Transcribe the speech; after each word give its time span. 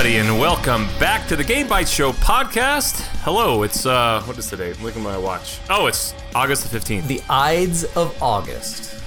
Everybody, 0.00 0.26
and 0.26 0.40
welcome 0.40 0.86
back 0.98 1.28
to 1.28 1.36
the 1.36 1.44
Game 1.44 1.66
Bytes 1.66 1.94
Show 1.94 2.12
podcast. 2.12 3.00
Hello, 3.20 3.64
it's 3.64 3.84
uh, 3.84 4.22
what 4.22 4.38
is 4.38 4.48
today? 4.48 4.72
Look 4.80 4.96
at 4.96 5.02
my 5.02 5.18
watch. 5.18 5.58
Oh, 5.68 5.88
it's 5.88 6.14
August 6.34 6.62
the 6.62 6.70
fifteenth. 6.70 7.06
The 7.06 7.20
Ides 7.28 7.84
of 7.96 8.16
August. 8.22 8.98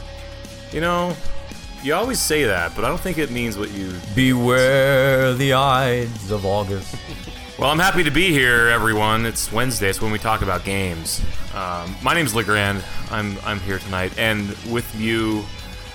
You 0.71 0.81
know, 0.81 1.15
you 1.81 1.95
always 1.95 2.19
say 2.19 2.43
that, 2.43 2.75
but 2.75 2.85
I 2.85 2.89
don't 2.89 2.99
think 2.99 3.17
it 3.17 3.31
means 3.31 3.57
what 3.57 3.71
you. 3.71 3.91
Beware 4.13 5.33
the 5.33 5.53
Ides 5.53 6.29
of 6.29 6.45
August. 6.45 6.95
Well, 7.57 7.69
I'm 7.69 7.79
happy 7.79 8.03
to 8.03 8.11
be 8.11 8.31
here, 8.31 8.67
everyone. 8.67 9.27
It's 9.27 9.51
Wednesday. 9.51 9.87
It's 9.87 10.01
when 10.01 10.11
we 10.11 10.17
talk 10.17 10.41
about 10.41 10.65
games. 10.65 11.21
Um, 11.53 11.95
my 12.01 12.13
name's 12.15 12.33
LeGrande. 12.33 12.83
I'm 13.11 13.37
I'm 13.43 13.59
here 13.59 13.79
tonight, 13.79 14.13
and 14.17 14.49
with 14.69 14.93
you 14.95 15.43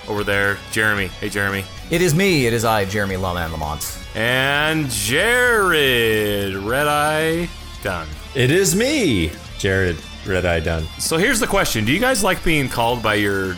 over 0.09 0.25
there, 0.25 0.57
Jeremy. 0.71 1.07
Hey, 1.07 1.29
Jeremy. 1.29 1.63
It 1.89 2.01
is 2.01 2.13
me. 2.15 2.47
It 2.47 2.53
is 2.53 2.65
I, 2.65 2.85
Jeremy 2.85 3.17
Lawman 3.17 3.51
Lamont. 3.51 3.98
And 4.15 4.85
Jerod, 4.87 6.67
Red 6.67 6.87
Eye 6.87 7.49
Dunn. 7.83 8.07
It 8.35 8.51
is 8.51 8.75
me, 8.75 9.29
Jerod 9.59 9.97
Red 10.27 10.45
Eye 10.45 10.59
Dunn. 10.59 10.83
So 10.97 11.17
here's 11.17 11.39
the 11.39 11.47
question: 11.47 11.85
Do 11.85 11.91
you 11.91 11.99
guys 11.99 12.23
like 12.23 12.43
being 12.43 12.69
called 12.69 13.03
by 13.03 13.15
your 13.15 13.55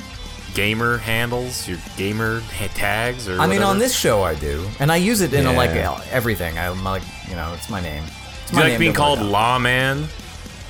gamer 0.54 0.98
handles, 0.98 1.68
your 1.68 1.78
gamer 1.98 2.42
ha- 2.42 2.68
tags, 2.76 3.28
or 3.28 3.40
I 3.40 3.48
mean, 3.48 3.62
on 3.62 3.80
this 3.80 3.96
show, 3.98 4.24
I 4.24 4.36
do, 4.36 4.68
and 4.80 4.92
I 4.92 4.98
use 4.98 5.22
it 5.22 5.34
in 5.34 5.46
a, 5.46 5.54
like 5.54 5.72
everything. 6.12 6.58
I'm 6.58 6.84
like, 6.84 7.04
you 7.30 7.36
know, 7.36 7.54
it's 7.54 7.70
my 7.70 7.82
name. 7.82 8.04
It's 8.04 8.52
Do 8.52 8.58
you 8.58 8.64
like 8.64 8.72
name 8.74 8.80
being 8.80 8.94
called 8.94 9.22
lawman? 9.22 10.06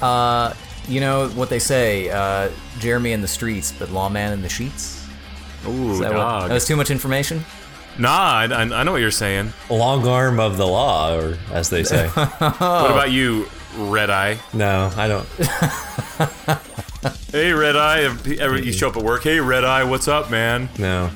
Uh, 0.02 0.54
you 0.88 1.00
know 1.00 1.30
what 1.30 1.50
they 1.50 1.60
say? 1.60 2.10
Uh, 2.10 2.50
Jeremy 2.80 3.12
in 3.12 3.22
the 3.22 3.28
streets, 3.28 3.72
but 3.72 3.90
lawman 3.92 4.34
in 4.34 4.42
the 4.42 4.50
sheets. 4.50 5.08
Ooh, 5.68 5.92
Is 5.92 6.00
that, 6.00 6.14
what, 6.14 6.48
that 6.48 6.54
was 6.54 6.66
too 6.66 6.76
much 6.76 6.90
information. 6.90 7.44
Nah, 8.00 8.10
I, 8.10 8.44
I, 8.46 8.84
know 8.84 8.92
what 8.94 9.02
you're 9.02 9.12
saying. 9.12 9.54
Long 9.70 10.08
arm 10.08 10.40
of 10.40 10.58
the 10.58 10.66
law, 10.66 11.16
or 11.16 11.38
as 11.52 11.70
they 11.70 11.84
say. 11.84 12.08
What 12.16 12.92
about 12.92 13.12
you, 13.12 13.48
Red 13.76 14.10
Eye? 14.10 14.40
no, 14.54 14.92
I 14.96 15.08
don't. 15.08 15.28
Hey, 17.32 17.54
Red 17.54 17.78
Eye. 17.78 18.14
You 18.26 18.74
show 18.74 18.90
up 18.90 18.98
at 18.98 19.04
work. 19.04 19.24
Hey, 19.24 19.40
Red 19.40 19.64
Eye. 19.64 19.86
What's 19.86 20.10
up, 20.10 20.30
man? 20.30 20.68
No. 20.78 21.10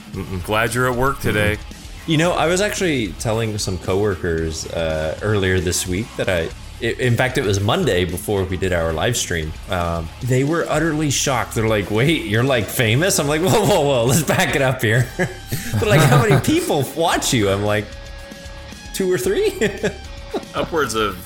Glad 0.45 0.73
you're 0.73 0.89
at 0.89 0.97
work 0.97 1.19
today. 1.19 1.57
You 2.07 2.17
know, 2.17 2.31
I 2.31 2.47
was 2.47 2.61
actually 2.61 3.09
telling 3.13 3.57
some 3.57 3.77
coworkers 3.77 4.65
uh, 4.67 5.19
earlier 5.21 5.59
this 5.59 5.85
week 5.85 6.07
that 6.15 6.29
I. 6.29 6.49
i 6.81 6.85
in 6.85 7.15
fact, 7.15 7.37
it 7.37 7.43
was 7.43 7.59
Monday 7.59 8.05
before 8.05 8.43
we 8.43 8.57
did 8.57 8.73
our 8.73 8.91
live 8.93 9.15
stream. 9.15 9.51
Um, 9.69 10.09
they 10.23 10.43
were 10.43 10.65
utterly 10.67 11.09
shocked. 11.09 11.55
They're 11.55 11.67
like, 11.67 11.89
"Wait, 11.91 12.25
you're 12.25 12.43
like 12.43 12.65
famous?" 12.65 13.19
I'm 13.19 13.27
like, 13.27 13.41
"Whoa, 13.41 13.65
whoa, 13.65 13.81
whoa! 13.81 14.05
Let's 14.05 14.23
back 14.23 14.55
it 14.55 14.61
up 14.61 14.81
here." 14.81 15.07
They're 15.17 15.89
like, 15.89 16.01
"How 16.01 16.21
many 16.21 16.39
people 16.41 16.83
watch 16.95 17.33
you?" 17.33 17.49
I'm 17.49 17.63
like, 17.63 17.85
two 18.93 19.11
or 19.11 19.17
three, 19.17 19.51
Upwards 20.55 20.95
of. 20.95 21.17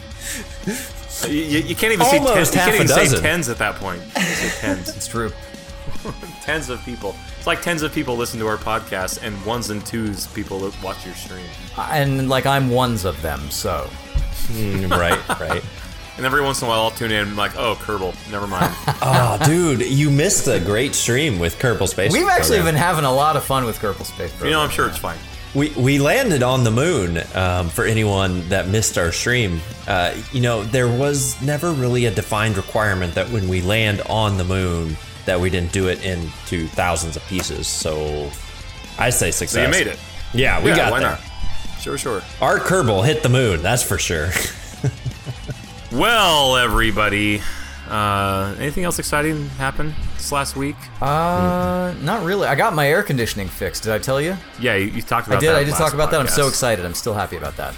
You, 1.27 1.35
you 1.35 1.59
you 1.59 1.75
can't 1.75 1.93
even 1.93 2.05
say 2.05 2.17
Almost 2.19 2.53
tens. 2.53 2.53
You 2.53 2.59
half 2.59 2.69
can't 2.69 2.71
a 2.71 2.75
even 2.83 2.87
say 2.87 3.03
dozen. 3.05 3.21
tens 3.21 3.49
at 3.49 3.57
that 3.57 3.75
point. 3.75 4.01
Say 4.13 4.49
tens. 4.59 4.95
It's 4.95 5.07
true. 5.07 5.31
tens 6.41 6.69
of 6.69 6.83
people. 6.85 7.15
It's 7.37 7.47
like 7.47 7.61
tens 7.61 7.81
of 7.81 7.93
people 7.93 8.15
listen 8.15 8.39
to 8.39 8.47
our 8.47 8.57
podcast, 8.57 9.23
and 9.23 9.43
ones 9.45 9.69
and 9.69 9.85
twos 9.85 10.27
people 10.27 10.59
watch 10.83 11.05
your 11.05 11.15
stream. 11.15 11.45
And 11.77 12.29
like 12.29 12.45
I'm 12.45 12.69
ones 12.69 13.05
of 13.05 13.21
them, 13.21 13.49
so 13.49 13.89
Mm, 14.49 14.89
right, 14.97 15.39
right. 15.39 15.63
And 16.17 16.25
every 16.25 16.41
once 16.41 16.61
in 16.61 16.67
a 16.67 16.69
while, 16.69 16.81
I'll 16.81 16.91
tune 16.91 17.11
in 17.11 17.21
and 17.21 17.29
be 17.31 17.35
like, 17.37 17.55
oh, 17.55 17.75
Kerbal, 17.75 18.13
never 18.29 18.45
mind. 18.45 18.75
Oh, 19.01 19.39
dude, 19.45 19.81
you 19.87 20.09
missed 20.09 20.47
a 20.47 20.59
great 20.59 20.93
stream 20.93 21.39
with 21.39 21.57
Kerbal 21.59 21.87
Space. 21.87 22.11
we've 22.11 22.27
actually 22.27 22.57
Program. 22.57 22.75
been 22.75 22.81
having 22.81 23.05
a 23.05 23.11
lot 23.13 23.37
of 23.37 23.45
fun 23.45 23.63
with 23.63 23.79
Kerbal 23.79 24.03
Space 24.03 24.31
Program. 24.31 24.45
you 24.47 24.51
know, 24.51 24.59
I'm 24.61 24.69
sure 24.69 24.87
it's 24.87 24.97
fine. 24.97 25.17
We, 25.55 25.69
we 25.71 25.97
landed 25.97 26.43
on 26.43 26.63
the 26.63 26.71
moon 26.71 27.19
um, 27.35 27.69
for 27.69 27.85
anyone 27.85 28.47
that 28.49 28.67
missed 28.67 28.97
our 28.97 29.11
stream. 29.13 29.61
Uh, 29.87 30.13
you 30.33 30.41
know, 30.41 30.63
there 30.63 30.89
was 30.89 31.41
never 31.41 31.71
really 31.71 32.05
a 32.05 32.11
defined 32.11 32.57
requirement 32.57 33.15
that 33.15 33.29
when 33.29 33.47
we 33.47 33.61
land 33.61 34.01
on 34.01 34.37
the 34.37 34.43
moon 34.43 34.97
that 35.25 35.39
we 35.39 35.49
didn't 35.49 35.71
do 35.71 35.87
it 35.87 36.03
into 36.03 36.67
thousands 36.67 37.15
of 37.15 37.25
pieces. 37.27 37.65
So 37.67 38.29
I 38.99 39.09
say 39.09 39.31
success. 39.31 39.53
So 39.53 39.61
you 39.61 39.69
made 39.69 39.87
it. 39.87 39.99
Yeah, 40.33 40.61
we 40.61 40.69
yeah, 40.71 40.75
got 40.75 40.91
why 40.91 40.99
there. 40.99 41.09
not? 41.11 41.21
Sure, 41.79 41.97
sure. 41.97 42.21
Our 42.41 42.59
Kerbal 42.59 43.05
hit 43.05 43.23
the 43.23 43.29
moon, 43.29 43.61
that's 43.61 43.83
for 43.83 43.97
sure. 43.97 44.29
Well, 45.91 46.55
everybody, 46.55 47.41
uh, 47.89 48.53
anything 48.59 48.83
else 48.83 48.99
exciting 48.99 49.49
happen 49.49 49.95
this 50.17 50.31
last 50.31 50.55
week? 50.55 50.75
Uh, 51.01 51.95
not 52.01 52.23
really. 52.23 52.47
I 52.47 52.53
got 52.53 52.75
my 52.75 52.87
air 52.87 53.01
conditioning 53.01 53.47
fixed. 53.47 53.83
Did 53.83 53.93
I 53.93 53.97
tell 53.97 54.21
you? 54.21 54.37
Yeah, 54.59 54.75
you, 54.75 54.85
you 54.85 55.01
talked 55.01 55.25
about 55.25 55.37
I 55.37 55.41
did. 55.41 55.49
I 55.55 55.63
did 55.63 55.73
talk 55.73 55.95
about 55.95 56.11
that. 56.11 56.19
I'm 56.19 56.27
so 56.27 56.47
excited. 56.47 56.85
I'm 56.85 56.93
still 56.93 57.15
happy 57.15 57.37
about 57.37 57.57
that. 57.57 57.73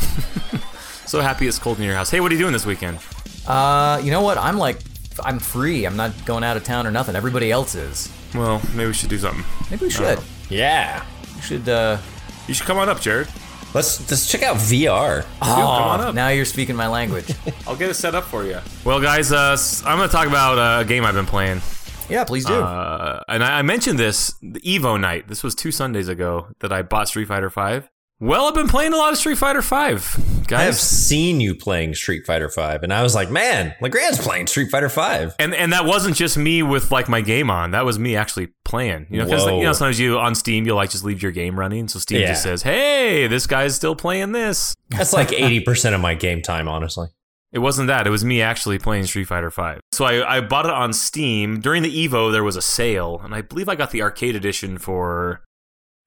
So 1.06 1.20
happy 1.20 1.46
it's 1.46 1.60
cold 1.60 1.78
in 1.78 1.84
your 1.84 1.94
house. 1.94 2.10
Hey, 2.10 2.18
what 2.18 2.32
are 2.32 2.34
you 2.34 2.40
doing 2.40 2.52
this 2.52 2.66
weekend? 2.66 2.98
Uh, 3.46 4.00
you 4.02 4.10
know 4.10 4.22
what? 4.22 4.38
I'm 4.38 4.58
like, 4.58 4.80
I'm 5.22 5.38
free. 5.38 5.84
I'm 5.84 5.96
not 5.96 6.10
going 6.26 6.42
out 6.42 6.56
of 6.56 6.64
town 6.64 6.84
or 6.84 6.90
nothing. 6.90 7.14
Everybody 7.14 7.52
else 7.52 7.76
is. 7.76 8.12
Well, 8.34 8.60
maybe 8.74 8.88
we 8.88 8.92
should 8.92 9.10
do 9.10 9.18
something. 9.18 9.44
Maybe 9.70 9.84
we 9.84 9.90
should. 9.90 10.18
yeah. 10.48 11.04
We 11.36 11.42
should. 11.42 11.68
Uh, 11.68 11.98
You 12.46 12.54
should 12.54 12.66
come 12.66 12.78
on 12.78 12.88
up, 12.88 12.98
Jerod. 12.98 13.28
Let's 13.74 14.08
let's 14.10 14.28
check 14.30 14.42
out 14.42 14.56
VR. 14.56 15.24
come 15.40 15.58
on 15.60 16.00
up. 16.00 16.14
now 16.14 16.28
you're 16.28 16.44
speaking 16.44 16.76
my 16.76 16.86
language. 16.86 17.26
I'll 17.66 17.76
get 17.76 17.90
it 17.90 17.94
set 17.94 18.14
up 18.14 18.24
for 18.24 18.44
you. 18.44 18.58
Well, 18.84 19.00
guys, 19.00 19.32
uh, 19.32 19.52
s- 19.52 19.82
I'm 19.84 19.98
going 19.98 20.08
to 20.08 20.12
talk 20.12 20.28
about 20.28 20.58
uh, 20.58 20.82
a 20.82 20.84
game 20.84 21.04
I've 21.04 21.14
been 21.14 21.26
playing. 21.26 21.60
yeah, 22.08 22.24
please 22.24 22.44
do. 22.46 22.54
Uh, 22.54 23.22
and 23.28 23.42
I, 23.44 23.58
I 23.58 23.62
mentioned 23.62 23.98
this 23.98 24.34
the 24.40 24.60
Evo 24.60 24.98
night. 24.98 25.28
This 25.28 25.42
was 25.42 25.54
two 25.54 25.72
Sundays 25.72 26.08
ago 26.08 26.48
that 26.60 26.72
I 26.72 26.82
bought 26.82 27.08
Street 27.08 27.26
Fighter 27.28 27.50
Five. 27.50 27.90
Well, 28.18 28.46
I've 28.46 28.54
been 28.54 28.68
playing 28.68 28.94
a 28.94 28.96
lot 28.96 29.12
of 29.12 29.18
Street 29.18 29.36
Fighter 29.36 29.60
Five, 29.60 30.18
I 30.50 30.62
have 30.62 30.76
seen 30.76 31.38
you 31.40 31.54
playing 31.54 31.94
Street 31.94 32.24
Fighter 32.24 32.48
Five, 32.48 32.82
and 32.82 32.90
I 32.92 33.02
was 33.02 33.14
like, 33.14 33.30
man, 33.30 33.74
LeGrande's 33.82 34.18
playing 34.18 34.46
Street 34.46 34.70
Fighter 34.70 34.88
Five. 34.88 35.34
And 35.38 35.54
and 35.54 35.72
that 35.74 35.84
wasn't 35.84 36.16
just 36.16 36.38
me 36.38 36.62
with 36.62 36.90
like 36.90 37.10
my 37.10 37.20
game 37.20 37.50
on. 37.50 37.72
That 37.72 37.84
was 37.84 37.98
me 37.98 38.16
actually 38.16 38.48
playing. 38.64 39.06
You 39.10 39.18
know, 39.18 39.24
because 39.24 39.44
Whoa. 39.44 39.58
you 39.58 39.64
know 39.64 39.72
sometimes 39.74 40.00
you 40.00 40.18
on 40.18 40.34
Steam 40.34 40.64
you 40.66 40.74
like 40.74 40.88
just 40.90 41.04
leave 41.04 41.22
your 41.22 41.32
game 41.32 41.58
running, 41.58 41.88
so 41.88 41.98
Steam 41.98 42.20
Yeah. 42.22 42.28
just 42.28 42.42
says, 42.42 42.62
"Hey, 42.62 43.26
this 43.26 43.46
guy's 43.46 43.74
still 43.76 43.94
playing 43.94 44.32
this." 44.32 44.74
That's 44.88 45.12
like 45.12 45.32
eighty 45.32 45.60
percent 45.60 45.94
of 45.94 46.00
my 46.00 46.14
game 46.14 46.40
time, 46.40 46.68
honestly. 46.68 47.08
It 47.52 47.58
wasn't 47.58 47.88
that. 47.88 48.06
It 48.06 48.10
was 48.10 48.24
me 48.24 48.40
actually 48.40 48.78
playing 48.78 49.04
Street 49.06 49.24
Fighter 49.24 49.50
Five. 49.50 49.80
So 49.92 50.04
I, 50.06 50.36
I 50.38 50.40
bought 50.40 50.64
it 50.64 50.72
on 50.72 50.92
Steam 50.94 51.60
during 51.60 51.82
the 51.82 52.06
Evo. 52.08 52.32
There 52.32 52.44
was 52.44 52.56
a 52.56 52.62
sale, 52.62 53.20
and 53.22 53.34
I 53.34 53.42
believe 53.42 53.68
I 53.68 53.74
got 53.74 53.90
the 53.90 54.00
arcade 54.02 54.36
edition 54.36 54.78
for 54.78 55.42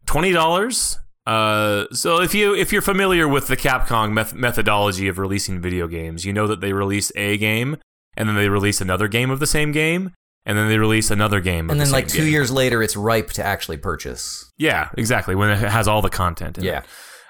twenty 0.06 0.32
dollars. 0.32 0.98
Uh, 1.26 1.86
so 1.92 2.22
if 2.22 2.34
you 2.34 2.56
if 2.56 2.72
you're 2.72 2.82
familiar 2.82 3.28
with 3.28 3.48
the 3.48 3.58
Capcom 3.58 4.14
meth- 4.14 4.34
methodology 4.34 5.08
of 5.08 5.18
releasing 5.20 5.62
video 5.62 5.88
games, 5.88 6.26
you 6.26 6.34
know 6.34 6.48
that 6.48 6.62
they 6.62 6.74
release 6.74 7.12
a 7.16 7.38
game, 7.38 7.78
and 8.18 8.28
then 8.28 8.36
they 8.36 8.50
release 8.50 8.82
another 8.82 9.08
game 9.08 9.30
of 9.30 9.40
the 9.40 9.46
same 9.48 9.72
game, 9.72 10.12
and 10.46 10.58
then 10.58 10.68
they 10.70 10.78
release 10.78 11.12
another 11.12 11.40
game. 11.40 11.66
Of 11.66 11.72
and 11.72 11.80
the 11.82 11.86
then, 11.86 11.94
like 11.94 12.08
two 12.08 12.24
game. 12.24 12.32
years 12.32 12.52
later, 12.52 12.82
it's 12.82 12.96
ripe 12.96 13.30
to 13.32 13.46
actually 13.46 13.78
purchase. 13.78 14.52
Yeah, 14.58 14.90
exactly. 14.98 15.36
When 15.36 15.50
it 15.50 15.58
has 15.60 15.88
all 15.88 16.02
the 16.02 16.10
content. 16.10 16.58
In 16.58 16.64
Yeah. 16.64 16.80
It. 16.80 16.86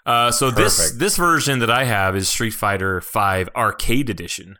Uh, 0.06 0.32
so 0.32 0.50
this 0.50 0.78
Perfect. 0.80 1.00
this 1.00 1.18
version 1.18 1.59
that 1.59 1.70
I 1.70 1.84
have 1.84 2.16
is 2.16 2.30
Street 2.30 2.52
Fighter 2.53 3.02
Five 3.02 3.50
Arcade 3.56 4.09
Edition. 4.09 4.58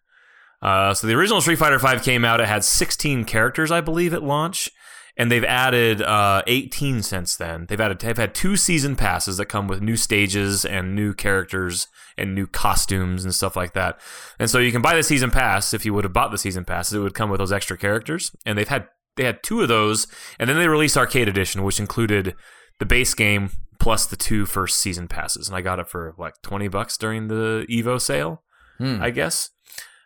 Uh, 0.62 0.94
so 0.94 1.08
the 1.08 1.14
original 1.14 1.40
Street 1.40 1.58
Fighter 1.58 1.80
Five 1.80 2.04
came 2.04 2.26
out. 2.26 2.42
It 2.42 2.48
had 2.48 2.66
16 2.66 3.24
characters, 3.24 3.72
I 3.72 3.80
believe, 3.80 4.14
at 4.14 4.22
launch, 4.22 4.70
and 5.20 5.30
they've 5.32 5.44
added 5.44 6.02
uh, 6.02 6.42
18 6.48 7.04
since 7.04 7.36
then. 7.36 7.66
They've 7.68 7.80
added 7.80 8.00
they've 8.00 8.18
had 8.18 8.34
two 8.34 8.56
season 8.56 8.96
passes 8.96 9.38
that 9.38 9.46
come 9.46 9.68
with 9.68 9.82
new 9.82 9.96
stages 9.98 10.64
and 10.66 10.96
new 10.96 11.14
characters 11.14 11.88
and 12.18 12.34
new 12.34 12.48
costumes 12.48 13.24
and 13.26 13.36
stuff 13.36 13.56
like 13.56 13.74
that. 13.74 14.00
And 14.40 14.50
so 14.50 14.58
you 14.60 14.72
can 14.72 14.82
buy 14.82 14.96
the 14.96 15.04
season 15.04 15.30
pass 15.30 15.74
if 15.74 15.86
you 15.86 15.94
would 15.94 16.06
have 16.06 16.14
bought 16.14 16.32
the 16.32 16.38
season 16.38 16.64
passes. 16.66 16.94
It 16.94 17.00
would 17.00 17.14
come 17.14 17.30
with 17.30 17.40
those 17.40 17.52
extra 17.52 17.78
characters, 17.78 18.32
and 18.46 18.58
they've 18.58 18.68
had 18.68 18.88
they 19.18 19.26
had 19.26 19.44
two 19.44 19.62
of 19.62 19.68
those, 19.68 20.08
and 20.40 20.50
then 20.50 20.58
they 20.58 20.68
released 20.70 20.96
Arcade 20.98 21.28
Edition, 21.28 21.64
which 21.64 21.80
included 21.80 22.36
the 22.80 22.86
base 22.86 23.14
game 23.14 23.52
plus 23.78 24.06
the 24.06 24.16
two 24.16 24.46
first 24.46 24.78
season 24.78 25.08
passes, 25.10 25.48
and 25.50 25.56
I 25.58 25.62
got 25.62 25.80
it 25.80 25.90
for 25.90 26.16
like 26.18 26.36
twenty 26.42 26.70
bucks 26.70 26.98
during 26.98 27.28
the 27.28 27.66
Evo 27.70 28.00
sale, 28.00 28.42
Hmm. 28.78 29.02
I 29.02 29.10
guess. 29.10 29.50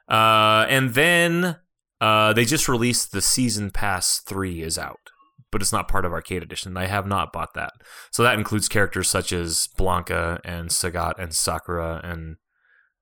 Uh, 0.09 0.65
and 0.67 0.95
then 0.95 1.57
uh, 2.03 2.33
they 2.33 2.45
just 2.45 2.67
released 2.67 3.11
the 3.11 3.21
season 3.21 3.71
pass 3.71 4.19
three 4.19 4.61
is 4.61 4.77
out, 4.77 5.09
but 5.51 5.61
it's 5.61 5.71
not 5.71 5.87
part 5.87 6.05
of 6.05 6.11
Arcade 6.11 6.43
Edition. 6.43 6.75
I 6.77 6.87
have 6.87 7.07
not 7.07 7.31
bought 7.31 7.53
that, 7.53 7.71
so 8.11 8.23
that 8.23 8.37
includes 8.37 8.67
characters 8.67 9.09
such 9.09 9.31
as 9.31 9.67
Blanka 9.79 10.39
and 10.43 10.69
Sagat 10.69 11.13
and 11.17 11.33
Sakura 11.33 12.01
and 12.03 12.37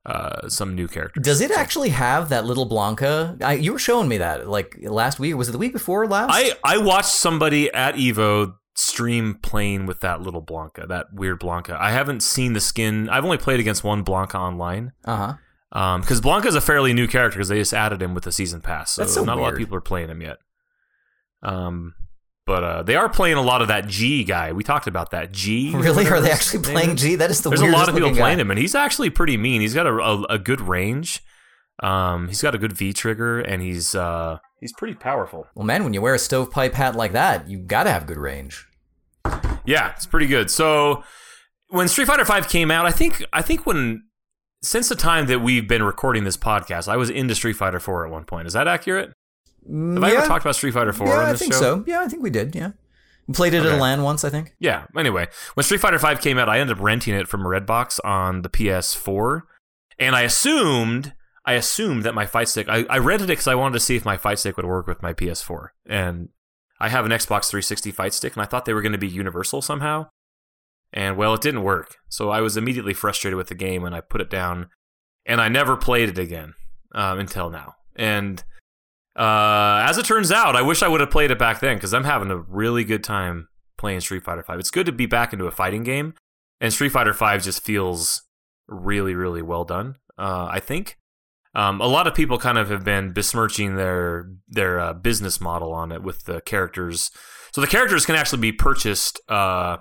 uh, 0.06 0.50
some 0.50 0.76
new 0.76 0.88
characters. 0.88 1.24
Does 1.24 1.42
it 1.42 1.52
actually 1.52 1.90
have 1.90 2.30
that 2.30 2.46
little 2.46 2.68
Blanka? 2.68 3.42
I, 3.42 3.54
you 3.54 3.74
were 3.74 3.80
showing 3.80 4.08
me 4.08 4.18
that 4.18 4.48
like 4.48 4.78
last 4.82 5.20
week. 5.20 5.36
Was 5.36 5.50
it 5.50 5.54
the 5.54 5.58
week 5.66 5.74
before 5.74 6.08
last? 6.08 6.32
I 6.34 6.54
I 6.64 6.78
watched 6.78 7.16
somebody 7.28 7.72
at 7.74 7.96
Evo 7.96 8.54
stream 8.76 9.36
playing 9.42 9.86
with 9.86 10.00
that 10.00 10.22
little 10.22 10.42
Blanka, 10.42 10.88
that 10.88 11.08
weird 11.14 11.40
Blanka. 11.40 11.78
I 11.80 11.92
haven't 11.92 12.22
seen 12.24 12.54
the 12.54 12.62
skin. 12.62 13.10
I've 13.10 13.26
only 13.26 13.38
played 13.38 13.60
against 13.60 13.84
one 13.84 14.04
Blanka 14.04 14.36
online. 14.36 14.92
uh 15.06 15.16
huh. 15.18 15.34
Um, 15.74 16.02
because 16.02 16.20
Blanka 16.20 16.48
is 16.48 16.56
a 16.56 16.62
fairly 16.62 16.94
new 16.94 17.08
character 17.08 17.38
because 17.38 17.48
they 17.48 17.58
just 17.58 17.74
added 17.74 18.02
him 18.02 18.14
with 18.14 18.26
the 18.26 18.32
season 18.32 18.60
pass, 18.62 18.92
so, 18.92 19.04
That's 19.04 19.14
so 19.14 19.24
not 19.24 19.38
a 19.38 19.42
lot 19.42 19.54
of 19.54 19.58
people 19.58 19.78
are 19.78 19.82
playing 19.82 20.10
him 20.10 20.22
yet. 20.22 20.38
Um, 21.44 21.94
But 22.46 22.64
uh, 22.64 22.84
they 22.84 22.96
are 22.96 23.08
playing 23.08 23.38
a 23.38 23.42
lot 23.42 23.62
of 23.62 23.70
that 23.70 23.88
G 23.88 24.24
guy. 24.26 24.52
We 24.52 24.64
talked 24.64 24.88
about 24.88 25.12
that 25.12 25.32
G. 25.32 25.72
Really? 25.76 26.08
Are 26.08 26.20
they 26.20 26.32
actually 26.32 26.64
playing. 26.64 26.98
G? 26.98 27.16
That 27.16 27.32
is 27.32 27.42
the 27.42 27.50
There's 27.50 27.62
a 27.62 27.68
lot 27.68 27.88
of 27.88 27.96
people 27.96 28.10
playing 28.10 28.38
guy. 28.38 28.42
him, 28.42 28.52
and 28.52 28.60
he's 28.60 28.76
actually 28.76 29.10
pretty 29.10 29.38
mean. 29.38 29.62
He's 29.62 29.74
got 29.74 29.88
a, 29.88 29.94
a, 29.94 30.24
a 30.24 30.40
good 30.40 30.60
range. 30.60 31.22
Um, 31.82 32.28
he's 32.28 32.42
got 32.42 32.54
a 32.54 32.58
good 32.58 32.74
V 32.74 32.92
trigger, 32.94 33.40
and 33.40 33.62
he's 33.62 33.96
uh, 33.96 34.38
he's 34.60 34.74
pretty 34.74 34.94
powerful. 34.96 35.48
Well, 35.56 35.66
man, 35.66 35.84
when 35.84 35.94
you 35.94 36.02
wear 36.02 36.14
a 36.14 36.20
stovepipe 36.20 36.74
hat 36.74 36.96
like 36.96 37.14
that, 37.14 37.50
you 37.50 37.60
gotta 37.60 37.92
have 37.92 38.06
good 38.06 38.18
range. 38.18 38.68
Yeah, 39.66 39.92
it's 39.96 40.06
pretty 40.06 40.28
good. 40.28 40.52
So 40.52 41.04
when 41.70 41.88
Street 41.88 42.06
Fighter 42.08 42.26
Five 42.26 42.50
came 42.50 42.70
out, 42.72 42.86
I 42.86 42.92
think 42.92 43.24
I 43.34 43.42
think 43.42 43.66
when 43.66 44.04
since 44.64 44.90
the 44.90 44.96
time 44.96 45.28
that 45.28 45.40
we've 45.40 45.68
been 45.68 45.84
recording 45.84 46.24
this 46.24 46.38
podcast, 46.38 46.88
I 46.88 46.98
was 46.98 47.10
into 47.10 47.36
Street 47.36 47.54
Fighter 47.54 47.80
4 47.80 48.06
at 48.06 48.12
one 48.12 48.26
point. 48.26 48.48
Is 48.48 48.54
that 48.54 48.68
accurate? 48.68 49.12
Mm, 49.70 49.96
have 49.96 50.04
I 50.04 50.12
ever 50.12 50.26
talked 50.28 50.44
about 50.46 50.56
Street 50.56 50.74
Fighter 50.74 50.94
4 50.94 51.08
yeah, 51.08 51.30
I 51.30 51.34
think 51.34 51.54
show? 51.54 51.60
so. 51.60 51.84
Yeah, 51.88 52.02
I 52.02 52.08
think 52.08 52.24
we 52.24 52.30
did. 52.30 52.56
Yeah, 52.56 52.72
we 53.28 53.34
played 53.34 53.54
it 53.54 53.60
at 53.62 53.66
Okay. 53.68 53.78
a 53.78 53.80
LAN 53.82 54.02
once. 54.04 54.24
I 54.24 54.30
think. 54.30 54.56
Yeah. 54.60 54.86
Anyway, 54.98 55.28
when 55.56 55.64
Street 55.64 55.82
Fighter 55.82 56.00
5 56.00 56.22
came 56.22 56.38
out, 56.38 56.50
I 56.50 56.60
ended 56.60 56.78
up 56.78 56.84
renting 56.84 57.14
it 57.16 57.28
from 57.28 57.42
Redbox 57.42 58.00
on 58.04 58.42
the 58.44 58.50
PS4, 58.50 59.42
and 60.00 60.16
I 60.16 60.22
assumed 60.22 61.14
I 61.46 61.54
assumed 61.54 62.04
that 62.04 62.14
my 62.14 62.26
fight 62.28 62.48
stick. 62.50 62.68
I, 62.70 62.86
I 62.90 62.98
rented 63.00 63.30
it 63.30 63.34
because 63.34 63.48
I 63.48 63.56
wanted 63.56 63.74
to 63.74 63.80
see 63.80 63.96
if 63.96 64.06
my 64.06 64.18
fight 64.18 64.38
stick 64.40 64.58
would 64.58 64.66
work 64.66 64.86
with 64.88 65.02
my 65.02 65.14
PS4, 65.14 65.70
and 65.88 66.30
I 66.80 66.90
have 66.90 67.06
an 67.06 67.12
Xbox 67.12 67.50
360 67.50 67.92
fight 67.92 68.14
stick, 68.14 68.34
and 68.36 68.42
I 68.42 68.46
thought 68.46 68.66
they 68.66 68.74
were 68.74 68.82
going 68.82 68.92
to 68.92 68.98
be 68.98 69.08
universal 69.08 69.62
somehow. 69.62 70.08
And 70.94 71.18
well, 71.18 71.34
it 71.34 71.42
didn't 71.42 71.64
work. 71.64 71.98
So 72.10 72.30
I 72.30 72.42
was 72.42 72.58
immediately 72.58 72.94
frustrated 72.94 73.38
with 73.38 73.48
the 73.48 73.56
game, 73.56 73.84
and 73.84 73.96
I 73.96 74.02
put 74.02 74.22
it 74.22 74.30
down, 74.30 74.70
and 75.26 75.40
I 75.40 75.48
never 75.48 75.78
played 75.78 76.10
it 76.10 76.18
again 76.18 76.54
um, 76.94 77.20
until 77.20 77.50
now. 77.50 77.76
And 77.96 78.44
uh, 79.16 79.86
as 79.88 79.98
it 79.98 80.06
turns 80.06 80.32
out, 80.32 80.56
I 80.56 80.62
wish 80.62 80.84
I 80.84 80.88
would 80.88 81.02
have 81.02 81.12
played 81.12 81.32
it 81.32 81.40
back 81.40 81.60
then 81.60 81.78
because 81.78 81.94
I'm 81.94 82.04
having 82.04 82.32
a 82.32 82.38
really 82.38 82.84
good 82.84 83.04
time 83.04 83.48
playing 83.78 84.02
Street 84.02 84.24
Fighter 84.24 84.44
Five. 84.44 84.60
It's 84.60 84.72
good 84.72 84.86
to 84.86 84.92
be 84.92 85.06
back 85.06 85.34
into 85.34 85.46
a 85.46 85.52
fighting 85.52 85.84
game, 85.84 86.14
and 86.60 86.74
Street 86.74 86.92
Fighter 86.92 87.14
Five 87.14 87.44
just 87.44 87.64
feels 87.64 88.24
really, 88.68 89.16
really 89.16 89.42
well 89.42 89.64
done. 89.64 89.96
Uh, 90.18 90.48
I 90.52 90.60
think 90.60 90.98
um, 91.54 91.82
a 91.82 91.88
lot 91.88 92.08
of 92.08 92.16
people 92.16 92.38
kind 92.38 92.58
of 92.58 92.70
have 92.70 92.84
been 92.84 93.12
besmirching 93.12 93.76
their 93.76 94.30
their 94.48 94.80
uh, 94.80 94.94
business 94.94 95.42
model 95.42 95.74
on 95.74 95.92
it 95.92 96.04
with 96.04 96.24
the 96.26 96.42
characters. 96.42 97.12
So 97.54 97.60
the 97.60 97.68
characters 97.68 98.06
can 98.06 98.16
actually 98.16 98.42
be 98.42 98.54
purchased 98.54 99.20
uh, 99.28 99.78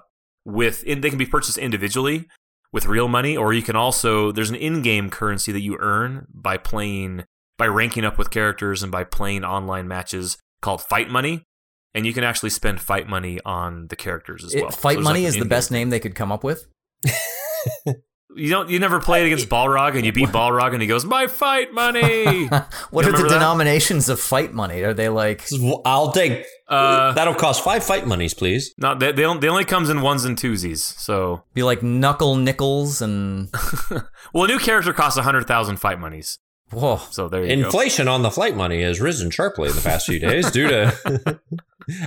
with 0.51 0.83
in, 0.85 1.01
they 1.01 1.11
can 1.11 1.19
be 1.19 1.27
purchased 1.27 1.59
individually 1.59 2.27
with 2.73 2.87
real 2.87 3.09
money, 3.09 3.37
or 3.37 3.53
you 3.53 3.63
can 3.63 3.77
also 3.77 4.33
there's 4.33 4.51
an 4.51 4.57
in-game 4.57 5.11
currency 5.11 5.53
that 5.53 5.61
you 5.61 5.77
earn 5.81 6.27
by 6.33 6.57
playing 6.57 7.25
by 7.59 7.67
ranking 7.67 8.05
up 8.05 8.17
with 8.19 8.31
characters 8.31 8.83
and 8.83 8.91
by 8.91 9.05
playing 9.05 9.45
online 9.45 9.87
matches 9.87 10.39
called 10.63 10.83
Fight 10.83 11.11
Money. 11.11 11.45
And 11.93 12.07
you 12.07 12.13
can 12.13 12.23
actually 12.23 12.51
spend 12.51 12.81
fight 12.81 13.09
money 13.09 13.41
on 13.45 13.89
the 13.89 13.97
characters 13.97 14.45
as 14.45 14.55
well. 14.55 14.71
So 14.71 14.77
Fight 14.77 14.95
there's 14.95 15.05
money 15.05 15.25
like 15.25 15.31
is 15.31 15.37
the 15.37 15.45
best 15.45 15.73
name 15.73 15.91
they 15.91 15.99
could 15.99 16.15
come 16.15 16.31
up 16.31 16.45
with. 16.45 16.69
You 18.37 18.49
don't. 18.49 18.71
You 18.71 18.79
never 18.79 19.01
played 19.01 19.27
against 19.27 19.49
Balrog, 19.49 19.97
and 19.97 20.07
you 20.07 20.13
beat 20.13 20.29
Balrog, 20.41 20.73
and 20.73 20.81
he 20.81 20.87
goes, 20.89 21.05
"My 21.05 21.27
fight 21.27 21.73
money." 21.73 22.49
What 22.91 23.07
are 23.07 23.13
the 23.13 23.23
that? 23.25 23.29
denominations 23.29 24.09
of 24.09 24.19
fight 24.21 24.53
money? 24.53 24.83
Are 24.83 24.95
they 24.95 25.09
like? 25.09 25.47
I'll 25.85 26.13
take. 26.13 26.45
Uh, 26.69 27.13
that'll 27.13 27.35
cost 27.35 27.63
five 27.65 27.83
fight 27.85 28.07
monies, 28.07 28.33
please. 28.35 28.73
no, 28.79 28.95
they, 28.95 29.11
they, 29.13 29.25
only, 29.25 29.41
they 29.41 29.49
only 29.49 29.65
comes 29.65 29.91
in 29.91 30.03
ones 30.03 30.25
and 30.25 30.37
twosies. 30.37 30.79
So, 30.79 31.43
Be 31.55 31.63
like 31.65 31.83
knuckle 31.83 32.37
nickels 32.37 33.03
and 33.03 33.49
well, 34.33 34.45
a 34.45 34.49
new 34.49 34.59
character 34.61 34.93
costs 34.93 35.19
hundred 35.19 35.47
thousand 35.49 35.79
fight 35.79 35.99
monies. 35.99 36.39
whoa. 36.71 36.99
So 37.11 37.29
there 37.29 37.43
you 37.45 37.49
go. 37.57 37.65
Inflation 37.65 38.07
on 38.07 38.23
the 38.23 38.31
flight 38.31 38.57
money 38.57 38.83
has 38.83 39.01
risen 39.01 39.31
sharply 39.31 39.69
in 39.69 39.75
the 39.75 39.83
past 39.83 40.07
few 40.07 40.21
days 40.21 40.51
due 40.53 40.69
to 40.69 41.41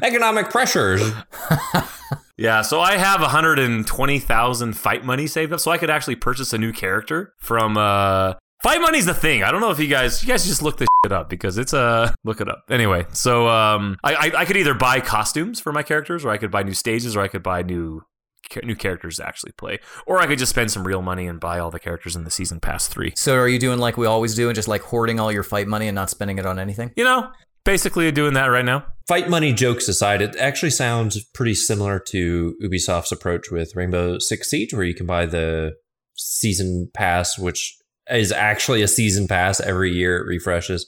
economic 0.01 0.49
pressures. 0.49 1.01
Yeah, 2.43 2.61
so 2.61 2.81
I 2.81 2.97
have 2.97 3.21
120,000 3.21 4.73
fight 4.73 5.05
money 5.05 5.27
saved 5.27 5.53
up, 5.53 5.61
so 5.61 5.71
I 5.71 5.77
could 5.77 5.89
actually 5.89 6.17
purchase 6.17 6.51
a 6.51 6.57
new 6.57 6.73
character 6.73 7.33
from. 7.39 7.77
uh 7.77 8.33
Fight 8.61 8.81
money's 8.81 9.05
the 9.05 9.13
thing. 9.13 9.43
I 9.43 9.51
don't 9.51 9.61
know 9.61 9.71
if 9.71 9.79
you 9.79 9.87
guys, 9.87 10.21
you 10.21 10.27
guys 10.27 10.45
just 10.45 10.61
look 10.61 10.77
this 10.77 10.87
shit 11.05 11.13
up 11.13 11.29
because 11.29 11.57
it's 11.57 11.73
uh 11.73 12.13
look 12.25 12.41
it 12.41 12.49
up. 12.49 12.63
Anyway, 12.69 13.05
so 13.13 13.47
um, 13.47 13.97
I, 14.03 14.15
I 14.15 14.31
I 14.41 14.45
could 14.45 14.57
either 14.57 14.73
buy 14.73 14.99
costumes 14.99 15.61
for 15.61 15.71
my 15.71 15.83
characters, 15.83 16.25
or 16.25 16.31
I 16.31 16.37
could 16.37 16.51
buy 16.51 16.63
new 16.63 16.73
stages, 16.73 17.15
or 17.15 17.21
I 17.21 17.29
could 17.29 17.43
buy 17.43 17.61
new 17.61 18.01
new 18.61 18.75
characters 18.75 19.17
to 19.17 19.27
actually 19.27 19.53
play, 19.53 19.79
or 20.05 20.19
I 20.19 20.27
could 20.27 20.37
just 20.37 20.49
spend 20.49 20.69
some 20.69 20.85
real 20.85 21.01
money 21.01 21.27
and 21.27 21.39
buy 21.39 21.59
all 21.59 21.71
the 21.71 21.79
characters 21.79 22.17
in 22.17 22.25
the 22.25 22.31
season 22.31 22.59
pass 22.59 22.89
three. 22.89 23.13
So 23.15 23.35
are 23.35 23.47
you 23.47 23.59
doing 23.59 23.79
like 23.79 23.95
we 23.95 24.05
always 24.05 24.35
do 24.35 24.49
and 24.49 24.55
just 24.55 24.67
like 24.67 24.81
hoarding 24.81 25.17
all 25.17 25.31
your 25.31 25.43
fight 25.43 25.67
money 25.67 25.87
and 25.87 25.95
not 25.95 26.09
spending 26.09 26.39
it 26.39 26.45
on 26.45 26.59
anything? 26.59 26.91
You 26.97 27.05
know, 27.05 27.31
basically 27.63 28.11
doing 28.11 28.33
that 28.33 28.47
right 28.47 28.65
now. 28.65 28.85
Fight 29.07 29.29
money 29.29 29.51
jokes 29.51 29.87
aside, 29.89 30.21
it 30.21 30.35
actually 30.37 30.69
sounds 30.69 31.21
pretty 31.33 31.53
similar 31.53 31.99
to 32.07 32.55
Ubisoft's 32.63 33.11
approach 33.11 33.51
with 33.51 33.75
Rainbow 33.75 34.17
Six 34.19 34.49
Siege, 34.49 34.73
where 34.73 34.85
you 34.85 34.95
can 34.95 35.05
buy 35.05 35.25
the 35.25 35.73
season 36.15 36.89
pass, 36.93 37.37
which 37.37 37.75
is 38.09 38.31
actually 38.31 38.81
a 38.81 38.87
season 38.87 39.27
pass 39.27 39.59
every 39.59 39.91
year. 39.91 40.17
It 40.17 40.27
refreshes, 40.27 40.87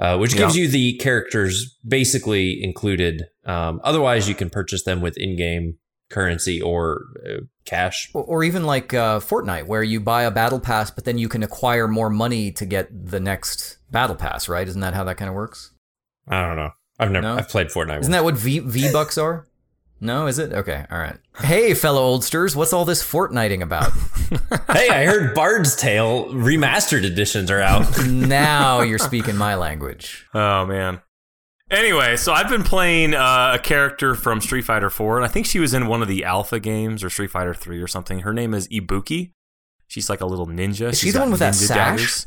uh, 0.00 0.18
which 0.18 0.36
gives 0.36 0.56
you 0.56 0.68
the 0.68 0.98
characters 0.98 1.78
basically 1.86 2.62
included. 2.62 3.24
Um, 3.46 3.80
otherwise, 3.84 4.28
you 4.28 4.34
can 4.34 4.50
purchase 4.50 4.84
them 4.84 5.00
with 5.00 5.16
in-game 5.16 5.78
currency 6.10 6.60
or 6.60 7.04
uh, 7.26 7.40
cash. 7.64 8.10
Or, 8.12 8.22
or 8.24 8.44
even 8.44 8.64
like 8.64 8.92
uh, 8.92 9.20
Fortnite, 9.20 9.66
where 9.66 9.82
you 9.82 10.00
buy 10.00 10.22
a 10.22 10.30
battle 10.30 10.60
pass, 10.60 10.90
but 10.90 11.04
then 11.04 11.16
you 11.16 11.28
can 11.28 11.42
acquire 11.42 11.88
more 11.88 12.10
money 12.10 12.52
to 12.52 12.66
get 12.66 12.88
the 12.92 13.20
next 13.20 13.78
battle 13.90 14.16
pass, 14.16 14.48
right? 14.48 14.68
Isn't 14.68 14.82
that 14.82 14.94
how 14.94 15.04
that 15.04 15.16
kind 15.16 15.28
of 15.30 15.34
works? 15.34 15.72
I 16.28 16.46
don't 16.46 16.56
know. 16.56 16.70
I've 16.98 17.10
never. 17.10 17.26
No? 17.26 17.36
I've 17.36 17.48
played 17.48 17.68
Fortnite. 17.68 18.00
Isn't 18.00 18.12
that 18.12 18.24
what 18.24 18.36
V 18.36 18.60
V 18.60 18.92
bucks 18.92 19.18
are? 19.18 19.46
No, 19.98 20.26
is 20.26 20.38
it? 20.38 20.52
Okay, 20.52 20.84
all 20.90 20.98
right. 20.98 21.16
Hey, 21.38 21.72
fellow 21.72 22.02
oldsters, 22.02 22.54
what's 22.54 22.74
all 22.74 22.84
this 22.84 23.02
Fortniting 23.02 23.62
about? 23.62 23.92
hey, 24.70 24.90
I 24.90 25.06
heard 25.06 25.34
Bard's 25.34 25.74
Tale 25.74 26.26
remastered 26.26 27.04
editions 27.04 27.50
are 27.50 27.60
out. 27.60 27.86
now 28.06 28.82
you're 28.82 28.98
speaking 28.98 29.36
my 29.36 29.54
language. 29.54 30.26
Oh 30.34 30.66
man. 30.66 31.00
Anyway, 31.70 32.16
so 32.16 32.32
I've 32.32 32.48
been 32.48 32.62
playing 32.62 33.14
uh, 33.14 33.52
a 33.54 33.58
character 33.58 34.14
from 34.14 34.40
Street 34.40 34.62
Fighter 34.62 34.88
4, 34.88 35.16
and 35.16 35.24
I 35.24 35.28
think 35.28 35.46
she 35.46 35.58
was 35.58 35.74
in 35.74 35.88
one 35.88 36.00
of 36.00 36.06
the 36.06 36.24
alpha 36.24 36.60
games 36.60 37.02
or 37.02 37.10
Street 37.10 37.30
Fighter 37.30 37.54
3 37.54 37.80
or 37.82 37.88
something. 37.88 38.20
Her 38.20 38.32
name 38.32 38.54
is 38.54 38.68
Ibuki. 38.68 39.32
She's 39.88 40.08
like 40.08 40.20
a 40.20 40.26
little 40.26 40.46
ninja. 40.46 40.90
Is 40.90 40.98
she 41.00 41.06
She's 41.06 41.14
the 41.14 41.20
one 41.20 41.30
with 41.30 41.40
that 41.40 41.56
sash? 41.56 41.76
daggers. 41.76 42.26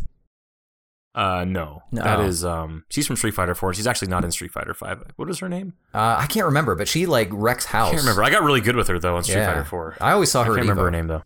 Uh, 1.15 1.43
no. 1.45 1.81
No. 1.91 2.03
That 2.03 2.19
is 2.21 2.45
um. 2.45 2.83
She's 2.89 3.07
from 3.07 3.15
Street 3.15 3.33
Fighter 3.33 3.55
4. 3.55 3.73
She's 3.73 3.87
actually 3.87 4.09
not 4.09 4.23
in 4.23 4.31
Street 4.31 4.51
Fighter 4.51 4.73
5. 4.73 5.03
What 5.15 5.29
is 5.29 5.39
her 5.39 5.49
name? 5.49 5.73
Uh, 5.93 6.17
I 6.19 6.27
can't 6.27 6.45
remember, 6.45 6.75
but 6.75 6.87
she 6.87 7.05
like 7.05 7.29
wrecks 7.31 7.65
house. 7.65 7.87
I 7.87 7.91
can't 7.91 8.03
remember. 8.03 8.23
I 8.23 8.29
got 8.29 8.43
really 8.43 8.61
good 8.61 8.75
with 8.75 8.87
her 8.87 8.99
though 8.99 9.15
on 9.15 9.23
Street 9.23 9.37
Yeah. 9.37 9.47
Fighter 9.47 9.65
4. 9.65 9.97
I 10.01 10.11
always 10.11 10.31
saw 10.31 10.41
I 10.41 10.45
her. 10.45 10.51
can't 10.55 10.61
remember 10.61 10.83
Evo. 10.83 10.85
her 10.85 10.91
name 10.91 11.07
though. 11.07 11.23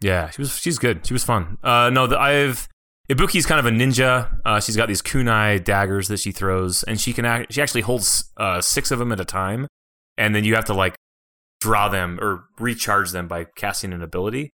Yeah, 0.00 0.28
she 0.30 0.42
was. 0.42 0.56
She's 0.58 0.78
good. 0.78 1.06
She 1.06 1.14
was 1.14 1.24
fun. 1.24 1.56
Uh, 1.64 1.88
no, 1.90 2.06
the, 2.06 2.18
I've 2.20 2.68
Ibuki's 3.08 3.46
kind 3.46 3.58
of 3.58 3.66
a 3.66 3.70
ninja. 3.70 4.38
Uh, 4.44 4.60
she's 4.60 4.76
got 4.76 4.88
these 4.88 5.00
kunai 5.00 5.64
daggers 5.64 6.08
that 6.08 6.18
she 6.20 6.32
throws, 6.32 6.82
and 6.82 7.00
she 7.00 7.12
can 7.14 7.24
act, 7.24 7.52
she 7.54 7.62
actually 7.62 7.80
holds 7.80 8.30
uh, 8.36 8.60
six 8.60 8.90
of 8.90 8.98
them 8.98 9.10
at 9.12 9.20
a 9.20 9.24
time, 9.24 9.66
and 10.18 10.34
then 10.34 10.44
you 10.44 10.54
have 10.56 10.66
to 10.66 10.74
like 10.74 10.94
draw 11.62 11.88
them 11.88 12.18
or 12.20 12.44
recharge 12.58 13.12
them 13.12 13.26
by 13.28 13.44
casting 13.56 13.92
an 13.94 14.02
ability. 14.02 14.50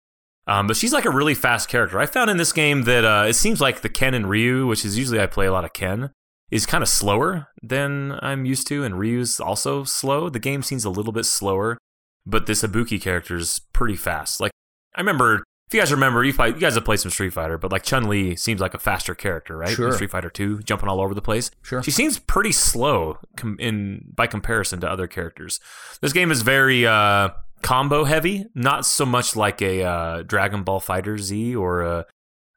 Um, 0.49 0.65
but 0.65 0.75
she's 0.75 0.91
like 0.91 1.05
a 1.05 1.11
really 1.11 1.35
fast 1.35 1.69
character. 1.69 1.99
I 1.99 2.07
found 2.07 2.31
in 2.31 2.37
this 2.37 2.51
game 2.51 2.85
that 2.85 3.05
uh, 3.05 3.25
it 3.27 3.33
seems 3.33 3.61
like 3.61 3.81
the 3.81 3.89
Ken 3.89 4.15
and 4.15 4.27
Ryu, 4.27 4.65
which 4.65 4.83
is 4.83 4.97
usually 4.97 5.21
I 5.21 5.27
play 5.27 5.45
a 5.45 5.51
lot 5.51 5.63
of 5.63 5.73
Ken, 5.73 6.09
is 6.49 6.65
kind 6.65 6.81
of 6.81 6.89
slower 6.89 7.49
than 7.61 8.17
I'm 8.23 8.45
used 8.45 8.65
to, 8.67 8.83
and 8.83 8.97
Ryu's 8.97 9.39
also 9.39 9.83
slow. 9.83 10.27
The 10.27 10.39
game 10.39 10.63
seems 10.63 10.85
a 10.85 10.89
little 10.89 11.13
bit 11.13 11.25
slower, 11.25 11.77
but 12.25 12.47
this 12.47 12.63
Ibuki 12.63 12.99
character 12.99 13.35
is 13.35 13.61
pretty 13.73 13.95
fast. 13.95 14.41
Like 14.41 14.51
I 14.95 15.01
remember, 15.01 15.43
if 15.67 15.73
you 15.75 15.79
guys 15.79 15.91
remember, 15.91 16.23
you, 16.23 16.33
probably, 16.33 16.55
you 16.55 16.61
guys 16.61 16.73
have 16.73 16.83
played 16.83 16.99
some 16.99 17.11
Street 17.11 17.31
Fighter, 17.33 17.59
but 17.59 17.71
like 17.71 17.83
Chun 17.83 18.09
Li 18.09 18.35
seems 18.35 18.59
like 18.59 18.73
a 18.73 18.79
faster 18.79 19.13
character, 19.13 19.55
right? 19.55 19.69
Sure. 19.69 19.89
In 19.89 19.93
Street 19.93 20.09
Fighter 20.09 20.31
Two, 20.31 20.63
jumping 20.63 20.89
all 20.89 20.99
over 20.99 21.13
the 21.13 21.21
place. 21.21 21.51
Sure. 21.61 21.83
She 21.83 21.91
seems 21.91 22.17
pretty 22.17 22.53
slow 22.53 23.19
com- 23.37 23.57
in 23.59 24.05
by 24.15 24.25
comparison 24.25 24.79
to 24.81 24.89
other 24.89 25.05
characters. 25.05 25.59
This 26.01 26.11
game 26.11 26.31
is 26.31 26.41
very 26.41 26.87
uh, 26.87 27.29
combo 27.61 28.03
heavy, 28.03 28.45
not 28.55 28.85
so 28.85 29.05
much 29.05 29.35
like 29.35 29.61
a 29.61 29.83
uh, 29.83 30.21
Dragon 30.23 30.63
Ball 30.63 30.79
Fighter 30.79 31.17
Z 31.17 31.55
or 31.55 31.81
a 31.81 32.05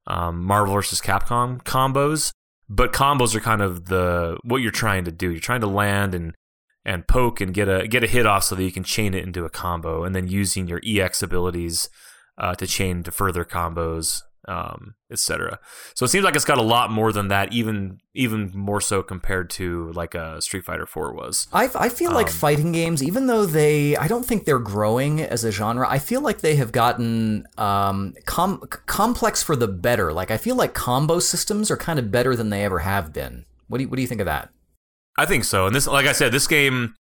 um, 0.06 0.42
Marvel 0.42 0.74
vs. 0.74 1.00
Capcom 1.00 1.62
combos, 1.62 2.32
but 2.68 2.92
combos 2.92 3.34
are 3.34 3.40
kind 3.40 3.62
of 3.62 3.86
the 3.86 4.36
what 4.44 4.58
you're 4.58 4.70
trying 4.70 5.04
to 5.04 5.12
do. 5.12 5.30
You're 5.30 5.40
trying 5.40 5.60
to 5.60 5.66
land 5.66 6.14
and 6.14 6.34
and 6.84 7.06
poke 7.06 7.40
and 7.40 7.54
get 7.54 7.68
a 7.68 7.86
get 7.86 8.04
a 8.04 8.08
hit 8.08 8.26
off 8.26 8.44
so 8.44 8.54
that 8.54 8.64
you 8.64 8.72
can 8.72 8.84
chain 8.84 9.14
it 9.14 9.24
into 9.24 9.44
a 9.44 9.50
combo, 9.50 10.04
and 10.04 10.14
then 10.14 10.28
using 10.28 10.66
your 10.66 10.80
EX 10.84 11.22
abilities 11.22 11.88
uh, 12.38 12.54
to 12.54 12.66
chain 12.66 13.02
to 13.02 13.10
further 13.10 13.44
combos, 13.44 14.22
um, 14.48 14.94
etc. 15.10 15.58
So 15.94 16.04
it 16.04 16.08
seems 16.08 16.24
like 16.24 16.34
it's 16.34 16.44
got 16.44 16.58
a 16.58 16.62
lot 16.62 16.90
more 16.90 17.12
than 17.12 17.28
that, 17.28 17.52
even 17.52 17.98
even 18.14 18.50
more 18.54 18.80
so 18.80 19.02
compared 19.02 19.50
to 19.50 19.92
like 19.92 20.14
a 20.14 20.40
Street 20.42 20.64
Fighter 20.64 20.86
Four 20.86 21.14
was. 21.14 21.46
I, 21.52 21.70
I 21.74 21.88
feel 21.88 22.12
like 22.12 22.26
Um, 22.26 22.32
fighting 22.32 22.72
games, 22.72 23.02
even 23.02 23.26
though 23.26 23.46
they, 23.46 23.96
I 23.96 24.08
don't 24.08 24.26
think 24.26 24.44
they're 24.44 24.58
growing 24.58 25.20
as 25.20 25.44
a 25.44 25.52
genre. 25.52 25.86
I 25.88 25.98
feel 25.98 26.20
like 26.20 26.40
they 26.40 26.56
have 26.56 26.72
gotten 26.72 27.46
um, 27.56 28.14
com- 28.26 28.62
complex 28.86 29.42
for 29.42 29.56
the 29.56 29.68
better. 29.68 30.12
Like 30.12 30.30
I 30.30 30.36
feel 30.36 30.56
like 30.56 30.74
combo 30.74 31.20
systems 31.20 31.70
are 31.70 31.76
kind 31.76 31.98
of 31.98 32.10
better 32.10 32.34
than 32.36 32.50
they 32.50 32.64
ever 32.64 32.80
have 32.80 33.12
been. 33.12 33.44
What 33.68 33.78
do 33.78 33.84
you, 33.84 33.88
what 33.90 33.96
do 33.96 34.02
you 34.02 34.08
think 34.08 34.20
of 34.20 34.26
that? 34.26 34.50
I 35.16 35.26
think 35.26 35.44
so. 35.44 35.66
And 35.66 35.74
this, 35.74 35.86
like 35.86 36.06
I 36.06 36.12
said, 36.12 36.32
this 36.32 36.46
game 36.46 36.94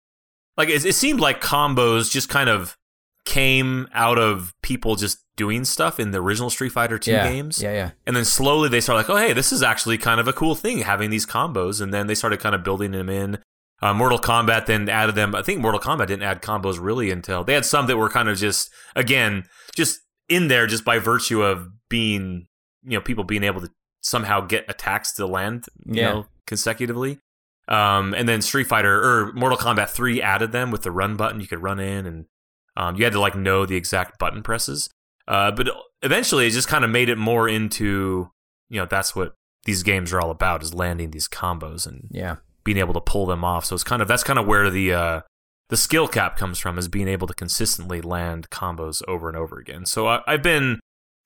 like 0.56 0.68
it, 0.68 0.84
it 0.84 0.94
seemed 0.94 1.20
like 1.20 1.40
combos 1.40 2.10
just 2.10 2.28
kind 2.28 2.48
of 2.50 2.76
came 3.24 3.88
out 3.94 4.18
of 4.18 4.52
people 4.62 4.96
just 4.96 5.18
doing 5.36 5.64
stuff 5.64 5.98
in 5.98 6.10
the 6.10 6.18
original 6.18 6.50
Street 6.50 6.72
Fighter 6.72 6.98
2 6.98 7.10
yeah, 7.10 7.28
games. 7.28 7.62
Yeah, 7.62 7.72
yeah. 7.72 7.90
And 8.06 8.14
then 8.14 8.24
slowly 8.24 8.68
they 8.68 8.80
started 8.80 9.08
like, 9.08 9.10
oh, 9.10 9.16
hey, 9.16 9.32
this 9.32 9.52
is 9.52 9.62
actually 9.62 9.98
kind 9.98 10.20
of 10.20 10.28
a 10.28 10.32
cool 10.32 10.54
thing 10.54 10.78
having 10.78 11.10
these 11.10 11.24
combos. 11.26 11.80
And 11.80 11.92
then 11.92 12.06
they 12.06 12.14
started 12.14 12.40
kind 12.40 12.54
of 12.54 12.62
building 12.62 12.90
them 12.92 13.08
in. 13.08 13.38
Uh, 13.80 13.92
Mortal 13.94 14.18
Kombat 14.18 14.66
then 14.66 14.88
added 14.88 15.14
them. 15.16 15.34
I 15.34 15.42
think 15.42 15.60
Mortal 15.60 15.80
Kombat 15.80 16.06
didn't 16.06 16.22
add 16.22 16.40
combos 16.42 16.78
really 16.80 17.10
until 17.10 17.42
they 17.42 17.54
had 17.54 17.64
some 17.64 17.86
that 17.88 17.96
were 17.96 18.08
kind 18.10 18.28
of 18.28 18.36
just, 18.38 18.70
again, 18.94 19.44
just 19.74 19.98
in 20.28 20.48
there 20.48 20.66
just 20.66 20.84
by 20.84 20.98
virtue 20.98 21.42
of 21.42 21.66
being, 21.88 22.46
you 22.84 22.92
know, 22.96 23.00
people 23.00 23.24
being 23.24 23.42
able 23.42 23.60
to 23.60 23.70
somehow 24.00 24.40
get 24.40 24.64
attacks 24.68 25.12
to 25.14 25.26
land, 25.26 25.66
you 25.86 26.00
Yeah. 26.00 26.12
know, 26.12 26.26
consecutively. 26.46 27.18
Um, 27.68 28.14
and 28.14 28.28
then 28.28 28.42
Street 28.42 28.66
Fighter 28.66 29.02
or 29.02 29.32
Mortal 29.32 29.58
Kombat 29.58 29.88
3 29.90 30.20
added 30.22 30.52
them 30.52 30.70
with 30.70 30.82
the 30.82 30.90
run 30.92 31.16
button. 31.16 31.40
You 31.40 31.46
could 31.46 31.62
run 31.62 31.80
in 31.80 32.06
and 32.06 32.26
um, 32.76 32.96
you 32.96 33.04
had 33.04 33.12
to 33.14 33.20
like 33.20 33.34
know 33.34 33.66
the 33.66 33.76
exact 33.76 34.18
button 34.18 34.42
presses. 34.42 34.90
Uh, 35.32 35.50
but 35.50 35.66
eventually 36.02 36.46
it 36.46 36.50
just 36.50 36.68
kind 36.68 36.84
of 36.84 36.90
made 36.90 37.08
it 37.08 37.16
more 37.16 37.48
into, 37.48 38.30
you 38.68 38.78
know, 38.80 38.86
that's 38.86 39.16
what 39.16 39.34
these 39.64 39.82
games 39.82 40.12
are 40.12 40.20
all 40.20 40.30
about 40.30 40.62
is 40.62 40.74
landing 40.74 41.10
these 41.10 41.28
combos 41.28 41.86
and 41.86 42.08
Yeah. 42.10 42.36
being 42.64 42.76
able 42.78 42.92
to 42.94 43.00
pull 43.00 43.24
them 43.26 43.42
off. 43.44 43.64
So 43.64 43.74
it's 43.74 43.84
kind 43.84 44.02
of, 44.02 44.08
that's 44.08 44.24
kind 44.24 44.38
of 44.38 44.46
where 44.46 44.68
the, 44.70 44.92
uh, 44.92 45.20
the 45.70 45.76
skill 45.76 46.06
cap 46.06 46.36
comes 46.36 46.58
from 46.58 46.76
is 46.78 46.86
being 46.88 47.08
able 47.08 47.26
to 47.28 47.34
consistently 47.34 48.00
land 48.02 48.50
combos 48.50 49.00
over 49.08 49.28
and 49.28 49.36
over 49.38 49.58
again. 49.58 49.86
So 49.86 50.06
I, 50.06 50.20
I've 50.26 50.42
been, 50.42 50.80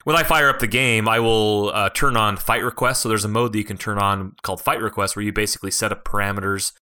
when 0.05 0.15
I 0.15 0.23
fire 0.23 0.49
up 0.49 0.61
the 0.61 0.69
game, 0.69 1.09
I 1.09 1.19
will 1.19 1.71
uh, 1.75 1.89
turn 1.91 2.17
on 2.17 2.37
fight 2.37 2.63
requests. 2.63 3.01
So 3.01 3.09
there's 3.09 3.25
a 3.25 3.29
mode 3.29 3.53
that 3.53 3.59
you 3.59 3.65
can 3.65 3.77
turn 3.79 3.99
on 3.99 4.37
called 4.43 4.61
fight 4.61 4.81
requests 4.81 5.17
where 5.17 5.25
you 5.25 5.33
basically 5.33 5.73
set 5.73 5.91
up 5.91 6.05
parameters 6.05 6.73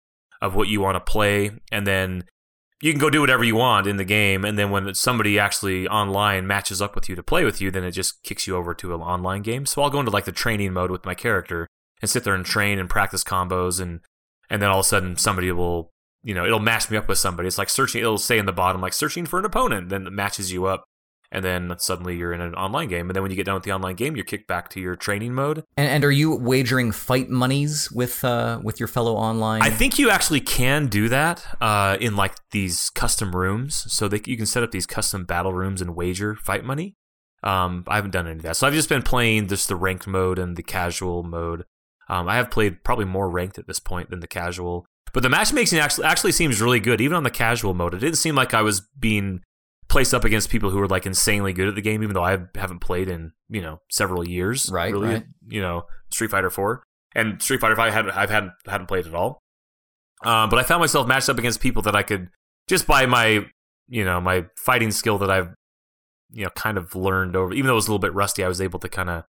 of 0.43 0.55
what 0.55 0.69
you 0.69 0.81
want 0.83 0.97
to 0.97 1.01
play 1.01 1.53
and 1.73 1.87
then 1.87 2.25
you 2.85 2.93
can 2.93 3.01
go 3.01 3.09
do 3.09 3.23
whatever 3.23 3.43
you 3.43 3.57
want 3.57 3.87
in 3.87 3.97
the 3.97 4.05
game 4.05 4.45
and 4.45 4.59
then 4.59 4.71
when 4.71 4.95
somebody 4.95 5.39
actually 5.39 5.89
online 5.89 6.47
matches 6.47 6.83
up 6.83 6.95
with 6.95 7.09
you 7.09 7.17
to 7.17 7.23
play 7.23 7.43
with 7.43 7.59
you 7.59 7.71
then 7.71 7.83
it 7.83 7.93
just 7.93 8.23
kicks 8.23 8.47
you 8.47 8.55
over 8.55 8.75
to 8.75 8.95
an 8.95 9.01
online 9.01 9.41
game. 9.41 9.65
So 9.65 9.81
i'll 9.81 9.89
go 9.89 10.01
into 10.01 10.13
like 10.13 10.27
the 10.27 10.33
training 10.33 10.75
mode 10.75 10.91
with 10.91 11.07
my 11.07 11.15
character 11.15 11.67
and 12.03 12.11
sit 12.11 12.25
there 12.25 12.35
and 12.35 12.45
train 12.45 12.79
and 12.79 12.91
practice 12.91 13.25
combos 13.25 13.81
and 13.81 14.01
and 14.51 14.61
then 14.61 14.69
all 14.69 14.81
of 14.81 14.85
a 14.85 14.89
sudden 14.89 15.17
somebody 15.17 15.51
will 15.51 15.93
you 16.23 16.35
know 16.35 16.45
it'll 16.45 16.61
match 16.61 16.91
me 16.91 16.99
up 16.99 17.09
with 17.09 17.17
somebody. 17.17 17.47
It's 17.47 17.57
like 17.57 17.71
searching 17.71 18.03
it'll 18.03 18.19
say 18.19 18.37
in 18.37 18.45
the 18.45 18.53
bottom 18.53 18.83
like 18.83 18.93
searching 18.93 19.25
for 19.25 19.39
an 19.39 19.47
opponent 19.47 19.89
then 19.89 20.07
it 20.07 20.13
matches 20.13 20.53
you 20.53 20.67
up 20.67 20.85
and 21.33 21.45
then 21.45 21.75
suddenly 21.79 22.17
you're 22.17 22.33
in 22.33 22.41
an 22.41 22.55
online 22.55 22.89
game 22.89 23.09
and 23.09 23.17
then 23.17 23.23
when 23.23 23.31
you 23.31 23.37
get 23.37 23.47
done 23.47 23.55
with 23.55 23.65
the 23.65 23.73
online 23.73 23.97
game 23.97 24.17
you're 24.17 24.25
kicked 24.25 24.47
back 24.47 24.69
to 24.69 24.81
your 24.81 24.97
training 24.97 25.35
mode 25.35 25.65
And, 25.77 25.89
and 25.89 26.05
are 26.05 26.11
you 26.11 26.35
wagering 26.37 26.93
fight 26.93 27.29
monies 27.29 27.91
with 27.91 28.25
uh, 28.25 28.61
with 28.63 28.81
your 28.81 28.89
fellow 28.89 29.15
online? 29.17 29.63
I 29.63 29.71
think 29.71 29.99
you 29.99 30.11
actually 30.11 30.41
can 30.41 30.87
do 30.87 31.09
that 31.09 31.45
uh, 31.61 31.97
in 32.01 32.17
like 32.17 32.35
these 32.51 32.91
custom 32.91 33.35
rooms. 33.35 33.85
So 33.93 34.09
that 34.09 34.27
you 34.27 34.37
can 34.37 34.47
set 34.47 34.63
up 34.63 34.71
these 34.71 34.87
custom 34.87 35.25
battle 35.25 35.53
rooms 35.53 35.81
and 35.81 35.95
wager 35.95 36.35
fight 36.35 36.65
money. 36.65 36.95
Um, 37.43 37.85
I 37.89 37.97
haven't 37.97 38.13
done 38.13 38.27
any 38.27 38.37
of 38.37 38.43
that. 38.43 38.57
So 38.57 38.67
I've 38.67 38.73
just 38.73 38.89
been 38.89 39.03
playing 39.03 39.49
just 39.49 39.69
the 39.69 39.77
ranked 39.77 40.07
mode 40.07 40.39
and 40.39 40.57
the 40.57 40.63
casual 40.63 41.23
mode. 41.23 41.65
Um, 42.09 42.29
I 42.29 42.37
have 42.37 42.51
played 42.51 42.85
probably 42.85 43.05
more 43.05 43.29
ranked 43.29 43.59
at 43.59 43.67
this 43.67 43.81
point 43.81 44.11
than 44.11 44.21
the 44.21 44.27
casual. 44.27 44.87
But 45.13 45.23
the 45.23 45.29
matchmaking 45.29 45.79
actually 45.79 46.07
actually 46.07 46.33
seems 46.33 46.61
really 46.61 46.81
good, 46.81 47.01
even 47.01 47.17
on 47.17 47.25
the 47.25 47.31
casual 47.31 47.75
mode. 47.75 47.95
It 47.95 47.99
didn't 47.99 48.19
seem 48.19 48.35
like 48.35 48.55
I 48.55 48.63
was 48.63 48.81
being 48.99 49.41
placed 49.95 50.13
up 50.13 50.25
against 50.25 50.51
people 50.51 50.71
who 50.71 50.79
were 50.79 50.89
like 50.89 51.07
insanely 51.07 51.53
good 51.53 51.69
at 51.69 51.77
the 51.77 51.81
game, 51.81 52.03
even 52.03 52.15
though 52.15 52.25
I 52.25 52.37
haven't 52.57 52.81
played 52.81 53.09
in 53.09 53.31
you 53.49 53.63
know 53.63 53.81
several 53.91 54.27
years. 54.29 54.69
Right, 54.71 54.93
really, 54.93 55.07
right. 55.09 55.25
You 55.49 55.63
know, 55.63 55.85
Street 56.11 56.31
Fighter 56.33 56.51
Four 56.51 56.83
and 57.15 57.41
Street 57.41 57.61
Fighter 57.61 57.77
Five. 57.77 57.95
I've 57.95 58.09
I've 58.17 58.31
had 58.31 58.51
hadn't 58.67 58.89
played 58.89 59.07
at 59.07 59.15
all. 59.15 59.39
Um, 60.25 60.51
but 60.51 60.59
I 60.59 60.65
found 60.65 60.81
myself 60.81 61.07
matched 61.07 61.29
up 61.29 61.39
against 61.39 61.61
people 61.61 61.83
that 61.83 61.95
I 61.95 62.03
could 62.03 62.29
just 62.67 62.87
by 62.89 63.07
my 63.07 63.47
you 63.89 64.05
know 64.05 64.21
my 64.21 64.47
fighting 64.57 64.91
skill 64.91 65.19
that 65.19 65.31
I've 65.31 65.55
you 66.33 66.45
know 66.45 66.51
kind 66.51 66.77
of 66.77 66.95
learned 66.97 67.37
over. 67.37 67.55
Even 67.55 67.67
though 67.69 67.75
it 67.75 67.77
was 67.77 67.87
a 67.87 67.91
little 67.91 68.01
bit 68.01 68.15
rusty, 68.15 68.43
I 68.43 68.49
was 68.49 68.61
able 68.61 68.81
to 68.81 68.89
kind 68.89 69.11
of 69.11 69.25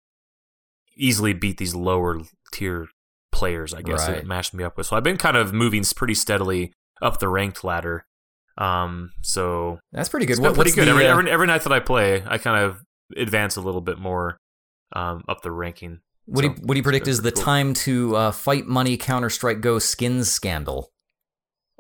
easily 0.96 1.34
beat 1.34 1.58
these 1.58 1.76
lower 1.76 2.22
tier 2.54 2.88
players. 3.34 3.74
I 3.74 3.82
guess 3.82 4.06
that 4.06 4.14
Right. 4.14 4.22
it 4.22 4.28
matched 4.28 4.54
me 4.54 4.64
up 4.64 4.78
with. 4.78 4.88
So 4.88 4.96
I've 4.96 5.04
been 5.04 5.18
kind 5.18 5.36
of 5.36 5.54
moving 5.54 5.84
pretty 5.96 6.14
steadily 6.14 6.72
up 7.02 7.20
the 7.20 7.28
ranked 7.28 7.64
ladder. 7.64 8.06
Um, 8.58 9.12
so 9.22 9.80
That's 9.92 10.10
pretty 10.10 10.26
good. 10.26 10.40
What- 10.40 10.56
pretty 10.56 10.72
good. 10.72 10.88
the, 10.88 10.92
every, 10.92 11.06
every 11.06 11.32
every 11.32 11.48
night 11.48 11.64
that 11.64 11.74
I 11.74 11.80
play, 11.80 12.24
I 12.26 12.38
kind 12.38 12.64
of 12.64 12.84
advance 13.18 13.56
a 13.56 13.62
little 13.62 13.82
bit 13.82 13.98
more 13.98 14.38
um, 14.94 15.24
up 15.28 15.42
the 15.42 15.52
ranking. 15.52 16.02
what, 16.26 16.42
do 16.42 16.48
you, 16.50 16.54
what 16.62 16.76
do 16.76 16.78
you 16.78 16.84
predict 16.84 17.08
is 17.08 17.22
the 17.22 17.32
cool. 17.32 17.44
time 17.44 17.74
to 17.74 18.16
uh, 18.16 18.32
fight 18.32 18.66
money 18.66 18.96
Counter 18.98 19.30
Strike 19.30 19.62
Go 19.62 19.80
skins 19.80 20.32
scandal? 20.32 20.92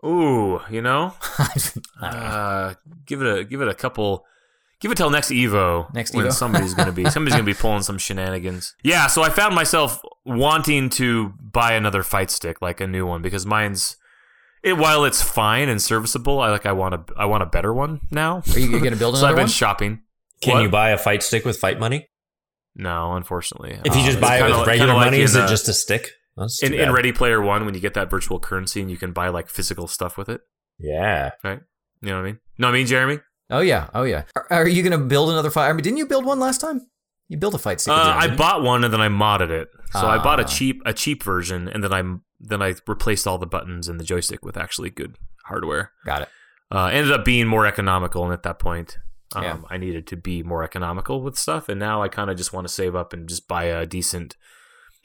Ooh, 0.06 0.60
you 0.70 0.82
know, 0.82 1.13
know. 2.01 2.08
uh, 2.08 2.74
give 3.06 3.22
it 3.22 3.38
a 3.38 3.44
give 3.46 3.62
it 3.62 3.68
a 3.68 3.74
couple. 3.74 4.25
Give 4.82 4.92
it 4.92 4.96
till 4.96 5.10
next 5.10 5.30
Evo. 5.30 5.94
Next 5.94 6.13
when 6.13 6.25
Evo? 6.25 6.34
somebody's 6.34 6.74
gonna 6.74 6.92
be 6.92 7.06
somebody's 7.10 7.36
gonna 7.36 7.46
be 7.46 7.53
pulling 7.53 7.84
some 7.84 7.98
shenanigans. 7.98 8.75
Yeah, 8.84 9.08
so 9.08 9.22
I 9.24 9.30
found 9.30 9.56
myself 9.56 10.01
wanting 10.25 10.89
to 10.92 11.34
buy 11.39 11.74
another 11.74 12.03
fight 12.03 12.32
stick, 12.32 12.62
like 12.62 12.82
a 12.82 12.88
new 12.88 13.06
one, 13.06 13.22
because 13.22 13.46
mine's 13.46 13.96
it. 14.63 14.74
While 14.77 15.05
it's 15.05 15.22
fine 15.22 15.70
and 15.70 15.82
serviceable, 15.82 16.39
I 16.39 16.50
like 16.50 16.65
I 16.65 16.72
want 16.72 16.96
a 16.96 17.03
I 17.17 17.25
want 17.25 17.43
a 17.43 17.48
better 17.48 17.74
one 17.74 18.01
now. 18.12 18.41
Are 18.53 18.60
you 18.60 18.70
going 18.79 18.91
to 18.91 18.98
build 18.98 19.15
another 19.15 19.17
so 19.17 19.17
another 19.20 19.27
I've 19.27 19.36
been 19.36 19.43
one? 19.43 19.50
shopping. 19.50 20.01
Can 20.41 20.53
What? 20.55 20.62
you 20.63 20.70
buy 20.70 20.89
a 20.89 20.98
fight 20.98 21.24
stick 21.24 21.46
with 21.46 21.58
fight 21.58 21.79
money? 21.79 22.08
No, 22.75 23.13
unfortunately. 23.13 23.77
If 23.86 23.96
you 23.96 24.01
Uh, 24.01 24.05
just 24.05 24.17
it's 24.17 24.22
buy 24.22 24.38
it 24.39 24.43
with 24.43 24.51
kinda 24.53 24.65
regular 24.65 24.93
like 24.96 25.05
money, 25.05 25.17
in, 25.17 25.24
is 25.24 25.36
it 25.36 25.43
uh, 25.43 25.48
just 25.48 25.67
a 25.67 25.74
stick? 25.74 26.10
In, 26.63 26.74
in. 26.74 26.91
Ready 26.91 27.12
Player 27.12 27.39
One 27.41 27.63
when 27.65 27.75
you 27.75 27.79
get 27.79 27.93
that 27.93 28.10
virtual 28.10 28.39
currency 28.39 28.82
and 28.82 28.89
you 28.89 28.98
can 28.98 29.12
buy 29.12 29.27
like 29.29 29.48
physical 29.50 29.88
stuff 29.88 30.17
with 30.17 30.27
it? 30.29 30.41
Yeah. 30.79 31.32
Right. 31.43 31.60
You 32.01 32.10
know 32.10 32.15
what 32.15 32.22
I 32.22 32.32
mean? 32.32 32.39
No, 32.58 32.70
I 32.70 32.72
mean 32.72 32.88
Jeremy. 32.88 33.20
oh 33.51 33.60
yeah, 33.60 33.89
oh 33.93 34.03
yeah. 34.03 34.24
Are, 34.36 34.48
are 34.50 34.67
you 34.67 34.82
going 34.82 35.00
to 35.00 35.05
build 35.05 35.29
another 35.29 35.51
fight? 35.51 35.70
I 35.70 35.74
mean, 35.74 35.84
didn't 35.84 35.98
you 35.98 36.08
build 36.08 36.25
one 36.25 36.39
last 36.39 36.60
time? 36.60 36.82
You 37.29 37.38
built 37.38 37.53
a 37.53 37.58
fight 37.60 37.79
stick. 37.79 37.93
Uh, 37.93 38.15
I 38.17 38.36
bought 38.36 38.63
one 38.63 38.84
and 38.84 38.91
then 38.93 39.00
I 39.01 39.08
modded 39.10 39.50
it. 39.51 39.70
So 39.91 40.00
I 40.08 40.17
bought 40.17 40.39
a 40.39 40.43
Ah. 40.43 40.48
cheap 40.48 40.82
a 40.86 40.93
cheap 40.93 41.22
version 41.24 41.67
and 41.70 41.84
then 41.84 41.93
I 41.93 42.01
then 42.43 42.62
I 42.62 42.75
replaced 42.88 43.25
all 43.25 43.38
the 43.38 43.45
buttons 43.47 43.88
and 43.88 44.00
the 44.00 44.03
joystick 44.03 44.43
with 44.45 44.57
actually 44.57 44.89
good 44.89 45.15
hardware. 45.45 45.91
Got 46.05 46.23
it. 46.23 46.29
Uh, 46.71 46.88
ended 46.88 47.12
up 47.12 47.23
being 47.23 47.47
more 47.47 47.65
economical, 47.65 48.23
and 48.23 48.33
at 48.33 48.43
that 48.43 48.59
point, 48.59 48.97
um, 49.35 49.43
Yeah. 49.43 49.57
I 49.69 49.77
needed 49.77 50.07
to 50.07 50.15
be 50.17 50.43
more 50.43 50.63
economical 50.63 51.21
with 51.21 51.38
stuff. 51.38 51.69
And 51.69 51.79
now 51.79 52.01
I 52.01 52.07
kind 52.07 52.29
of 52.29 52.38
just 52.38 52.51
want 52.53 52.67
to 52.67 52.73
save 52.73 52.95
up 52.95 53.13
and 53.13 53.27
just 53.29 53.47
buy 53.47 53.65
a 53.65 53.85
decent, 53.85 54.35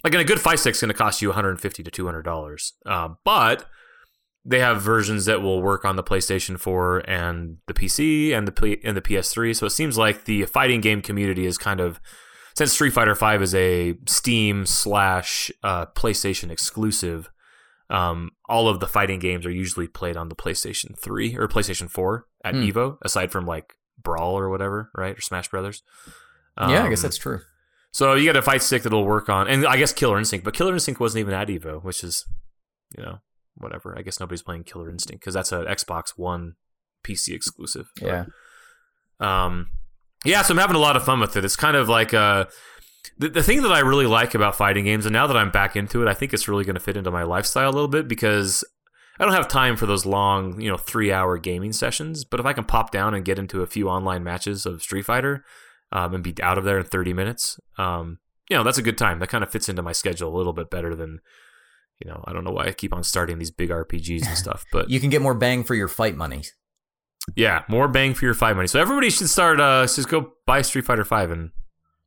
like 0.05 0.15
in 0.15 0.21
a 0.21 0.25
good 0.25 0.41
fight 0.41 0.59
stick's 0.59 0.81
going 0.81 0.89
to 0.89 0.95
cost 0.95 1.21
you 1.23 1.29
150 1.29 1.83
to 1.83 1.91
200 1.91 2.23
dollars. 2.23 2.75
Uh, 2.87 3.11
but 3.25 3.67
they 4.45 4.61
have 4.61 4.81
versions 4.81 5.27
that 5.27 5.43
will 5.43 5.61
work 5.61 5.85
on 5.85 5.97
the 5.97 6.03
PlayStation 6.03 6.59
4 6.59 7.03
and 7.11 7.59
the 7.67 7.75
PC 7.75 8.33
and 8.33 8.49
the 8.49 8.53
P- 8.53 8.81
and 8.83 8.97
the 8.97 9.03
PS3. 9.03 9.55
So 9.55 9.67
it 9.67 9.71
seems 9.71 9.99
like 9.99 10.25
the 10.25 10.45
fighting 10.47 10.81
game 10.81 11.03
community 11.03 11.45
is 11.45 11.59
kind 11.59 11.81
of 11.81 12.01
since 12.59 12.73
Street 12.73 12.91
Fighter 12.93 13.15
V 13.15 13.43
is 13.43 13.55
a 13.55 13.95
Steam 14.07 14.67
slash 14.67 15.51
uh, 15.63 15.87
PlayStation 15.87 16.51
exclusive. 16.51 17.31
Um, 17.91 18.33
all 18.49 18.69
of 18.69 18.81
the 18.81 18.87
fighting 18.87 19.19
games 19.21 19.47
are 19.47 19.51
usually 19.51 19.87
played 19.87 20.17
on 20.17 20.29
the 20.29 20.35
PlayStation 20.35 20.99
3 20.99 21.37
or 21.37 21.49
PlayStation 21.49 21.91
4 21.91 22.27
at 22.45 22.55
Hmm. 22.55 22.61
Evo, 22.63 22.99
aside 23.03 23.33
from 23.33 23.47
like 23.47 23.75
Brawl 24.03 24.39
or 24.39 24.51
whatever, 24.51 24.91
right? 24.95 25.17
Or 25.17 25.21
Smash 25.21 25.49
Brothers. 25.49 25.83
yeah, 26.61 26.85
I 26.85 26.89
guess 26.89 26.99
Um, 26.99 27.03
that's 27.03 27.17
true. 27.17 27.41
so 27.93 28.15
you 28.15 28.27
got 28.27 28.37
a 28.37 28.43
fight 28.43 28.63
stick 28.63 28.83
that'll 28.83 29.05
work 29.07 29.29
on, 29.29 29.49
and 29.49 29.65
I 29.67 29.77
guess 29.77 29.93
Killer 29.93 30.19
Instinct, 30.19 30.45
but 30.45 30.53
Killer 30.55 30.73
Instinct 30.75 31.01
wasn't 31.01 31.21
even 31.21 31.33
at 31.35 31.49
Evo, 31.49 31.83
which 31.83 32.03
is, 32.05 32.27
you 32.97 33.03
know, 33.03 33.21
whatever. 33.55 33.97
I 33.99 34.03
guess 34.03 34.21
nobody's 34.21 34.43
playing 34.43 34.65
Killer 34.65 34.91
Instinct 34.91 35.21
because 35.23 35.35
that's 35.35 35.53
a 35.53 35.65
Xbox 35.65 36.11
One 36.17 36.57
PC 37.05 37.35
exclusive. 37.35 37.91
But, 38.01 38.07
Yeah. 38.07 38.25
um, 39.21 39.71
yeah, 40.25 40.43
so 40.43 40.53
I'm 40.53 40.59
having 40.59 40.77
a 40.77 40.81
lot 40.81 40.97
of 40.97 41.05
fun 41.05 41.21
with 41.21 41.37
it. 41.37 41.45
It's 41.45 41.57
kind 41.57 41.77
of 41.77 41.89
like 41.89 42.13
uh, 42.13 42.47
the 43.19 43.29
the 43.29 43.43
thing 43.43 43.63
that 43.63 43.73
I 43.73 43.81
really 43.81 44.07
like 44.07 44.35
about 44.35 44.57
fighting 44.57 44.85
games, 44.85 45.07
and 45.07 45.13
now 45.13 45.27
that 45.27 45.37
I'm 45.37 45.51
back 45.51 45.77
into 45.77 46.03
it, 46.03 46.09
I 46.09 46.15
think 46.15 46.33
it's 46.33 46.49
really 46.49 46.65
going 46.65 46.75
to 46.75 46.81
fit 46.81 46.97
into 46.97 47.11
my 47.11 47.23
lifestyle 47.23 47.71
a 47.71 47.73
little 47.73 47.89
bit 47.89 48.09
because 48.09 48.65
I 49.19 49.25
don't 49.25 49.35
have 49.35 49.49
time 49.49 49.77
for 49.77 49.87
those 49.87 50.07
long, 50.07 50.61
you 50.61 50.71
know, 50.71 50.77
three 50.77 51.13
hour 51.13 51.39
gaming 51.39 51.73
sessions. 51.73 52.25
But 52.25 52.41
if 52.41 52.47
I 52.47 52.53
can 52.53 52.65
pop 52.65 52.91
down 52.91 53.15
and 53.15 53.25
get 53.25 53.39
into 53.39 53.63
a 53.63 53.67
few 53.67 53.89
online 53.89 54.23
matches 54.23 54.65
of 54.65 54.83
Street 54.83 55.05
Fighter 55.05 55.45
um, 55.93 56.15
and 56.15 56.23
be 56.23 56.35
out 56.43 56.59
of 56.59 56.65
there 56.65 56.79
in 56.79 56.85
30 56.85 57.13
minutes, 57.13 57.59
um, 57.79 58.19
you 58.49 58.57
know, 58.57 58.63
that's 58.63 58.79
a 58.79 58.83
good 58.83 58.99
time. 58.99 59.19
That 59.19 59.29
kind 59.29 59.43
of 59.43 59.51
fits 59.51 59.69
into 59.69 59.83
my 59.83 59.93
schedule 59.93 60.35
a 60.35 60.37
little 60.37 60.53
bit 60.53 60.71
better 60.71 60.95
than. 60.95 61.21
You 62.01 62.09
know, 62.09 62.23
I 62.29 62.33
don't 62.33 62.45
know 62.45 62.53
why 62.53 62.67
I 62.67 62.73
keep 62.73 62.95
on 62.95 63.03
starting 63.03 63.41
these 63.41 63.51
big 63.51 63.71
RPGs 63.71 64.25
and 64.25 64.39
stuff, 64.39 64.65
but 64.71 64.89
You 64.89 65.01
can 65.01 65.11
get 65.11 65.21
more 65.21 65.35
bang 65.35 65.65
for 65.65 65.75
your 65.75 65.89
fight 65.89 66.15
money. 66.15 66.45
Yeah, 67.37 67.63
more 67.69 67.89
bang 67.89 68.15
for 68.15 68.25
your 68.25 68.35
fight 68.35 68.57
money. 68.57 68.69
So 68.69 68.81
everybody 68.81 69.11
should 69.11 69.29
start. 69.29 69.61
Uh, 69.61 69.83
just 69.87 70.09
go 70.09 70.33
buy 70.47 70.63
Street 70.63 70.85
Fighter 70.85 71.05
Five 71.05 71.31
and 71.31 71.51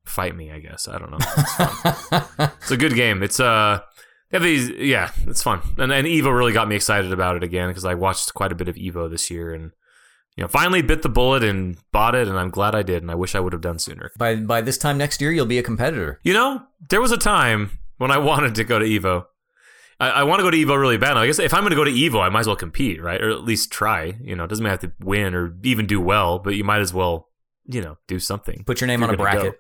fight 0.06 0.36
me. 0.36 0.52
I 0.52 0.60
guess 0.60 0.88
I 0.88 0.98
don't 0.98 1.12
know. 1.12 1.18
It's, 1.20 1.54
fun. 1.56 2.52
It's 2.62 2.72
a 2.72 2.78
good 2.78 2.96
game. 2.96 3.24
It's 3.24 3.40
uh, 3.40 3.82
they 4.30 4.38
have 4.38 4.44
these. 4.44 4.70
Yeah, 4.70 5.12
it's 5.28 5.44
fun. 5.44 5.62
And 5.78 5.92
and 5.92 6.08
Evo 6.08 6.36
really 6.36 6.54
got 6.54 6.68
me 6.68 6.76
excited 6.76 7.12
about 7.12 7.36
it 7.36 7.44
again 7.44 7.70
because 7.70 7.86
I 7.86 7.96
watched 7.96 8.34
quite 8.34 8.52
a 8.52 8.56
bit 8.56 8.68
of 8.68 8.76
Evo 8.76 9.10
this 9.10 9.30
year 9.30 9.54
and 9.54 9.72
you 10.38 10.44
know 10.44 10.48
finally 10.48 10.82
bit 10.82 11.02
the 11.02 11.10
bullet 11.10 11.44
and 11.44 11.78
bought 11.92 12.16
it 12.16 12.28
and 12.28 12.38
I'm 12.38 12.50
glad 12.50 12.74
I 12.74 12.84
did 12.84 13.02
and 13.02 13.12
I 13.12 13.16
wish 13.16 13.36
I 13.36 13.40
would 13.40 13.54
have 13.54 13.62
done 13.62 13.80
sooner. 13.80 14.12
by 14.18 14.36
by 14.36 14.62
this 14.62 14.78
time 14.78 14.98
next 14.98 15.22
year, 15.22 15.32
you'll 15.32 15.46
be 15.46 15.60
a 15.60 15.64
competitor. 15.64 16.20
You 16.24 16.34
know, 16.34 16.64
there 16.90 17.02
was 17.02 17.12
a 17.12 17.18
time 17.18 17.80
when 17.98 18.12
I 18.12 18.18
wanted 18.18 18.56
to 18.56 18.64
go 18.64 18.80
to 18.80 18.86
Evo. 18.86 19.26
I, 20.02 20.10
I 20.10 20.24
want 20.24 20.40
to 20.40 20.44
go 20.44 20.50
to 20.50 20.58
Evo 20.58 20.80
really 20.80 20.98
bad. 20.98 21.16
I 21.16 21.28
guess 21.28 21.38
if 21.38 21.54
I'm 21.54 21.62
going 21.62 21.70
to 21.70 21.76
go 21.76 21.84
to 21.84 21.92
Evo, 21.92 22.22
I 22.22 22.30
might 22.30 22.42
as 22.42 22.48
well 22.48 22.56
compete, 22.56 23.02
right? 23.02 23.22
Or 23.22 23.30
at 23.30 23.44
least 23.44 23.72
try. 23.72 24.18
You 24.22 24.36
know, 24.36 24.46
it 24.46 24.48
doesn't 24.48 24.66
have 24.66 24.80
to 24.80 24.92
win 25.00 25.36
or 25.36 25.56
even 25.64 25.86
do 25.86 26.02
well, 26.02 26.40
but 26.40 26.56
you 26.56 26.64
might 26.64 26.82
as 26.82 26.92
well, 26.92 27.30
you 27.68 27.82
know, 27.82 27.98
do 28.08 28.18
something. 28.18 28.64
Put 28.66 28.82
your 28.82 28.88
name 28.88 29.04
on 29.04 29.14
a 29.14 29.18
bracket. 29.18 29.54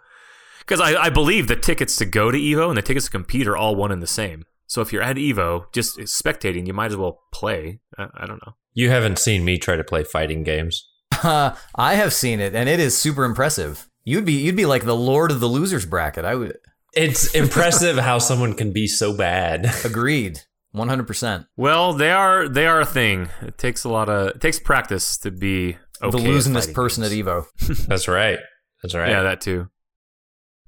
Because 0.59 0.81
I, 0.81 0.95
I 1.03 1.09
believe 1.09 1.47
the 1.47 1.55
tickets 1.55 1.95
to 1.97 2.05
go 2.05 2.31
to 2.31 2.37
Evo 2.37 2.69
and 2.69 2.77
the 2.77 2.81
tickets 2.81 3.05
to 3.05 3.11
compete 3.11 3.47
are 3.47 3.55
all 3.55 3.75
one 3.75 3.91
and 3.91 4.01
the 4.01 4.07
same. 4.07 4.45
So 4.65 4.81
if 4.81 4.91
you're 4.91 5.03
at 5.03 5.17
Evo, 5.17 5.71
just 5.73 5.99
spectating, 5.99 6.65
you 6.65 6.73
might 6.73 6.91
as 6.91 6.97
well 6.97 7.21
play. 7.31 7.79
I, 7.97 8.07
I 8.21 8.25
don't 8.25 8.43
know. 8.45 8.53
You 8.73 8.89
haven't 8.89 9.19
seen 9.19 9.45
me 9.45 9.59
try 9.59 9.75
to 9.75 9.83
play 9.83 10.03
fighting 10.03 10.43
games. 10.43 10.87
Uh, 11.23 11.55
I 11.75 11.95
have 11.95 12.13
seen 12.13 12.39
it, 12.39 12.55
and 12.55 12.67
it 12.67 12.79
is 12.79 12.97
super 12.97 13.25
impressive. 13.25 13.87
You'd 14.05 14.25
be 14.25 14.33
you'd 14.33 14.55
be 14.55 14.65
like 14.65 14.85
the 14.85 14.95
lord 14.95 15.29
of 15.29 15.39
the 15.39 15.49
losers 15.49 15.85
bracket. 15.85 16.25
I 16.25 16.33
would 16.33 16.57
It's 16.93 17.33
impressive 17.35 17.97
how 17.97 18.19
someone 18.19 18.53
can 18.53 18.73
be 18.73 18.87
so 18.87 19.15
bad. 19.15 19.71
agreed, 19.85 20.39
one 20.71 20.87
hundred 20.89 21.07
percent. 21.07 21.45
Well, 21.55 21.93
they 21.93 22.11
are 22.11 22.47
they 22.49 22.67
are 22.67 22.81
a 22.81 22.85
thing. 22.85 23.29
It 23.41 23.57
takes 23.57 23.83
a 23.83 23.89
lot 23.89 24.09
of 24.09 24.29
it 24.35 24.41
takes 24.41 24.59
practice 24.59 25.17
to 25.19 25.31
be 25.31 25.77
okay 26.01 26.17
The 26.17 26.23
losingest 26.29 26.73
person 26.73 27.03
games. 27.03 27.13
at 27.13 27.25
Evo. 27.25 27.85
That's 27.87 28.07
right. 28.07 28.39
That's 28.83 28.95
right. 28.95 29.09
Yeah, 29.09 29.23
that 29.23 29.41
too. 29.41 29.69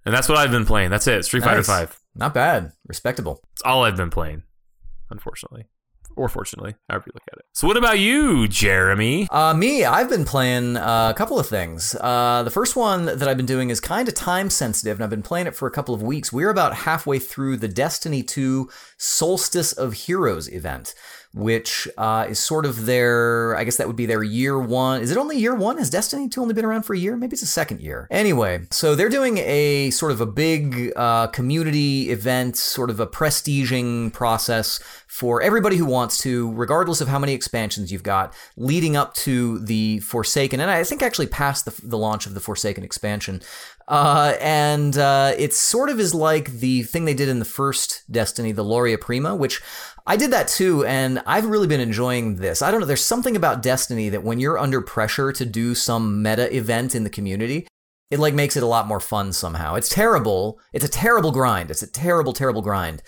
And 0.06 0.14
that's 0.14 0.28
what 0.28 0.38
I've 0.38 0.52
been 0.52 0.66
playing. 0.66 0.90
That's 0.90 1.08
it. 1.08 1.24
Street 1.24 1.44
Fighter 1.44 1.64
Five. 1.64 1.98
Not 2.14 2.34
bad, 2.34 2.74
respectable. 2.88 3.40
It's 3.54 3.62
all 3.64 3.86
I've 3.86 3.96
been 3.96 4.10
playing, 4.10 4.44
unfortunately, 5.10 5.66
or 6.16 6.30
fortunately, 6.30 6.76
however 6.90 7.06
you 7.08 7.12
look 7.14 7.24
at 7.32 7.40
it. 7.40 7.46
So, 7.54 7.68
what 7.68 7.78
about 7.78 8.00
you, 8.00 8.48
Jeremy? 8.48 9.28
Uh, 9.32 9.54
me, 9.54 9.86
I've 9.86 10.10
been 10.10 10.26
playing 10.26 10.78
uh, 10.78 11.12
a 11.14 11.18
couple 11.18 11.40
of 11.40 11.48
things. 11.48 11.96
Uh, 12.00 12.44
the 12.44 12.52
first 12.52 12.76
one 12.76 13.06
that 13.06 13.28
I've 13.28 13.38
been 13.38 13.46
doing 13.46 13.70
is 13.70 13.80
kind 13.80 14.08
of 14.08 14.14
time 14.14 14.50
sensitive, 14.50 14.98
and 14.98 15.04
I've 15.04 15.10
been 15.10 15.22
playing 15.22 15.48
it 15.48 15.56
for 15.56 15.68
a 15.68 15.72
couple 15.72 15.96
of 15.96 16.02
weeks. 16.02 16.32
We're 16.34 16.50
about 16.50 16.76
halfway 16.76 17.20
through 17.20 17.58
the 17.58 17.68
Destiny 17.68 18.24
2 18.24 18.70
Solstice 18.98 19.74
of 19.74 19.94
Heroes 19.94 20.48
event, 20.52 20.94
which 21.34 21.88
uh, 21.98 22.28
is 22.30 22.38
sort 22.38 22.66
of 22.66 22.86
their, 22.86 23.56
I 23.56 23.64
guess 23.64 23.78
that 23.78 23.88
would 23.88 23.96
be 23.96 24.06
their 24.06 24.24
year 24.24 24.60
one. 24.60 25.02
Is 25.02 25.10
it 25.10 25.18
only 25.18 25.38
year 25.38 25.56
one? 25.56 25.80
Has 25.80 25.90
Destiny 25.90 26.30
2 26.30 26.40
only 26.40 26.54
been 26.54 26.66
around 26.66 26.84
for 26.84 26.94
a 26.94 26.98
year? 26.98 27.18
Maybe 27.18 27.34
it's 27.34 27.42
a 27.42 27.48
second 27.48 27.82
year. 27.82 28.08
Anyway, 28.12 28.68
so 28.70 28.94
they're 28.94 29.10
doing 29.10 29.40
a 29.40 29.90
sort 29.90 30.12
of 30.12 30.22
a 30.22 30.28
big 30.28 30.94
uh, 30.96 31.28
community 31.28 32.12
event, 32.12 32.56
sort 32.56 32.92
of 32.92 33.00
a 33.00 33.08
prestiging 33.08 34.14
process 34.14 34.80
for 35.08 35.42
everybody 35.42 35.78
who 35.78 35.86
wants 35.86 36.20
to, 36.20 36.52
regardless 36.54 37.02
of 37.02 37.08
how 37.08 37.18
many 37.18 37.34
expansions 37.34 37.92
you've 37.92 38.04
got, 38.04 38.34
leading 38.56 38.96
up 38.96 39.14
to 39.14 39.60
the 39.60 40.00
Forsaken, 40.02 40.60
and 40.60 40.70
I 40.70 40.84
think 40.84 41.02
actually 41.02 41.28
past 41.28 41.66
the, 41.66 41.88
the 41.88 41.98
launch 41.98 42.26
of 42.26 42.36
the 42.36 42.40
Forsaken 42.40 42.84
expansion. 42.84 43.42
Uh, 43.88 44.36
and 44.40 44.98
uh, 44.98 45.34
it 45.38 45.54
sort 45.54 45.90
of 45.90 46.00
is 46.00 46.16
like 46.16 46.50
the 46.50 46.84
thing 46.84 47.06
they 47.06 47.14
did 47.14 47.30
in 47.30 47.40
the 47.40 47.46
first 47.46 48.04
Destiny, 48.12 48.52
the 48.52 48.64
Loria 48.64 48.98
Prima, 48.98 49.36
which 49.36 49.62
I 50.06 50.18
did 50.18 50.32
that 50.32 50.50
too, 50.50 50.86
and 50.86 51.22
I've 51.26 51.46
really 51.46 51.68
been 51.68 51.80
enjoying 51.80 52.36
this. 52.36 52.62
I 52.62 52.72
don't 52.72 52.82
know, 52.82 52.86
there's 52.86 53.04
something 53.04 53.36
about 53.36 53.62
Destiny 53.62 54.10
that 54.10 54.24
when 54.24 54.40
you're 54.40 54.60
under 54.60 54.82
pressure 54.82 55.32
to 55.32 55.46
do 55.46 55.74
some 55.76 56.22
meta 56.22 56.54
event 56.56 56.94
in 56.94 57.04
the 57.04 57.10
community, 57.10 57.68
it 58.12 58.20
like 58.20 58.34
makes 58.34 58.58
it 58.58 58.64
a 58.64 58.68
lot 58.68 58.86
more 58.86 59.00
fun 59.00 59.32
somehow. 59.34 59.76
It's 59.76 59.90
terrible. 59.90 60.60
It's 60.74 60.86
a 60.86 60.90
terrible 60.90 61.32
grind. 61.32 61.72
It's 61.72 61.82
a 61.82 61.88
terrible, 61.92 62.34
terrible 62.34 62.62
grind. 62.62 63.02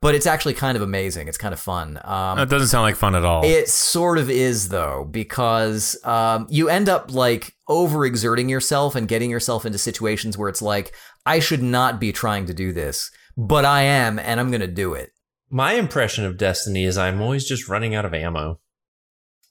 But 0.00 0.14
it's 0.14 0.26
actually 0.26 0.54
kind 0.54 0.76
of 0.76 0.82
amazing. 0.82 1.28
It's 1.28 1.38
kind 1.38 1.54
of 1.54 1.60
fun. 1.60 1.98
Um, 2.04 2.36
That 2.36 2.50
doesn't 2.50 2.68
sound 2.68 2.82
like 2.82 2.96
fun 2.96 3.14
at 3.14 3.24
all. 3.24 3.44
it 3.44 3.68
sort 3.68 4.18
of 4.18 4.28
is 4.28 4.68
though, 4.70 5.06
because 5.10 5.96
um, 6.04 6.46
you 6.50 6.68
end 6.68 6.88
up 6.88 7.12
like 7.12 7.54
overexerting 7.70 8.50
yourself 8.50 8.96
and 8.96 9.08
getting 9.08 9.30
yourself 9.30 9.64
into 9.64 9.78
situations 9.78 10.36
where 10.36 10.48
it's 10.48 10.60
like, 10.60 10.94
I 11.24 11.38
should 11.38 11.62
not 11.62 12.00
be 12.00 12.12
trying 12.12 12.44
to 12.46 12.54
do 12.54 12.72
this, 12.72 13.10
but 13.36 13.64
I 13.64 13.82
am, 13.82 14.18
and 14.18 14.40
I'm 14.40 14.50
going 14.50 14.60
to 14.60 14.66
do 14.66 14.92
it. 14.94 15.12
My 15.54 15.74
impression 15.74 16.24
of 16.24 16.36
Destiny 16.36 16.82
is 16.82 16.98
I'm 16.98 17.20
always 17.20 17.44
just 17.44 17.68
running 17.68 17.94
out 17.94 18.04
of 18.04 18.12
ammo. 18.12 18.58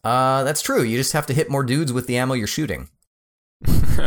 Uh, 0.03 0.43
that's 0.43 0.61
true. 0.61 0.81
You 0.83 0.97
just 0.97 1.13
have 1.13 1.27
to 1.27 1.33
hit 1.33 1.49
more 1.49 1.63
dudes 1.63 1.93
with 1.93 2.07
the 2.07 2.17
ammo 2.17 2.33
you're 2.33 2.45
shooting. 2.45 2.89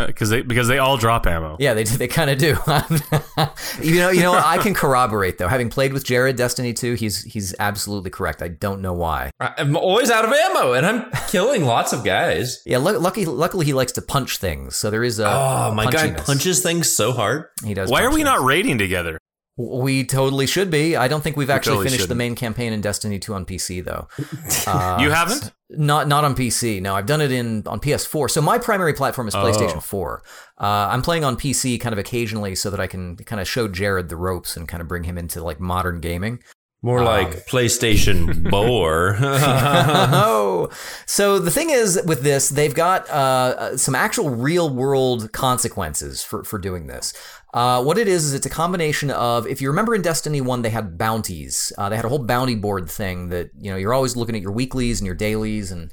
because 0.07 0.29
they 0.29 0.43
because 0.43 0.69
they 0.69 0.77
all 0.77 0.99
drop 0.99 1.27
ammo. 1.27 1.57
Yeah, 1.59 1.73
they 1.73 1.85
they 1.85 2.07
kind 2.07 2.29
of 2.29 2.37
do. 2.37 2.49
you 3.83 3.97
know, 3.97 4.11
you 4.11 4.21
know. 4.21 4.35
I 4.35 4.59
can 4.59 4.75
corroborate 4.75 5.39
though. 5.39 5.49
Having 5.49 5.71
played 5.71 5.95
with 5.95 6.05
Jerod 6.05 6.37
Destiny 6.37 6.75
2, 6.75 6.93
he's 6.97 7.23
he's 7.23 7.55
absolutely 7.59 8.11
correct. 8.11 8.43
I 8.43 8.49
don't 8.49 8.83
know 8.83 8.93
why. 8.93 9.31
I- 9.41 9.55
I'm 9.57 9.75
always 9.75 10.11
out 10.11 10.27
of 10.27 10.33
ammo, 10.35 10.75
and 10.75 10.85
I'm 10.85 11.11
killing 11.29 11.65
lots 11.65 11.95
of 11.95 12.05
guys. 12.05 12.61
Yeah, 12.67 12.77
lu- 12.77 12.99
lucky 12.99 13.25
luckily 13.25 13.65
he 13.65 13.73
likes 13.73 13.93
to 13.93 14.03
punch 14.03 14.37
things, 14.37 14.77
so 14.77 14.91
there 14.91 15.03
is 15.03 15.19
a. 15.19 15.33
Oh, 15.33 15.73
my 15.73 15.91
guy 15.91 16.13
punches 16.13 16.63
things 16.63 16.95
so 16.95 17.13
hard. 17.13 17.47
He 17.65 17.73
does. 17.73 17.91
Why 17.91 18.03
are 18.03 18.11
we 18.11 18.17
things. 18.17 18.27
not 18.27 18.43
raiding 18.43 18.77
together? 18.77 19.19
We 19.59 20.05
totally 20.05 20.47
should 20.47 20.71
be. 20.71 20.97
I 20.97 21.09
don't 21.09 21.23
think 21.23 21.37
we've 21.37 21.49
actually 21.49 21.71
totally 21.77 21.87
finished 21.87 22.01
the 22.01 22.03
shouldn't. 22.09 22.19
main 22.19 22.35
campaign 22.35 22.75
in 22.75 22.83
Destiny 22.83 23.19
2 23.19 23.33
on 23.33 23.47
PC 23.47 23.83
though. 23.85 24.07
Uh, 24.67 24.99
you 25.01 25.11
haven't? 25.11 25.53
Not 25.71 26.09
not 26.09 26.25
on 26.25 26.35
PC. 26.35 26.83
No, 26.83 26.95
I've 26.97 27.07
done 27.07 27.21
it 27.21 27.31
in 27.31 27.63
on 27.67 27.79
PS4. 27.81 28.29
So 28.31 28.41
my 28.43 28.59
primary 28.59 28.93
platform 28.93 29.29
is 29.29 29.35
Oh. 29.35 29.39
PlayStation 29.39 29.81
4. 29.83 30.23
Uh, 30.61 30.65
I'm 30.65 31.03
playing 31.03 31.25
on 31.25 31.37
PC 31.37 31.81
kind 31.81 31.93
of 31.93 31.99
occasionally 32.01 32.55
so 32.57 32.69
that 32.71 32.81
I 32.81 32.87
can 32.89 33.17
kind 33.17 33.41
of 33.41 33.47
show 33.49 33.69
Jerod 33.69 34.09
the 34.09 34.17
ropes 34.17 34.57
and 34.57 34.67
kind 34.67 34.81
of 34.81 34.89
bring 34.89 35.05
him 35.05 35.17
into 35.17 35.43
like 35.43 35.61
modern 35.61 36.01
gaming. 36.01 36.41
More 36.87 37.01
Um, 37.01 37.05
like 37.07 37.47
PlayStation 37.47 38.49
bore. 38.51 39.17
oh, 39.21 40.71
so 41.05 41.41
the 41.41 41.51
thing 41.51 41.71
is 41.71 42.01
with 42.07 42.23
this, 42.23 42.49
they've 42.49 42.75
got 42.75 43.11
uh, 43.11 43.13
uh, 43.13 43.77
some 43.77 43.97
actual 43.97 44.31
real 44.31 44.71
world 44.71 45.33
consequences 45.33 46.23
for 46.23 46.45
for 46.45 46.59
doing 46.59 46.87
this. 46.87 47.13
Uh, 47.53 47.83
what 47.83 47.97
it 47.99 48.07
is 48.07 48.25
is 48.25 48.35
it's 48.35 48.47
a 48.47 48.51
combination 48.51 49.11
of 49.11 49.47
if 49.49 49.61
you 49.61 49.69
remember 49.69 49.95
in 49.97 50.03
Destiny 50.03 50.41
One 50.41 50.63
they 50.63 50.71
had 50.71 50.97
bounties. 50.97 51.73
Uh, 51.77 51.89
they 51.89 51.97
had 51.97 52.05
a 52.05 52.09
whole 52.09 52.25
bounty 52.25 52.55
board 52.55 52.89
thing 52.89 53.31
that 53.31 53.51
you 53.61 53.71
know 53.71 53.77
you're 53.77 53.95
always 53.95 54.15
looking 54.15 54.37
at 54.37 54.43
your 54.43 54.53
weeklies 54.53 55.01
and 55.01 55.07
your 55.07 55.17
dailies 55.17 55.73
and 55.73 55.91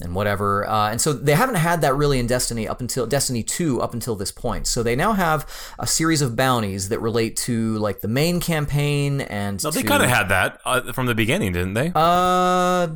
and 0.00 0.14
whatever. 0.14 0.68
Uh, 0.68 0.90
and 0.90 1.00
so 1.00 1.12
they 1.12 1.34
haven't 1.34 1.54
had 1.56 1.80
that 1.82 1.94
really 1.94 2.18
in 2.18 2.26
Destiny 2.26 2.66
up 2.66 2.80
until 2.80 3.06
Destiny 3.06 3.42
2 3.42 3.80
up 3.80 3.94
until 3.94 4.16
this 4.16 4.32
point. 4.32 4.66
So 4.66 4.82
they 4.82 4.96
now 4.96 5.12
have 5.12 5.46
a 5.78 5.86
series 5.86 6.20
of 6.20 6.34
bounties 6.34 6.88
that 6.88 7.00
relate 7.00 7.36
to 7.38 7.76
like 7.78 8.00
the 8.00 8.08
main 8.08 8.40
campaign 8.40 9.20
and 9.20 9.62
No, 9.62 9.70
they 9.70 9.82
kind 9.84 10.02
of 10.02 10.08
had 10.08 10.28
that 10.30 10.60
uh, 10.64 10.92
from 10.92 11.06
the 11.06 11.14
beginning, 11.14 11.52
didn't 11.52 11.74
they? 11.74 11.92
uh, 11.94 12.88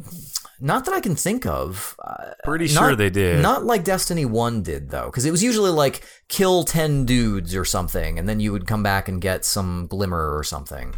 not 0.61 0.87
that 0.87 0.93
I 0.95 0.99
can 1.01 1.15
think 1.15 1.47
of. 1.47 1.95
Uh, 2.03 2.33
Pretty 2.43 2.65
not- 2.75 2.81
sure 2.81 2.97
they 2.97 3.11
did. 3.11 3.41
Not 3.43 3.65
like 3.65 3.85
Destiny 3.85 4.25
1 4.25 4.63
did, 4.65 4.91
though, 4.91 5.07
because 5.07 5.25
it 5.25 5.31
was 5.31 5.41
usually 5.43 5.71
like 5.71 6.03
kill 6.27 6.65
10 6.65 7.05
dudes 7.05 7.55
or 7.55 7.65
something, 7.65 8.19
and 8.19 8.29
then 8.29 8.41
you 8.41 8.51
would 8.51 8.67
come 8.67 8.83
back 8.83 9.09
and 9.09 9.21
get 9.21 9.45
some 9.45 9.87
glimmer 9.87 10.37
or 10.37 10.43
something. 10.43 10.95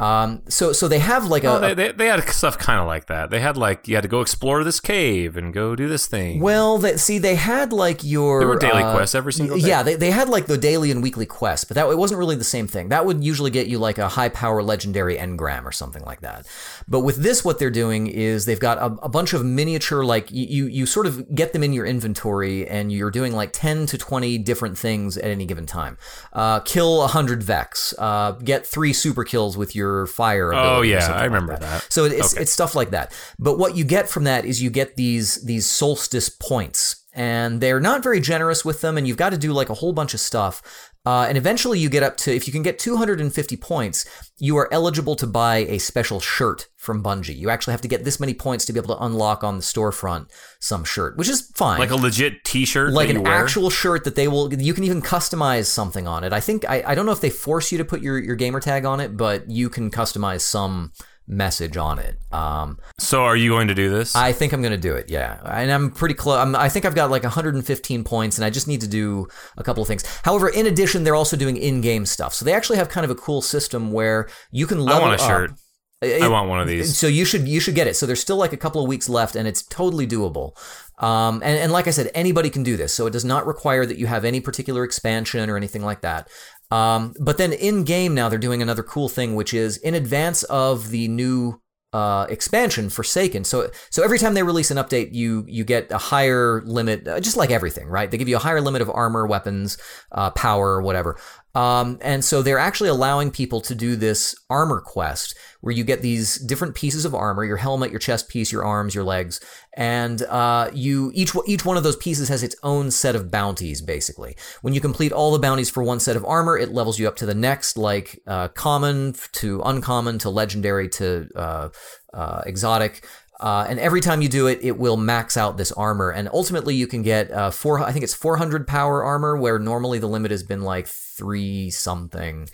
Um, 0.00 0.42
so, 0.48 0.72
so 0.72 0.88
they 0.88 0.98
have 0.98 1.26
like 1.26 1.44
a. 1.44 1.58
They, 1.60 1.74
they, 1.74 1.92
they 1.92 2.06
had 2.06 2.26
stuff 2.30 2.56
kind 2.56 2.80
of 2.80 2.86
like 2.86 3.06
that. 3.06 3.28
They 3.30 3.40
had 3.40 3.56
like 3.58 3.86
you 3.86 3.94
had 3.96 4.02
to 4.02 4.08
go 4.08 4.22
explore 4.22 4.64
this 4.64 4.80
cave 4.80 5.36
and 5.36 5.52
go 5.52 5.76
do 5.76 5.88
this 5.88 6.06
thing. 6.06 6.40
well, 6.40 6.80
see, 6.96 7.18
they 7.18 7.34
had 7.34 7.72
like 7.72 8.02
your. 8.02 8.40
There 8.40 8.48
were 8.48 8.58
daily 8.58 8.82
uh, 8.82 8.94
quests 8.94 9.14
every 9.14 9.34
single 9.34 9.58
day. 9.58 9.68
Yeah, 9.68 9.82
they, 9.82 9.96
they 9.96 10.10
had 10.10 10.30
like 10.30 10.46
the 10.46 10.56
daily 10.56 10.90
and 10.90 11.02
weekly 11.02 11.26
quests, 11.26 11.64
but 11.64 11.74
that 11.74 11.86
it 11.86 11.98
wasn't 11.98 12.18
really 12.18 12.36
the 12.36 12.44
same 12.44 12.66
thing. 12.66 12.88
That 12.88 13.04
would 13.04 13.22
usually 13.22 13.50
get 13.50 13.66
you 13.66 13.78
like 13.78 13.98
a 13.98 14.08
high 14.08 14.30
power 14.30 14.62
legendary 14.62 15.16
engram 15.16 15.64
or 15.64 15.72
something 15.72 16.02
like 16.04 16.22
that. 16.22 16.46
But 16.88 17.00
with 17.00 17.16
this, 17.16 17.44
what 17.44 17.58
they're 17.58 17.70
doing 17.70 18.06
is 18.06 18.46
they've 18.46 18.58
got 18.58 18.78
a, 18.78 18.86
a 19.02 19.08
bunch 19.10 19.34
of 19.34 19.44
miniature 19.44 20.02
like 20.02 20.30
you, 20.30 20.46
you 20.46 20.66
you 20.66 20.86
sort 20.86 21.06
of 21.06 21.34
get 21.34 21.52
them 21.52 21.62
in 21.62 21.74
your 21.74 21.84
inventory 21.84 22.66
and 22.66 22.90
you're 22.90 23.10
doing 23.10 23.34
like 23.34 23.50
ten 23.52 23.84
to 23.86 23.98
twenty 23.98 24.38
different 24.38 24.78
things 24.78 25.18
at 25.18 25.30
any 25.30 25.44
given 25.44 25.66
time. 25.66 25.98
Uh, 26.32 26.60
kill 26.60 27.06
hundred 27.08 27.42
Vex. 27.42 27.92
Uh, 27.98 28.32
get 28.32 28.66
three 28.66 28.94
super 28.94 29.24
kills 29.24 29.58
with 29.58 29.74
your 29.76 29.89
fire. 30.06 30.52
Oh, 30.54 30.82
yeah, 30.82 31.06
I 31.06 31.12
like 31.12 31.24
remember 31.24 31.56
that. 31.56 31.86
So 31.88 32.04
it's 32.04 32.34
Okay. 32.34 32.42
it's 32.42 32.52
stuff 32.52 32.74
like 32.74 32.90
that. 32.90 33.12
But 33.38 33.58
what 33.58 33.76
you 33.76 33.84
get 33.84 34.08
from 34.08 34.24
that 34.24 34.44
is 34.44 34.62
you 34.62 34.70
get 34.70 34.96
these 34.96 35.42
these 35.44 35.66
solstice 35.66 36.28
points, 36.28 37.04
and 37.12 37.60
they're 37.60 37.80
not 37.80 38.02
very 38.02 38.20
generous 38.20 38.64
with 38.64 38.80
them, 38.80 38.96
and 38.96 39.06
you've 39.06 39.16
got 39.16 39.30
to 39.30 39.38
do 39.38 39.52
like 39.52 39.68
a 39.70 39.74
whole 39.74 39.92
bunch 39.92 40.14
of 40.14 40.20
stuff. 40.20 40.62
Uh, 41.06 41.24
and 41.26 41.38
eventually 41.38 41.78
you 41.78 41.88
get 41.88 42.02
up 42.02 42.18
to 42.18 42.34
if 42.34 42.46
you 42.46 42.52
can 42.52 42.62
get 42.62 42.78
250 42.78 43.56
points, 43.56 44.04
you 44.36 44.56
are 44.58 44.68
eligible 44.72 45.16
to 45.16 45.26
buy 45.26 45.58
a 45.58 45.78
special 45.78 46.20
shirt 46.20 46.68
from 46.76 47.02
Bungie. 47.02 47.36
You 47.36 47.48
actually 47.48 47.72
have 47.72 47.80
to 47.80 47.88
get 47.88 48.04
this 48.04 48.20
many 48.20 48.34
points 48.34 48.66
to 48.66 48.72
be 48.72 48.78
able 48.78 48.94
to 48.94 49.02
unlock 49.02 49.42
on 49.42 49.56
the 49.56 49.62
storefront 49.62 50.30
some 50.60 50.84
shirt, 50.84 51.16
which 51.16 51.28
is 51.28 51.50
fine 51.54 51.78
like 51.78 51.90
a 51.90 51.96
legit 51.96 52.44
T-shirt, 52.44 52.92
like 52.92 53.08
an 53.08 53.22
wear? 53.22 53.32
actual 53.32 53.70
shirt 53.70 54.04
that 54.04 54.14
they 54.14 54.28
will 54.28 54.52
you 54.52 54.74
can 54.74 54.84
even 54.84 55.00
customize 55.00 55.66
something 55.66 56.06
on 56.06 56.24
it 56.24 56.32
i 56.32 56.40
think 56.40 56.68
i, 56.68 56.82
I 56.86 56.94
don't 56.94 57.06
know 57.06 57.12
if 57.12 57.20
they 57.20 57.30
force 57.30 57.72
you 57.72 57.78
to 57.78 57.84
put 57.84 58.02
your, 58.02 58.18
your 58.18 58.36
gamer 58.36 58.60
tag 58.60 58.84
on 58.84 59.00
it 59.00 59.16
but 59.16 59.50
you 59.50 59.68
can 59.68 59.90
customize 59.90 60.42
some 60.42 60.92
message 61.30 61.76
on 61.76 61.98
it 62.00 62.18
um, 62.32 62.76
So, 62.98 63.22
are 63.22 63.36
you 63.36 63.50
going 63.50 63.68
to 63.68 63.74
do 63.74 63.88
this? 63.88 64.16
i 64.16 64.32
think 64.32 64.52
i'm 64.52 64.60
going 64.62 64.72
to 64.72 64.78
do 64.88 64.94
it 64.96 65.08
yeah 65.08 65.38
and 65.44 65.70
i'm 65.70 65.90
pretty 65.92 66.14
close 66.14 66.38
I'm, 66.38 66.56
i 66.56 66.68
think 66.68 66.84
i've 66.84 66.94
got 66.96 67.10
like 67.10 67.22
115 67.22 68.04
points 68.04 68.36
and 68.36 68.44
i 68.44 68.50
just 68.50 68.66
need 68.66 68.80
to 68.80 68.88
do 68.88 69.28
a 69.56 69.62
couple 69.62 69.80
of 69.80 69.86
things 69.86 70.04
however 70.24 70.48
in 70.48 70.66
addition 70.66 71.04
they're 71.04 71.14
also 71.14 71.36
doing 71.36 71.56
in-game 71.56 72.04
stuff 72.04 72.34
so 72.34 72.44
they 72.44 72.52
actually 72.52 72.78
have 72.78 72.88
kind 72.88 73.04
of 73.04 73.10
a 73.10 73.14
cool 73.14 73.40
system 73.42 73.92
where 73.92 74.28
you 74.50 74.66
can 74.66 74.78
I 74.78 74.82
level 74.82 75.02
want 75.08 75.20
a 75.20 75.24
up. 75.24 75.30
shirt. 75.30 75.50
It- 75.52 76.22
I 76.22 76.28
want 76.28 76.48
one 76.48 76.60
of 76.62 76.66
these. 76.66 76.96
so 76.96 77.06
you 77.06 77.26
should 77.26 77.46
you 77.46 77.60
should 77.60 77.74
get 77.74 77.86
it. 77.86 77.94
So 77.94 78.06
there's 78.06 78.20
still 78.22 78.38
like 78.38 78.54
a 78.54 78.56
couple 78.56 78.80
of 78.82 78.88
weeks 78.88 79.06
left, 79.06 79.36
and 79.36 79.46
it's 79.46 79.62
totally 79.62 80.06
doable. 80.06 80.56
Um, 80.98 81.42
and, 81.44 81.58
and 81.58 81.72
like 81.72 81.86
I 81.88 81.90
said, 81.90 82.10
anybody 82.14 82.48
can 82.48 82.62
do 82.62 82.78
this. 82.78 82.94
So 82.94 83.06
it 83.06 83.10
does 83.10 83.24
not 83.24 83.46
require 83.46 83.84
that 83.84 83.98
you 83.98 84.06
have 84.06 84.24
any 84.24 84.40
particular 84.40 84.82
expansion 84.84 85.50
or 85.50 85.58
anything 85.58 85.82
like 85.84 86.00
that. 86.00 86.28
Um, 86.70 87.14
but 87.18 87.38
then 87.38 87.52
in 87.52 87.84
game 87.84 88.14
now 88.14 88.28
they're 88.28 88.38
doing 88.38 88.62
another 88.62 88.82
cool 88.82 89.08
thing, 89.08 89.34
which 89.34 89.52
is 89.52 89.76
in 89.78 89.94
advance 89.94 90.42
of 90.44 90.90
the 90.90 91.08
new 91.08 91.60
uh, 91.92 92.26
expansion 92.28 92.88
Forsaken. 92.88 93.44
So 93.44 93.70
so 93.90 94.04
every 94.04 94.18
time 94.18 94.34
they 94.34 94.42
release 94.42 94.70
an 94.70 94.76
update, 94.76 95.12
you 95.12 95.44
you 95.48 95.64
get 95.64 95.90
a 95.90 95.98
higher 95.98 96.62
limit, 96.64 97.06
uh, 97.08 97.20
just 97.20 97.36
like 97.36 97.50
everything, 97.50 97.88
right? 97.88 98.10
They 98.10 98.18
give 98.18 98.28
you 98.28 98.36
a 98.36 98.40
higher 98.40 98.60
limit 98.60 98.82
of 98.82 98.90
armor, 98.90 99.26
weapons, 99.26 99.76
uh, 100.12 100.30
power, 100.30 100.80
whatever. 100.80 101.18
Um, 101.54 101.98
and 102.00 102.24
so 102.24 102.42
they're 102.42 102.58
actually 102.58 102.90
allowing 102.90 103.30
people 103.30 103.60
to 103.62 103.74
do 103.74 103.96
this 103.96 104.34
armor 104.48 104.80
quest 104.80 105.34
where 105.60 105.74
you 105.74 105.84
get 105.84 106.00
these 106.00 106.36
different 106.38 106.74
pieces 106.74 107.04
of 107.04 107.14
armor 107.14 107.44
your 107.44 107.56
helmet, 107.56 107.90
your 107.90 107.98
chest 107.98 108.28
piece, 108.28 108.52
your 108.52 108.64
arms, 108.64 108.94
your 108.94 109.04
legs. 109.04 109.40
And 109.74 110.22
uh, 110.22 110.70
you 110.72 111.10
each, 111.14 111.32
each 111.46 111.64
one 111.64 111.76
of 111.76 111.82
those 111.82 111.96
pieces 111.96 112.28
has 112.28 112.42
its 112.42 112.56
own 112.62 112.90
set 112.90 113.16
of 113.16 113.30
bounties, 113.30 113.82
basically. 113.82 114.36
When 114.62 114.74
you 114.74 114.80
complete 114.80 115.12
all 115.12 115.32
the 115.32 115.38
bounties 115.38 115.70
for 115.70 115.82
one 115.82 116.00
set 116.00 116.16
of 116.16 116.24
armor, 116.24 116.56
it 116.56 116.72
levels 116.72 116.98
you 116.98 117.08
up 117.08 117.16
to 117.16 117.26
the 117.26 117.34
next, 117.34 117.76
like 117.76 118.20
uh, 118.26 118.48
common 118.48 119.14
to 119.32 119.60
uncommon 119.64 120.18
to 120.20 120.30
legendary 120.30 120.88
to 120.90 121.28
uh, 121.34 121.68
uh 122.12 122.42
exotic. 122.46 123.04
Uh, 123.40 123.64
and 123.68 123.80
every 123.80 124.02
time 124.02 124.20
you 124.20 124.28
do 124.28 124.46
it, 124.46 124.58
it 124.62 124.78
will 124.78 124.98
max 124.98 125.36
out 125.36 125.56
this 125.56 125.72
armor. 125.72 126.10
And 126.10 126.28
ultimately, 126.32 126.74
you 126.74 126.86
can 126.86 127.02
get 127.02 127.30
uh, 127.30 127.50
four. 127.50 127.80
I 127.80 127.90
think 127.90 128.04
it's 128.04 128.14
400 128.14 128.66
power 128.68 129.02
armor, 129.02 129.34
where 129.36 129.58
normally 129.58 129.98
the 129.98 130.08
limit 130.08 130.30
has 130.30 130.42
been 130.42 130.60
like 130.60 130.86
three 130.86 131.70
something. 131.70 132.48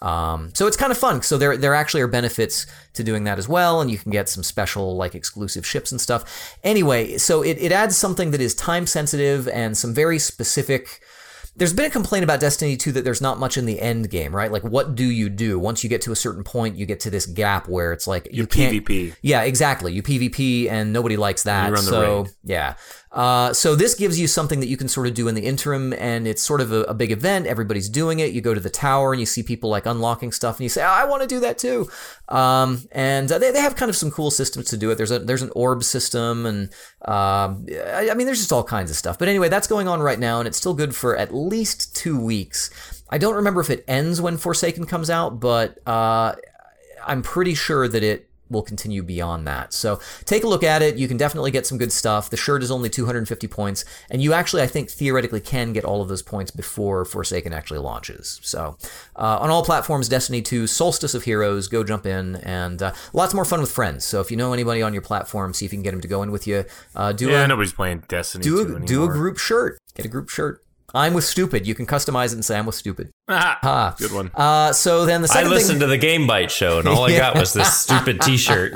Um, 0.00 0.50
so 0.54 0.66
it's 0.66 0.78
kind 0.78 0.90
of 0.90 0.96
fun. 0.96 1.20
So 1.20 1.36
there 1.36 1.58
there 1.58 1.74
actually 1.74 2.00
are 2.00 2.08
benefits 2.08 2.66
to 2.94 3.04
doing 3.04 3.24
that 3.24 3.38
as 3.38 3.48
well, 3.48 3.82
and 3.82 3.90
you 3.90 3.98
can 3.98 4.10
get 4.10 4.30
some 4.30 4.42
special 4.42 4.96
like 4.96 5.14
exclusive 5.14 5.66
ships 5.66 5.92
and 5.92 6.00
stuff. 6.00 6.56
Anyway, 6.64 7.18
so 7.18 7.42
it, 7.42 7.58
it 7.58 7.70
adds 7.70 7.96
something 7.96 8.30
that 8.30 8.40
is 8.40 8.54
time 8.54 8.86
sensitive 8.86 9.46
and 9.48 9.76
some 9.76 9.92
very 9.92 10.18
specific 10.18 11.02
there's 11.56 11.72
been 11.72 11.86
a 11.86 11.90
complaint 11.90 12.24
about 12.24 12.40
Destiny 12.40 12.76
2 12.76 12.92
that 12.92 13.04
there's 13.04 13.20
not 13.20 13.38
much 13.38 13.56
in 13.58 13.66
the 13.66 13.80
end 13.80 14.10
game, 14.10 14.34
right? 14.34 14.50
Like, 14.50 14.62
what 14.62 14.94
do 14.94 15.04
you 15.04 15.28
do 15.28 15.58
once 15.58 15.82
you 15.82 15.90
get 15.90 16.00
to 16.02 16.12
a 16.12 16.16
certain 16.16 16.44
point? 16.44 16.76
You 16.76 16.86
get 16.86 17.00
to 17.00 17.10
this 17.10 17.26
gap 17.26 17.68
where 17.68 17.92
it's 17.92 18.06
like 18.06 18.28
you, 18.30 18.42
you. 18.42 18.46
PvP. 18.46 19.14
Yeah, 19.22 19.42
exactly. 19.42 19.92
You 19.92 20.02
PvP, 20.02 20.70
and 20.70 20.92
nobody 20.92 21.16
likes 21.16 21.42
that. 21.42 21.68
You 21.68 21.74
run 21.74 21.84
the 21.84 21.90
so 21.90 22.22
raid. 22.22 22.30
yeah. 22.44 22.74
Uh, 23.12 23.52
so 23.52 23.74
this 23.74 23.94
gives 23.94 24.20
you 24.20 24.28
something 24.28 24.60
that 24.60 24.68
you 24.68 24.76
can 24.76 24.86
sort 24.86 25.08
of 25.08 25.14
do 25.14 25.26
in 25.26 25.34
the 25.34 25.44
interim, 25.44 25.92
and 25.94 26.28
it's 26.28 26.42
sort 26.42 26.60
of 26.60 26.70
a, 26.70 26.82
a 26.82 26.94
big 26.94 27.10
event. 27.10 27.46
Everybody's 27.46 27.88
doing 27.88 28.20
it. 28.20 28.32
You 28.32 28.40
go 28.40 28.54
to 28.54 28.60
the 28.60 28.70
tower 28.70 29.12
and 29.12 29.18
you 29.18 29.26
see 29.26 29.42
people 29.42 29.68
like 29.68 29.84
unlocking 29.84 30.30
stuff, 30.30 30.58
and 30.58 30.62
you 30.62 30.68
say, 30.68 30.82
oh, 30.84 30.86
"I 30.86 31.06
want 31.06 31.22
to 31.22 31.28
do 31.28 31.40
that 31.40 31.58
too." 31.58 31.90
Um, 32.28 32.84
and 32.92 33.30
uh, 33.30 33.38
they, 33.38 33.50
they 33.50 33.60
have 33.60 33.74
kind 33.74 33.88
of 33.88 33.96
some 33.96 34.12
cool 34.12 34.30
systems 34.30 34.68
to 34.68 34.76
do 34.76 34.92
it. 34.92 34.94
There's 34.94 35.10
a 35.10 35.18
there's 35.18 35.42
an 35.42 35.50
orb 35.56 35.82
system, 35.82 36.46
and 36.46 36.68
um, 37.04 37.66
I, 37.70 38.10
I 38.12 38.14
mean, 38.14 38.26
there's 38.26 38.38
just 38.38 38.52
all 38.52 38.64
kinds 38.64 38.90
of 38.90 38.96
stuff. 38.96 39.18
But 39.18 39.26
anyway, 39.26 39.48
that's 39.48 39.66
going 39.66 39.88
on 39.88 40.00
right 40.00 40.18
now, 40.18 40.38
and 40.38 40.46
it's 40.46 40.58
still 40.58 40.74
good 40.74 40.94
for 40.94 41.16
at 41.16 41.34
least 41.34 41.96
two 41.96 42.20
weeks. 42.20 42.70
I 43.10 43.18
don't 43.18 43.34
remember 43.34 43.60
if 43.60 43.70
it 43.70 43.84
ends 43.88 44.20
when 44.20 44.36
Forsaken 44.36 44.86
comes 44.86 45.10
out, 45.10 45.40
but 45.40 45.78
uh, 45.84 46.36
I'm 47.04 47.22
pretty 47.22 47.56
sure 47.56 47.88
that 47.88 48.04
it 48.04 48.29
will 48.50 48.62
continue 48.62 49.02
beyond 49.02 49.46
that. 49.46 49.72
So 49.72 50.00
take 50.24 50.44
a 50.44 50.48
look 50.48 50.62
at 50.62 50.82
it. 50.82 50.96
You 50.96 51.08
can 51.08 51.16
definitely 51.16 51.50
get 51.50 51.66
some 51.66 51.78
good 51.78 51.92
stuff. 51.92 52.30
The 52.30 52.36
shirt 52.36 52.62
is 52.62 52.70
only 52.70 52.88
250 52.88 53.46
points, 53.48 53.84
and 54.10 54.22
you 54.22 54.32
actually, 54.32 54.62
I 54.62 54.66
think, 54.66 54.90
theoretically 54.90 55.40
can 55.40 55.72
get 55.72 55.84
all 55.84 56.02
of 56.02 56.08
those 56.08 56.22
points 56.22 56.50
before 56.50 57.04
Forsaken 57.04 57.52
actually 57.52 57.78
launches. 57.78 58.40
So 58.42 58.76
uh, 59.16 59.38
on 59.40 59.50
all 59.50 59.64
platforms, 59.64 60.08
Destiny 60.08 60.42
2, 60.42 60.66
Solstice 60.66 61.14
of 61.14 61.24
Heroes, 61.24 61.68
go 61.68 61.84
jump 61.84 62.06
in, 62.06 62.36
and 62.36 62.82
uh, 62.82 62.92
lots 63.12 63.34
more 63.34 63.44
fun 63.44 63.60
with 63.60 63.70
friends. 63.70 64.04
So 64.04 64.20
if 64.20 64.30
you 64.30 64.36
know 64.36 64.52
anybody 64.52 64.82
on 64.82 64.92
your 64.92 65.02
platform, 65.02 65.54
see 65.54 65.66
if 65.66 65.72
you 65.72 65.78
can 65.78 65.82
get 65.82 65.92
them 65.92 66.00
to 66.00 66.08
go 66.08 66.22
in 66.22 66.30
with 66.30 66.46
you. 66.46 66.64
Uh, 66.94 67.12
do 67.12 67.30
Yeah, 67.30 67.44
a 67.44 67.48
nobody's 67.48 67.72
playing 67.72 68.04
Destiny 68.08 68.42
do 68.42 68.64
2 68.64 68.76
a, 68.76 68.80
do 68.80 69.04
a 69.04 69.08
group 69.08 69.38
shirt. 69.38 69.78
Get 69.94 70.06
a 70.06 70.08
group 70.08 70.28
shirt. 70.28 70.62
I'm 70.94 71.14
with 71.14 71.24
stupid. 71.24 71.66
You 71.66 71.74
can 71.74 71.86
customize 71.86 72.26
it 72.26 72.34
and 72.34 72.44
say 72.44 72.58
I'm 72.58 72.66
with 72.66 72.74
stupid. 72.74 73.10
Ah, 73.28 73.58
Ah. 73.62 73.94
good 73.98 74.12
one. 74.12 74.30
Uh, 74.34 74.72
so 74.72 75.06
then 75.06 75.22
the 75.22 75.30
I 75.32 75.44
listened 75.44 75.78
thing, 75.80 75.80
to 75.80 75.86
the 75.86 75.98
Game 75.98 76.26
Bite 76.26 76.50
show, 76.50 76.78
and 76.78 76.88
all 76.88 77.04
I 77.04 77.16
got 77.24 77.36
was 77.38 77.52
this 77.52 77.78
stupid 77.80 78.20
T-shirt. 78.22 78.72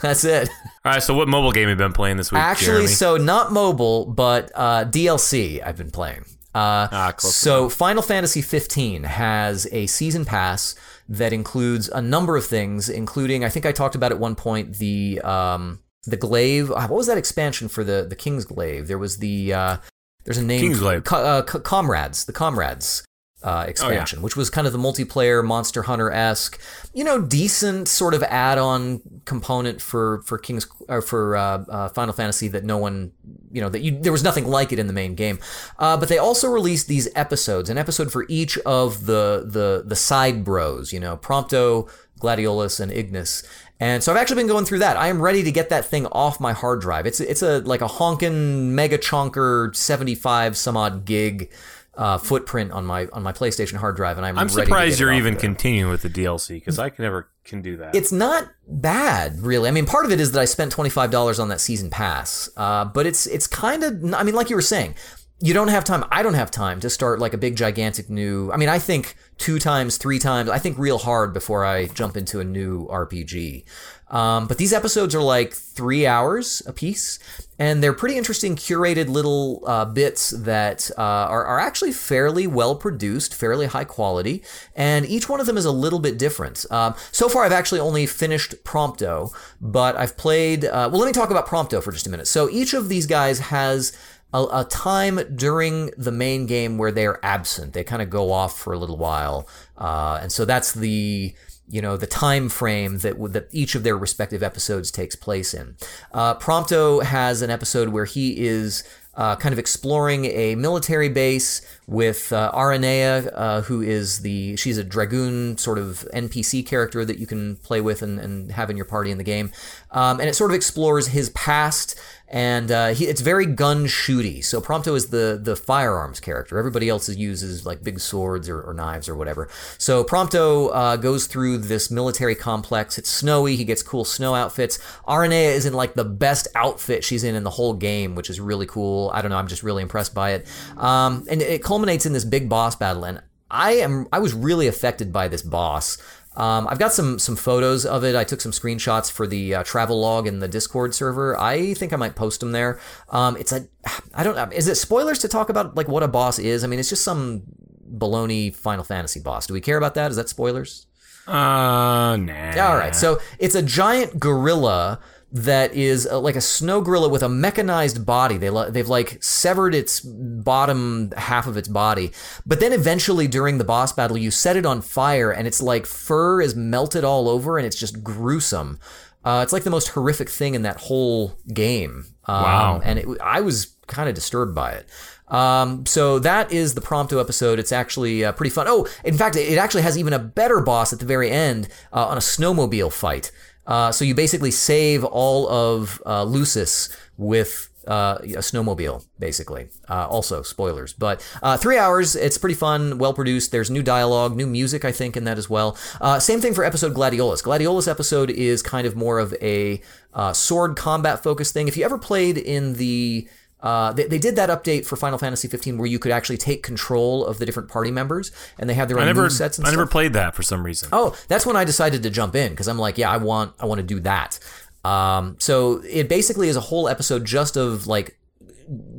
that's 0.00 0.24
it. 0.24 0.48
All 0.84 0.92
right, 0.92 1.02
so 1.02 1.14
what 1.14 1.28
mobile 1.28 1.52
game 1.52 1.68
have 1.68 1.78
you 1.78 1.84
been 1.84 1.92
playing 1.92 2.16
this 2.16 2.32
week? 2.32 2.40
Actually, 2.40 2.66
Jeremy? 2.66 2.86
so 2.88 3.16
not 3.16 3.52
mobile, 3.52 4.06
but 4.06 4.50
uh, 4.54 4.84
DLC 4.84 5.64
I've 5.64 5.76
been 5.76 5.90
playing. 5.90 6.24
Uh, 6.54 6.88
Ah, 6.92 7.12
close 7.16 7.34
so 7.34 7.68
Final 7.70 8.02
Fantasy 8.02 8.42
15 8.42 9.04
has 9.04 9.66
a 9.72 9.86
season 9.86 10.24
pass 10.24 10.74
that 11.08 11.32
includes 11.32 11.88
a 11.88 12.00
number 12.02 12.36
of 12.36 12.44
things, 12.46 12.88
including 12.90 13.44
I 13.44 13.48
think 13.48 13.64
I 13.64 13.72
talked 13.72 13.94
about 13.94 14.12
at 14.12 14.18
one 14.18 14.34
point 14.34 14.74
the 14.78 15.20
um, 15.22 15.80
the 16.04 16.16
glaive. 16.16 16.70
uh, 16.70 16.86
What 16.88 16.96
was 16.96 17.06
that 17.06 17.16
expansion 17.18 17.68
for 17.68 17.84
the 17.84 18.06
the 18.08 18.16
King's 18.16 18.44
glaive? 18.44 18.86
There 18.86 18.98
was 18.98 19.16
the 19.18 19.54
uh, 19.54 19.76
there's 20.24 20.38
a 20.38 20.42
name 20.42 20.72
Kingsglaive. 20.72 21.04
Co- 21.04 21.16
uh, 21.24 21.42
Co- 21.42 21.60
comrades 21.60 22.24
the 22.24 22.32
comrades. 22.32 23.04
Uh, 23.44 23.64
expansion, 23.66 24.22
which 24.22 24.36
was 24.36 24.48
kind 24.50 24.68
of 24.68 24.72
the 24.72 24.78
multiplayer 24.78 25.44
Monster 25.44 25.82
Hunter 25.82 26.12
esque, 26.12 26.60
you 26.94 27.02
know, 27.02 27.20
decent 27.20 27.88
sort 27.88 28.14
of 28.14 28.22
add-on 28.22 29.00
component 29.24 29.82
for 29.82 30.22
for 30.22 30.38
King's 30.38 30.64
or 30.88 31.02
for 31.02 31.36
uh, 31.36 31.64
uh, 31.68 31.88
Final 31.88 32.14
Fantasy 32.14 32.46
that 32.46 32.62
no 32.62 32.78
one, 32.78 33.10
you 33.50 33.60
know, 33.60 33.68
that 33.68 33.80
you 33.80 33.98
there 34.00 34.12
was 34.12 34.22
nothing 34.22 34.46
like 34.46 34.72
it 34.72 34.78
in 34.78 34.86
the 34.86 34.92
main 34.92 35.16
game. 35.16 35.40
Uh, 35.76 35.96
but 35.96 36.08
they 36.08 36.18
also 36.18 36.46
released 36.46 36.86
these 36.86 37.08
episodes, 37.16 37.68
an 37.68 37.76
episode 37.78 38.12
for 38.12 38.26
each 38.28 38.58
of 38.58 39.06
the 39.06 39.42
the 39.44 39.82
the 39.84 39.96
side 39.96 40.44
bros, 40.44 40.92
you 40.92 41.00
know, 41.00 41.16
Prompto, 41.16 41.90
Gladiolus, 42.20 42.78
and 42.78 42.92
Ignis. 42.92 43.42
And 43.82 44.00
so 44.00 44.12
I've 44.12 44.18
actually 44.18 44.36
been 44.36 44.46
going 44.46 44.64
through 44.64 44.78
that. 44.78 44.96
I 44.96 45.08
am 45.08 45.20
ready 45.20 45.42
to 45.42 45.50
get 45.50 45.70
that 45.70 45.84
thing 45.84 46.06
off 46.06 46.38
my 46.38 46.52
hard 46.52 46.80
drive. 46.80 47.04
It's 47.04 47.18
it's 47.18 47.42
a 47.42 47.58
like 47.62 47.80
a 47.80 47.88
honkin' 47.88 48.68
mega 48.68 48.96
chonker 48.96 49.74
75 49.74 50.56
some 50.56 50.76
odd 50.76 51.04
gig 51.04 51.50
uh, 51.94 52.16
footprint 52.18 52.70
on 52.70 52.86
my 52.86 53.08
on 53.12 53.24
my 53.24 53.32
PlayStation 53.32 53.74
hard 53.74 53.96
drive, 53.96 54.18
and 54.18 54.24
I'm 54.24 54.38
I'm 54.38 54.48
surprised 54.48 55.00
you're 55.00 55.12
even 55.12 55.34
there. 55.34 55.40
continuing 55.40 55.90
with 55.90 56.02
the 56.02 56.08
DLC 56.08 56.50
because 56.50 56.78
I 56.78 56.90
can 56.90 57.02
never 57.02 57.28
can 57.44 57.60
do 57.60 57.76
that. 57.78 57.96
It's 57.96 58.12
not 58.12 58.48
bad, 58.68 59.40
really. 59.40 59.68
I 59.68 59.72
mean, 59.72 59.86
part 59.86 60.04
of 60.04 60.12
it 60.12 60.20
is 60.20 60.30
that 60.30 60.40
I 60.40 60.44
spent 60.44 60.70
twenty 60.70 60.90
five 60.90 61.10
dollars 61.10 61.40
on 61.40 61.48
that 61.48 61.60
season 61.60 61.90
pass, 61.90 62.48
uh, 62.56 62.84
but 62.84 63.04
it's 63.04 63.26
it's 63.26 63.48
kind 63.48 63.82
of. 63.82 64.14
I 64.14 64.22
mean, 64.22 64.36
like 64.36 64.48
you 64.48 64.54
were 64.54 64.62
saying, 64.62 64.94
you 65.42 65.52
don't 65.52 65.68
have 65.68 65.82
time. 65.82 66.04
I 66.12 66.22
don't 66.22 66.34
have 66.34 66.52
time 66.52 66.78
to 66.80 66.88
start 66.88 67.18
like 67.18 67.34
a 67.34 67.38
big 67.38 67.56
gigantic 67.56 68.08
new. 68.08 68.52
I 68.52 68.56
mean, 68.56 68.68
I 68.68 68.78
think 68.78 69.16
two 69.38 69.58
times, 69.58 69.96
three 69.96 70.20
times. 70.20 70.48
I 70.48 70.58
think 70.58 70.78
real 70.78 70.98
hard 70.98 71.34
before 71.34 71.64
I 71.64 71.86
jump 71.86 72.16
into 72.16 72.38
a 72.38 72.44
new 72.44 72.86
RPG. 72.86 73.64
Um, 74.08 74.46
but 74.46 74.58
these 74.58 74.72
episodes 74.74 75.14
are 75.14 75.22
like 75.22 75.52
three 75.54 76.06
hours 76.06 76.62
a 76.66 76.72
piece, 76.72 77.18
and 77.58 77.82
they're 77.82 77.94
pretty 77.94 78.18
interesting, 78.18 78.56
curated 78.56 79.08
little 79.08 79.64
uh, 79.66 79.86
bits 79.86 80.30
that 80.30 80.90
uh, 80.98 81.00
are, 81.00 81.44
are 81.44 81.58
actually 81.58 81.92
fairly 81.92 82.46
well 82.46 82.76
produced, 82.76 83.34
fairly 83.34 83.66
high 83.66 83.84
quality, 83.84 84.44
and 84.76 85.06
each 85.06 85.30
one 85.30 85.40
of 85.40 85.46
them 85.46 85.56
is 85.56 85.64
a 85.64 85.72
little 85.72 85.98
bit 85.98 86.18
different. 86.18 86.66
Um, 86.70 86.94
so 87.10 87.28
far, 87.28 87.44
I've 87.44 87.52
actually 87.52 87.80
only 87.80 88.06
finished 88.06 88.62
Prompto, 88.64 89.34
but 89.62 89.96
I've 89.96 90.16
played. 90.18 90.66
Uh, 90.66 90.90
well, 90.92 91.00
let 91.00 91.06
me 91.06 91.12
talk 91.12 91.30
about 91.30 91.48
Prompto 91.48 91.82
for 91.82 91.90
just 91.90 92.06
a 92.06 92.10
minute. 92.10 92.28
So 92.28 92.50
each 92.50 92.74
of 92.74 92.90
these 92.90 93.06
guys 93.06 93.38
has 93.38 93.96
a, 94.32 94.42
a 94.52 94.64
time 94.64 95.20
during 95.34 95.90
the 95.96 96.12
main 96.12 96.46
game 96.46 96.78
where 96.78 96.92
they're 96.92 97.24
absent. 97.24 97.72
They 97.72 97.84
kind 97.84 98.02
of 98.02 98.10
go 98.10 98.32
off 98.32 98.58
for 98.58 98.72
a 98.72 98.78
little 98.78 98.96
while, 98.96 99.48
uh, 99.76 100.18
and 100.22 100.32
so 100.32 100.44
that's 100.44 100.72
the 100.72 101.34
you 101.68 101.80
know 101.80 101.96
the 101.96 102.06
time 102.06 102.48
frame 102.48 102.98
that 102.98 103.16
that 103.32 103.48
each 103.50 103.74
of 103.74 103.82
their 103.82 103.96
respective 103.96 104.42
episodes 104.42 104.90
takes 104.90 105.16
place 105.16 105.54
in. 105.54 105.76
Uh, 106.12 106.34
Prompto 106.36 107.02
has 107.02 107.42
an 107.42 107.50
episode 107.50 107.88
where 107.88 108.04
he 108.04 108.44
is. 108.44 108.84
Uh, 109.14 109.36
kind 109.36 109.52
of 109.52 109.58
exploring 109.58 110.24
a 110.24 110.54
military 110.54 111.10
base 111.10 111.60
with 111.86 112.32
uh, 112.32 112.50
Aranea, 112.54 113.30
uh, 113.34 113.60
who 113.60 113.82
is 113.82 114.20
the 114.20 114.56
she's 114.56 114.78
a 114.78 114.84
dragoon 114.84 115.58
sort 115.58 115.76
of 115.76 116.08
NPC 116.14 116.66
character 116.66 117.04
that 117.04 117.18
you 117.18 117.26
can 117.26 117.56
play 117.56 117.82
with 117.82 118.00
and, 118.00 118.18
and 118.18 118.50
have 118.52 118.70
in 118.70 118.76
your 118.78 118.86
party 118.86 119.10
in 119.10 119.18
the 119.18 119.22
game, 119.22 119.52
um, 119.90 120.18
and 120.18 120.30
it 120.30 120.34
sort 120.34 120.50
of 120.50 120.54
explores 120.54 121.08
his 121.08 121.28
past 121.28 121.94
and 122.32 122.70
uh, 122.70 122.88
he, 122.88 123.04
it's 123.04 123.20
very 123.20 123.44
gun 123.44 123.84
shooty. 123.84 124.42
So 124.42 124.60
Prompto 124.60 124.96
is 124.96 125.08
the 125.08 125.38
the 125.40 125.54
firearms 125.54 126.18
character. 126.18 126.58
Everybody 126.58 126.88
else 126.88 127.08
uses 127.10 127.66
like 127.66 127.84
big 127.84 128.00
swords 128.00 128.48
or, 128.48 128.60
or 128.62 128.72
knives 128.72 129.06
or 129.08 129.14
whatever. 129.14 129.48
So 129.76 130.02
Prompto 130.02 130.70
uh, 130.72 130.96
goes 130.96 131.26
through 131.26 131.58
this 131.58 131.90
military 131.90 132.34
complex. 132.34 132.96
It's 132.96 133.10
snowy. 133.10 133.56
He 133.56 133.64
gets 133.64 133.82
cool 133.82 134.06
snow 134.06 134.34
outfits. 134.34 134.78
Aranea 135.06 135.52
is 135.52 135.66
in 135.66 135.74
like 135.74 135.92
the 135.92 136.06
best 136.06 136.48
outfit 136.54 137.04
she's 137.04 137.22
in 137.22 137.34
in 137.34 137.44
the 137.44 137.50
whole 137.50 137.74
game, 137.74 138.14
which 138.14 138.30
is 138.30 138.40
really 138.40 138.66
cool. 138.66 139.10
I 139.12 139.20
don't 139.20 139.30
know. 139.30 139.36
I'm 139.36 139.48
just 139.48 139.62
really 139.62 139.82
impressed 139.82 140.14
by 140.14 140.30
it. 140.30 140.46
Um, 140.78 141.26
and 141.30 141.42
it 141.42 141.62
culminates 141.62 142.06
in 142.06 142.14
this 142.14 142.24
big 142.24 142.48
boss 142.48 142.74
battle. 142.76 143.04
And 143.04 143.20
I 143.50 143.72
am 143.72 144.06
I 144.10 144.18
was 144.18 144.32
really 144.32 144.66
affected 144.66 145.12
by 145.12 145.28
this 145.28 145.42
boss. 145.42 145.98
Um, 146.36 146.66
I've 146.66 146.78
got 146.78 146.92
some 146.92 147.18
some 147.18 147.36
photos 147.36 147.84
of 147.84 148.04
it. 148.04 148.16
I 148.16 148.24
took 148.24 148.40
some 148.40 148.52
screenshots 148.52 149.10
for 149.10 149.26
the 149.26 149.56
uh, 149.56 149.62
travel 149.64 150.00
log 150.00 150.26
in 150.26 150.38
the 150.38 150.48
Discord 150.48 150.94
server. 150.94 151.38
I 151.38 151.74
think 151.74 151.92
I 151.92 151.96
might 151.96 152.16
post 152.16 152.40
them 152.40 152.52
there. 152.52 152.80
Um, 153.10 153.36
it's 153.36 153.52
a 153.52 153.68
I 154.14 154.22
don't 154.22 154.52
is 154.52 154.68
it 154.68 154.76
spoilers 154.76 155.18
to 155.20 155.28
talk 155.28 155.48
about 155.48 155.76
like 155.76 155.88
what 155.88 156.02
a 156.02 156.08
boss 156.08 156.38
is? 156.38 156.64
I 156.64 156.66
mean, 156.66 156.78
it's 156.78 156.88
just 156.88 157.04
some 157.04 157.42
baloney 157.90 158.54
Final 158.54 158.84
Fantasy 158.84 159.20
boss. 159.20 159.46
Do 159.46 159.54
we 159.54 159.60
care 159.60 159.76
about 159.76 159.94
that? 159.94 160.10
Is 160.10 160.16
that 160.16 160.28
spoilers? 160.28 160.86
uh, 161.28 162.16
nah. 162.16 162.68
All 162.68 162.76
right. 162.76 162.96
So 162.96 163.20
it's 163.38 163.54
a 163.54 163.62
giant 163.62 164.18
gorilla 164.18 165.00
that 165.32 165.72
is 165.72 166.06
uh, 166.06 166.20
like 166.20 166.36
a 166.36 166.40
snow 166.40 166.80
gorilla 166.82 167.08
with 167.08 167.22
a 167.22 167.28
mechanized 167.28 168.04
body. 168.04 168.36
They 168.36 168.50
they've 168.70 168.88
like 168.88 169.22
severed 169.22 169.74
its 169.74 170.00
bottom 170.00 171.12
half 171.16 171.46
of 171.46 171.56
its 171.56 171.68
body, 171.68 172.12
but 172.46 172.60
then 172.60 172.72
eventually 172.72 173.26
during 173.26 173.58
the 173.58 173.64
boss 173.64 173.92
battle, 173.92 174.18
you 174.18 174.30
set 174.30 174.56
it 174.56 174.66
on 174.66 174.82
fire, 174.82 175.30
and 175.30 175.46
it's 175.46 175.62
like 175.62 175.86
fur 175.86 176.40
is 176.42 176.54
melted 176.54 177.02
all 177.04 177.28
over, 177.28 177.56
and 177.58 177.66
it's 177.66 177.78
just 177.78 178.02
gruesome. 178.04 178.78
Uh, 179.24 179.40
it's 179.42 179.52
like 179.52 179.62
the 179.62 179.70
most 179.70 179.88
horrific 179.88 180.28
thing 180.28 180.54
in 180.54 180.62
that 180.62 180.78
whole 180.80 181.38
game. 181.52 182.06
Um, 182.26 182.42
Wow. 182.42 182.80
And 182.84 182.98
it, 182.98 183.06
I 183.22 183.40
was 183.40 183.74
kind 183.86 184.08
of 184.08 184.14
disturbed 184.14 184.54
by 184.54 184.72
it. 184.72 184.88
Um, 185.28 185.86
so 185.86 186.18
that 186.18 186.52
is 186.52 186.74
the 186.74 186.80
Prompto 186.80 187.20
episode. 187.20 187.58
It's 187.58 187.72
actually 187.72 188.24
uh, 188.24 188.32
pretty 188.32 188.50
fun. 188.50 188.66
Oh, 188.68 188.86
in 189.04 189.16
fact, 189.16 189.36
it 189.36 189.56
actually 189.56 189.82
has 189.82 189.96
even 189.96 190.12
a 190.12 190.18
better 190.18 190.60
boss 190.60 190.92
at 190.92 190.98
the 190.98 191.06
very 191.06 191.30
end 191.30 191.68
uh, 191.92 192.06
on 192.06 192.18
a 192.18 192.20
snowmobile 192.20 192.92
fight. 192.92 193.30
Uh, 193.66 193.92
so 193.92 194.04
you 194.04 194.14
basically 194.14 194.50
save 194.50 195.04
all 195.04 195.48
of 195.48 196.02
uh, 196.04 196.24
Lucis 196.24 196.94
with 197.16 197.70
uh, 197.86 198.18
a 198.22 198.38
snowmobile, 198.38 199.04
basically. 199.18 199.68
Uh, 199.88 200.06
also, 200.06 200.42
spoilers. 200.42 200.92
But 200.92 201.26
uh, 201.42 201.56
three 201.56 201.78
hours, 201.78 202.14
it's 202.14 202.38
pretty 202.38 202.54
fun, 202.54 202.98
well 202.98 203.14
produced. 203.14 203.50
There's 203.50 203.70
new 203.70 203.82
dialogue, 203.82 204.36
new 204.36 204.46
music, 204.46 204.84
I 204.84 204.92
think, 204.92 205.16
in 205.16 205.24
that 205.24 205.38
as 205.38 205.50
well. 205.50 205.76
Uh, 206.00 206.18
same 206.18 206.40
thing 206.40 206.54
for 206.54 206.64
episode 206.64 206.94
Gladiolus. 206.94 207.42
Gladiolus 207.42 207.88
episode 207.88 208.30
is 208.30 208.62
kind 208.62 208.86
of 208.86 208.96
more 208.96 209.18
of 209.18 209.34
a 209.42 209.80
uh, 210.14 210.32
sword 210.32 210.76
combat 210.76 211.22
focused 211.22 211.54
thing. 211.54 211.68
If 211.68 211.76
you 211.76 211.84
ever 211.84 211.98
played 211.98 212.38
in 212.38 212.74
the 212.74 213.28
uh, 213.62 213.92
they, 213.92 214.06
they 214.06 214.18
did 214.18 214.36
that 214.36 214.48
update 214.50 214.84
for 214.84 214.96
Final 214.96 215.18
Fantasy 215.18 215.46
15 215.48 215.78
where 215.78 215.86
you 215.86 215.98
could 215.98 216.12
actually 216.12 216.36
take 216.36 216.62
control 216.62 217.24
of 217.24 217.38
the 217.38 217.46
different 217.46 217.68
party 217.68 217.90
members 217.90 218.32
and 218.58 218.68
they 218.68 218.74
had 218.74 218.88
their 218.88 218.98
I 218.98 219.02
own 219.02 219.06
never, 219.06 219.26
movesets 219.26 219.56
and 219.58 219.66
I 219.66 219.70
stuff. 219.70 219.72
never 219.72 219.86
played 219.86 220.12
that 220.14 220.34
for 220.34 220.42
some 220.42 220.64
reason. 220.64 220.88
Oh, 220.92 221.16
that's 221.28 221.46
when 221.46 221.56
I 221.56 221.64
decided 221.64 222.02
to 222.02 222.10
jump 222.10 222.34
in 222.34 222.50
because 222.50 222.66
I'm 222.68 222.78
like, 222.78 222.98
yeah, 222.98 223.10
I 223.10 223.18
want 223.18 223.54
I 223.60 223.66
want 223.66 223.78
to 223.78 223.86
do 223.86 224.00
that. 224.00 224.38
Um, 224.84 225.36
so 225.38 225.80
it 225.88 226.08
basically 226.08 226.48
is 226.48 226.56
a 226.56 226.60
whole 226.60 226.88
episode 226.88 227.24
just 227.24 227.56
of 227.56 227.86
like 227.86 228.18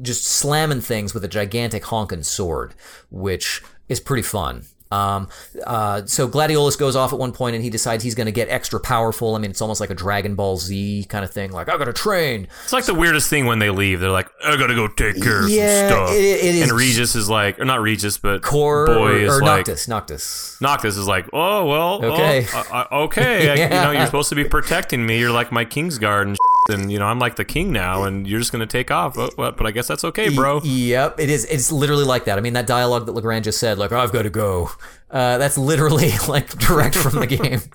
just 0.02 0.24
slamming 0.26 0.82
things 0.82 1.14
with 1.14 1.24
a 1.24 1.28
gigantic 1.28 1.84
honking 1.86 2.24
sword, 2.24 2.74
which 3.10 3.62
is 3.90 4.00
pretty 4.00 4.24
fun. 4.24 4.66
Um, 4.94 5.28
uh, 5.66 6.06
so 6.06 6.28
Gladiolus 6.28 6.78
goes 6.78 6.96
off 6.96 7.14
at 7.14 7.20
one 7.20 7.32
point 7.32 7.56
and 7.56 7.64
he 7.64 7.70
decides 7.70 8.04
he's 8.04 8.16
going 8.16 8.26
to 8.28 8.32
get 8.32 8.48
extra 8.50 8.80
powerful. 8.80 9.36
I 9.36 9.40
mean, 9.40 9.52
it's 9.52 9.62
almost 9.62 9.82
like 9.82 9.90
a 9.90 9.96
Dragon 9.96 10.36
Ball 10.36 10.58
Z 10.58 11.06
kind 11.10 11.26
of 11.26 11.32
thing. 11.32 11.52
Like, 11.52 11.70
I 11.70 11.78
got 11.78 11.86
to 11.86 11.94
train. 11.94 12.48
It's 12.64 12.74
like 12.74 12.86
the 12.86 12.94
weirdest 12.94 13.30
thing 13.30 13.46
when 13.46 13.60
they 13.60 13.70
leave. 13.70 14.00
They're 14.00 14.10
like, 14.12 14.30
I 14.46 14.56
gotta 14.58 14.76
go 14.76 14.88
take 14.88 15.22
care 15.22 15.44
of 15.44 15.50
Yeah, 15.50 15.90
some 15.90 15.98
stuff. 16.08 16.16
it- 16.16 16.20
it 16.44 16.56
is- 16.56 16.62
And 16.70 16.72
Regis 16.78 17.16
is 17.16 17.30
like, 17.30 17.60
or 17.60 17.66
not 17.66 17.82
Regis, 17.82 18.18
but 18.18 18.42
Core 18.44 18.86
Boy 18.86 18.94
or, 18.94 19.16
is 19.18 19.30
or 19.38 19.42
like, 19.42 19.68
Noctis. 19.68 19.88
Noctis. 19.88 20.58
Noctis 20.62 20.98
is 20.98 21.08
like, 21.08 21.26
oh 21.34 21.66
well, 21.66 22.00
oh, 22.04 22.12
Okay. 22.14 22.48
uh, 22.54 22.86
okay. 22.92 23.50
I- 23.50 23.54
you 23.64 23.70
know, 23.70 23.92
you're 23.92 24.06
supposed 24.06 24.30
to 24.30 24.36
be 24.36 24.44
protecting 24.44 25.06
me. 25.06 25.20
You're 25.20 25.32
like 25.32 25.52
my 25.52 25.66
Kingsguard 25.66 26.24
and 26.24 26.38
and 26.70 26.92
you 26.92 27.00
know 27.00 27.06
I'm 27.06 27.20
like 27.20 27.36
the 27.36 27.46
king 27.46 27.72
now, 27.72 28.04
and 28.04 28.28
you're 28.28 28.40
just 28.40 28.52
gonna 28.52 28.66
take 28.66 28.92
off. 28.92 29.16
But, 29.16 29.36
but 29.36 29.66
I 29.66 29.72
guess 29.72 29.88
that's 29.88 30.04
okay, 30.04 30.30
bro. 30.30 30.62
Yep, 30.64 31.20
it 31.20 31.30
is. 31.30 31.46
It's 31.46 31.72
literally 31.72 32.06
like 32.06 32.26
that. 32.26 32.38
I 32.38 32.42
mean, 32.42 32.54
that 32.54 32.68
dialogue 32.68 33.06
that 33.06 33.14
LeGrande 33.16 33.44
just 33.44 33.60
said, 33.60 33.78
like, 33.78 33.92
"I've 33.92 34.12
got 34.12 34.24
to 34.24 34.30
go," 34.30 34.72
uh, 35.14 35.38
that's 35.38 35.58
literally 35.58 36.12
like 36.28 36.50
direct 36.58 36.96
from 36.96 37.20
the 37.20 37.28
game. 37.28 37.62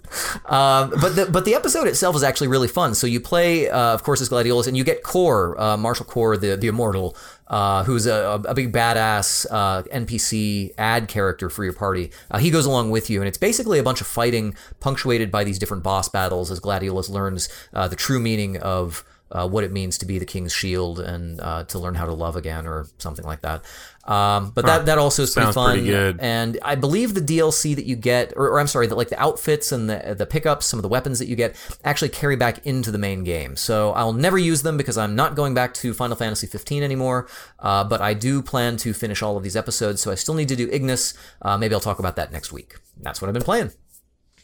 Um, 0.46 0.90
but 1.02 1.14
the 1.14 1.26
but 1.26 1.44
the 1.44 1.54
episode 1.54 1.86
itself 1.86 2.16
is 2.16 2.22
actually 2.22 2.48
really 2.48 2.68
fun. 2.68 2.94
So 2.94 3.06
you 3.06 3.20
play, 3.20 3.68
uh, 3.68 3.92
of 3.92 4.02
course, 4.02 4.22
as 4.22 4.30
Gladiolus, 4.30 4.66
and 4.66 4.74
you 4.74 4.82
get 4.82 5.02
Cor, 5.02 5.60
uh, 5.60 5.76
Marshal 5.76 6.06
Cor, 6.06 6.38
the 6.38 6.56
the 6.56 6.68
immortal, 6.68 7.14
uh, 7.48 7.84
who's 7.84 8.06
a, 8.06 8.40
a 8.46 8.54
big 8.54 8.72
badass 8.72 9.46
uh, 9.50 9.82
NPC 9.82 10.72
ad 10.78 11.08
character 11.08 11.50
for 11.50 11.64
your 11.64 11.74
party. 11.74 12.10
Uh, 12.30 12.38
he 12.38 12.50
goes 12.50 12.64
along 12.64 12.90
with 12.90 13.10
you, 13.10 13.20
and 13.20 13.28
it's 13.28 13.38
basically 13.38 13.78
a 13.78 13.82
bunch 13.82 14.00
of 14.00 14.06
fighting 14.06 14.54
punctuated 14.80 15.30
by 15.30 15.44
these 15.44 15.58
different 15.58 15.82
boss 15.82 16.08
battles 16.08 16.50
as 16.50 16.60
Gladiolus 16.60 17.10
learns 17.10 17.50
uh, 17.74 17.86
the 17.86 17.96
true 17.96 18.18
meaning 18.18 18.56
of 18.56 19.04
uh, 19.30 19.46
what 19.48 19.62
it 19.64 19.72
means 19.72 19.98
to 19.98 20.06
be 20.06 20.18
the 20.18 20.24
king's 20.26 20.52
shield 20.52 20.98
and 21.00 21.40
uh, 21.40 21.64
to 21.64 21.78
learn 21.78 21.94
how 21.94 22.06
to 22.06 22.12
love 22.14 22.34
again 22.36 22.66
or 22.66 22.86
something 22.98 23.24
like 23.24 23.42
that. 23.42 23.62
Um, 24.04 24.52
but 24.54 24.64
that, 24.64 24.86
that 24.86 24.96
also 24.96 25.24
is 25.24 25.34
pretty 25.34 25.46
Sounds 25.52 25.54
fun. 25.54 25.72
pretty 25.74 25.86
good. 25.88 26.18
And 26.20 26.58
I 26.62 26.76
believe 26.76 27.12
the 27.12 27.20
DLC 27.20 27.74
that 27.76 27.84
you 27.84 27.94
get, 27.94 28.32
or, 28.36 28.48
or 28.48 28.58
I'm 28.58 28.66
sorry, 28.66 28.86
that 28.86 28.94
like 28.94 29.10
the 29.10 29.20
outfits 29.20 29.70
and 29.70 29.90
the 29.90 30.14
the 30.16 30.24
pickups, 30.24 30.64
some 30.64 30.78
of 30.78 30.82
the 30.82 30.88
weapons 30.88 31.18
that 31.18 31.26
you 31.28 31.36
get, 31.36 31.56
actually 31.84 32.08
carry 32.08 32.34
back 32.34 32.64
into 32.66 32.90
the 32.90 32.96
main 32.96 33.22
game. 33.22 33.54
So 33.54 33.92
I'll 33.92 34.14
never 34.14 34.38
use 34.38 34.62
them 34.62 34.78
because 34.78 34.96
I'm 34.96 35.14
not 35.14 35.34
going 35.34 35.52
back 35.52 35.74
to 35.74 35.92
Final 35.92 36.16
Fantasy 36.16 36.46
15 36.46 36.82
anymore. 36.82 37.28
Uh, 37.58 37.84
but 37.84 38.00
I 38.00 38.14
do 38.14 38.40
plan 38.40 38.78
to 38.78 38.94
finish 38.94 39.22
all 39.22 39.36
of 39.36 39.42
these 39.42 39.56
episodes, 39.56 40.00
so 40.00 40.10
I 40.10 40.14
still 40.14 40.34
need 40.34 40.48
to 40.48 40.56
do 40.56 40.70
Ignis. 40.72 41.12
Uh, 41.42 41.58
maybe 41.58 41.74
I'll 41.74 41.80
talk 41.80 41.98
about 41.98 42.16
that 42.16 42.32
next 42.32 42.50
week. 42.50 42.76
That's 43.02 43.20
what 43.20 43.28
I've 43.28 43.34
been 43.34 43.42
playing. 43.42 43.72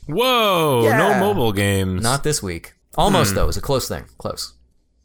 Whoa, 0.06 0.82
Yeah. 0.84 0.98
no 0.98 1.18
mobile 1.18 1.52
games. 1.52 2.02
Not 2.02 2.22
this 2.22 2.42
week. 2.42 2.74
Almost 2.96 3.30
Hmm. 3.30 3.36
though. 3.36 3.44
It 3.44 3.46
was 3.46 3.56
a 3.56 3.62
close 3.62 3.88
thing. 3.88 4.04
Close. 4.18 4.52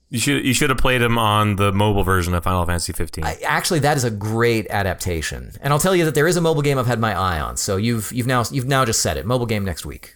You 0.09 0.19
should 0.19 0.43
you 0.45 0.53
should 0.53 0.69
have 0.69 0.79
played 0.79 1.01
them 1.01 1.17
on 1.17 1.55
the 1.57 1.71
mobile 1.71 2.03
version 2.03 2.33
of 2.33 2.43
Final 2.43 2.65
Fantasy 2.65 2.93
15. 2.93 3.23
I- 3.23 3.39
Actually, 3.43 3.79
that 3.81 3.95
is 3.97 4.03
a 4.03 4.11
great 4.11 4.67
adaptation, 4.69 5.51
and 5.61 5.71
I'll 5.73 5.79
tell 5.79 5.95
you 5.95 6.05
that 6.05 6.15
there 6.15 6.27
is 6.27 6.35
a 6.37 6.41
mobile 6.41 6.61
game 6.63 6.77
I've 6.77 6.87
had 6.87 6.99
my 6.99 7.13
eye 7.13 7.39
on. 7.39 7.57
So 7.57 7.77
you've 7.77 8.11
you've 8.11 8.27
now 8.27 8.43
you've 8.51 8.67
now 8.67 8.85
just 8.85 9.01
said 9.01 9.17
it. 9.17 9.25
Mobile 9.25 9.45
game 9.45 9.63
next 9.63 9.85
week, 9.85 10.15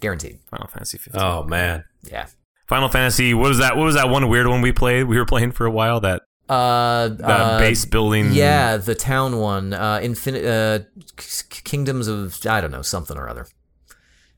guaranteed. 0.00 0.38
Final 0.50 0.66
Fantasy 0.68 0.98
15. 0.98 1.20
Oh 1.22 1.44
man. 1.44 1.84
Yeah. 2.02 2.26
Final 2.66 2.88
Fantasy. 2.88 3.34
What 3.34 3.48
was 3.48 3.58
that? 3.58 3.76
What 3.76 3.84
was 3.84 3.94
that 3.96 4.08
one 4.08 4.28
weird 4.28 4.46
one 4.46 4.60
we 4.60 4.72
played? 4.72 5.04
We 5.04 5.16
were 5.18 5.24
playing 5.26 5.52
for 5.52 5.66
a 5.66 5.70
while. 5.70 6.00
That 6.00 6.22
Uh, 6.48 7.08
that 7.08 7.24
uh, 7.40 7.58
base 7.58 7.84
building. 7.84 8.32
Yeah, 8.32 8.76
the 8.76 8.94
town 8.94 9.38
one. 9.38 9.72
Uh, 9.72 10.00
Infinite 10.02 10.44
uh, 10.44 10.78
K- 11.16 11.60
Kingdoms 11.64 12.06
of 12.08 12.38
I 12.46 12.60
don't 12.60 12.70
know 12.70 12.82
something 12.82 13.16
or 13.16 13.28
other. 13.28 13.46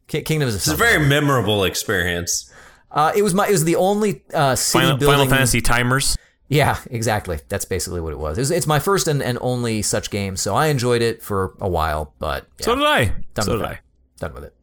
Ki- 0.09 0.23
Kingdoms 0.23 0.55
of 0.55 0.59
It's 0.61 0.69
a 0.69 0.77
very 0.77 1.05
memorable 1.05 1.65
experience. 1.65 2.52
Uh, 2.93 3.13
it 3.17 3.23
was 3.23 3.33
my 3.35 3.49
it 3.49 3.53
was 3.53 3.65
the 3.65 3.77
only 3.77 4.23
uh, 4.35 4.55
city 4.55 4.85
Final, 4.85 4.99
building. 4.99 5.19
Final 5.19 5.31
Fantasy 5.31 5.61
timers. 5.61 6.17
Yeah, 6.49 6.79
exactly. 6.91 7.41
That's 7.49 7.65
basically 7.65 8.03
what 8.03 8.13
it 8.13 8.19
was. 8.19 8.37
It 8.37 8.43
was 8.43 8.51
it's 8.51 8.67
my 8.67 8.79
first 8.79 9.09
and, 9.09 9.23
and 9.23 9.39
only 9.41 9.81
such 9.81 10.11
game, 10.11 10.37
so 10.37 10.55
I 10.55 10.67
enjoyed 10.67 11.01
it 11.01 11.23
for 11.23 11.55
a 11.61 11.69
while. 11.69 12.13
But 12.19 12.47
yeah, 12.59 12.65
So 12.67 12.75
did 12.75 12.85
I. 12.85 13.05
done 13.35 13.45
so 13.47 13.53
with 13.53 13.63
did 13.63 13.71
it. 13.71 13.73
I. 13.73 13.79
Done 14.19 14.35
with 14.35 14.45
it. 14.45 14.55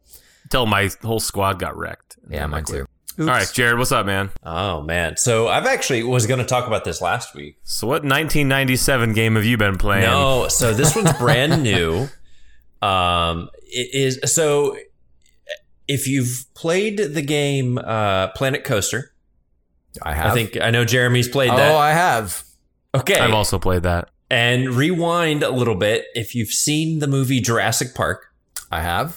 Until 0.44 0.66
my 0.66 0.90
whole 1.02 1.18
squad 1.20 1.58
got 1.58 1.76
wrecked. 1.76 2.16
Yeah, 2.28 2.46
mine 2.46 2.64
too. 2.64 2.86
All 3.18 3.26
right, 3.26 3.42
Jerod, 3.42 3.76
what's 3.76 3.90
up, 3.92 4.06
man? 4.06 4.30
Oh 4.44 4.80
man. 4.82 5.16
So 5.16 5.48
I've 5.48 5.66
actually 5.66 6.04
was 6.04 6.26
going 6.26 6.38
to 6.38 6.46
talk 6.46 6.66
about 6.68 6.84
this 6.84 7.02
last 7.02 7.34
week. 7.34 7.58
So, 7.64 7.86
what 7.88 8.02
1997 8.04 9.12
game 9.12 9.34
have 9.34 9.44
you 9.44 9.56
been 9.56 9.76
playing? 9.76 10.04
No, 10.04 10.46
so 10.48 10.72
this 10.72 10.94
one's 10.94 11.12
brand 11.14 11.62
new. 11.64 12.08
Um, 12.80 13.50
it 13.64 13.94
is 13.94 14.32
so. 14.32 14.76
If 15.90 16.06
you've 16.06 16.44
played 16.54 16.98
the 16.98 17.22
game 17.22 17.78
uh, 17.78 18.28
Planet 18.28 18.62
Coaster, 18.64 19.12
I 20.02 20.14
have. 20.14 20.30
I 20.30 20.34
think 20.34 20.60
I 20.60 20.70
know 20.70 20.84
Jeremy's 20.84 21.28
played 21.28 21.50
that. 21.50 21.72
Oh. 21.74 21.76
I 21.78 21.90
have. 21.90 22.44
Okay, 22.94 23.18
I've 23.18 23.34
also 23.34 23.58
played 23.58 23.82
that. 23.82 24.10
and 24.30 24.70
rewind 24.70 25.42
a 25.42 25.50
little 25.50 25.74
bit. 25.74 26.06
If 26.14 26.34
you've 26.34 26.50
seen 26.50 27.00
the 27.00 27.06
movie 27.08 27.40
Jurassic 27.40 27.94
Park, 27.94 28.26
I 28.70 28.80
have. 28.82 29.16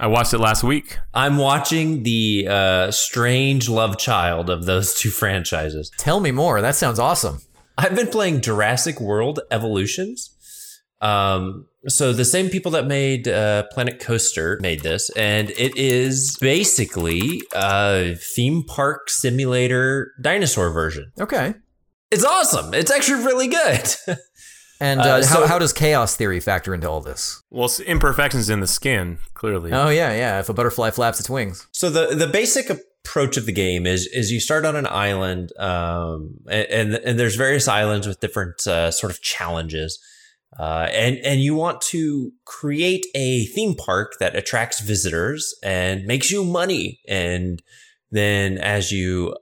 I 0.00 0.06
watched 0.06 0.32
it 0.34 0.38
last 0.38 0.62
week. 0.62 0.98
I'm 1.14 1.38
watching 1.38 2.02
the 2.04 2.46
uh, 2.48 2.90
strange 2.92 3.68
love 3.68 3.98
child 3.98 4.48
of 4.50 4.64
those 4.66 4.94
two 5.00 5.10
franchises. 5.10 5.90
Tell 5.98 6.20
me 6.20 6.30
more. 6.32 6.60
That 6.60 6.74
sounds 6.76 6.98
awesome. 6.98 7.40
I've 7.76 7.94
been 7.94 8.08
playing 8.08 8.40
Jurassic 8.40 9.00
World 9.00 9.40
Evolutions. 9.52 10.34
Um, 11.00 11.66
so 11.86 12.12
the 12.12 12.24
same 12.24 12.48
people 12.50 12.72
that 12.72 12.86
made 12.86 13.28
uh, 13.28 13.64
Planet 13.70 14.00
Coaster 14.00 14.58
made 14.60 14.82
this, 14.82 15.10
and 15.10 15.50
it 15.50 15.76
is 15.76 16.36
basically 16.40 17.40
a 17.54 18.14
theme 18.16 18.64
park 18.64 19.08
simulator 19.10 20.12
dinosaur 20.20 20.70
version. 20.72 21.12
Okay. 21.20 21.54
It's 22.10 22.24
awesome. 22.24 22.74
It's 22.74 22.90
actually 22.90 23.24
really 23.24 23.48
good. 23.48 23.88
And 24.80 25.00
Uh, 25.00 25.04
uh, 25.04 25.22
so- 25.22 25.40
how, 25.40 25.46
how 25.48 25.58
does 25.58 25.72
chaos 25.72 26.14
theory 26.14 26.38
factor 26.38 26.72
into 26.72 26.88
all 26.88 27.00
this? 27.00 27.42
Well, 27.50 27.68
imperfections 27.84 28.48
in 28.48 28.60
the 28.60 28.68
skin, 28.68 29.18
clearly. 29.34 29.72
Oh 29.72 29.88
yeah, 29.88 30.12
yeah. 30.14 30.38
If 30.38 30.48
a 30.48 30.54
butterfly 30.54 30.90
flaps 30.90 31.18
its 31.18 31.28
wings. 31.28 31.66
So 31.72 31.90
the 31.90 32.14
the 32.14 32.28
basic 32.28 32.70
approach 32.70 33.36
of 33.36 33.44
the 33.46 33.52
game 33.52 33.88
is 33.88 34.06
is 34.06 34.30
you 34.30 34.38
start 34.38 34.64
on 34.64 34.76
an 34.76 34.86
island, 34.86 35.50
um, 35.58 36.36
and 36.48 36.66
and, 36.70 36.94
and 36.94 37.18
there's 37.18 37.34
various 37.34 37.66
islands 37.66 38.06
with 38.06 38.20
different 38.20 38.64
uh, 38.68 38.92
sort 38.92 39.10
of 39.10 39.20
challenges, 39.20 39.98
uh, 40.58 40.88
and 40.92 41.18
and 41.18 41.40
you 41.40 41.54
want 41.54 41.80
to 41.80 42.32
create 42.44 43.06
a 43.14 43.46
theme 43.46 43.74
park 43.74 44.14
that 44.20 44.36
attracts 44.36 44.80
visitors 44.80 45.54
and 45.62 46.04
makes 46.04 46.30
you 46.30 46.44
money, 46.44 47.00
and 47.08 47.62
then 48.10 48.58
as 48.58 48.92
you 48.92 49.36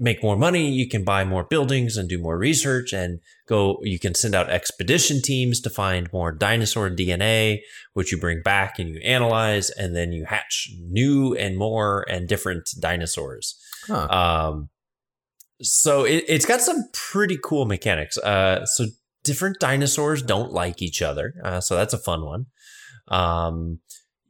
make 0.00 0.22
more 0.22 0.36
money, 0.36 0.70
you 0.70 0.88
can 0.88 1.04
buy 1.04 1.24
more 1.24 1.42
buildings 1.42 1.96
and 1.96 2.08
do 2.08 2.18
more 2.18 2.38
research 2.38 2.92
and 2.92 3.20
go. 3.46 3.78
You 3.82 3.98
can 3.98 4.14
send 4.14 4.34
out 4.34 4.48
expedition 4.48 5.20
teams 5.22 5.60
to 5.60 5.70
find 5.70 6.12
more 6.12 6.32
dinosaur 6.32 6.88
DNA 6.88 7.58
which 7.98 8.12
you 8.12 8.18
bring 8.18 8.40
back 8.42 8.78
and 8.78 8.88
you 8.88 9.00
analyze, 9.00 9.70
and 9.70 9.96
then 9.96 10.12
you 10.12 10.24
hatch 10.24 10.70
new 10.80 11.34
and 11.34 11.58
more 11.58 12.06
and 12.08 12.28
different 12.28 12.70
dinosaurs. 12.78 13.58
Huh. 13.88 14.06
Um, 14.08 14.68
so 15.60 16.04
it, 16.04 16.24
it's 16.28 16.46
got 16.46 16.60
some 16.60 16.84
pretty 16.92 17.36
cool 17.42 17.66
mechanics. 17.66 18.16
Uh, 18.16 18.64
so 18.66 18.86
different 19.28 19.60
dinosaurs 19.60 20.22
don't 20.22 20.52
like 20.52 20.80
each 20.80 21.02
other, 21.02 21.34
uh, 21.44 21.60
so 21.60 21.76
that's 21.76 21.92
a 21.92 21.98
fun 21.98 22.24
one. 22.24 22.46
Um, 23.08 23.80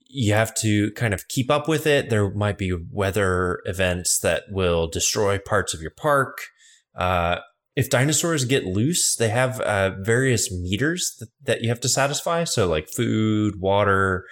you 0.09 0.33
have 0.33 0.55
to 0.57 0.91
kind 0.93 1.15
of 1.15 1.29
keep 1.29 1.51
up 1.51 1.69
with 1.69 1.87
it. 1.87 2.11
There 2.11 2.31
might 2.35 2.59
be 2.59 2.77
weather 2.91 3.61
events 3.65 4.19
that 4.21 4.45
will 4.51 4.89
destroy 4.89 5.39
parts 5.39 5.73
of 5.73 5.81
your 5.81 5.93
park. 5.93 6.39
Uh, 6.97 7.39
if 7.77 7.89
dinosaurs 7.89 8.45
get 8.45 8.65
loose, 8.65 9.15
they 9.15 9.29
have 9.29 9.61
uh, 9.61 9.93
various 10.01 10.51
meters 10.51 11.15
that, 11.21 11.29
that, 11.45 11.63
you 11.63 11.69
have 11.69 11.81
to 11.81 11.89
satisfy. 11.89 12.43
So 12.43 12.67
like 12.67 12.89
food, 12.89 13.61
water, 13.61 14.25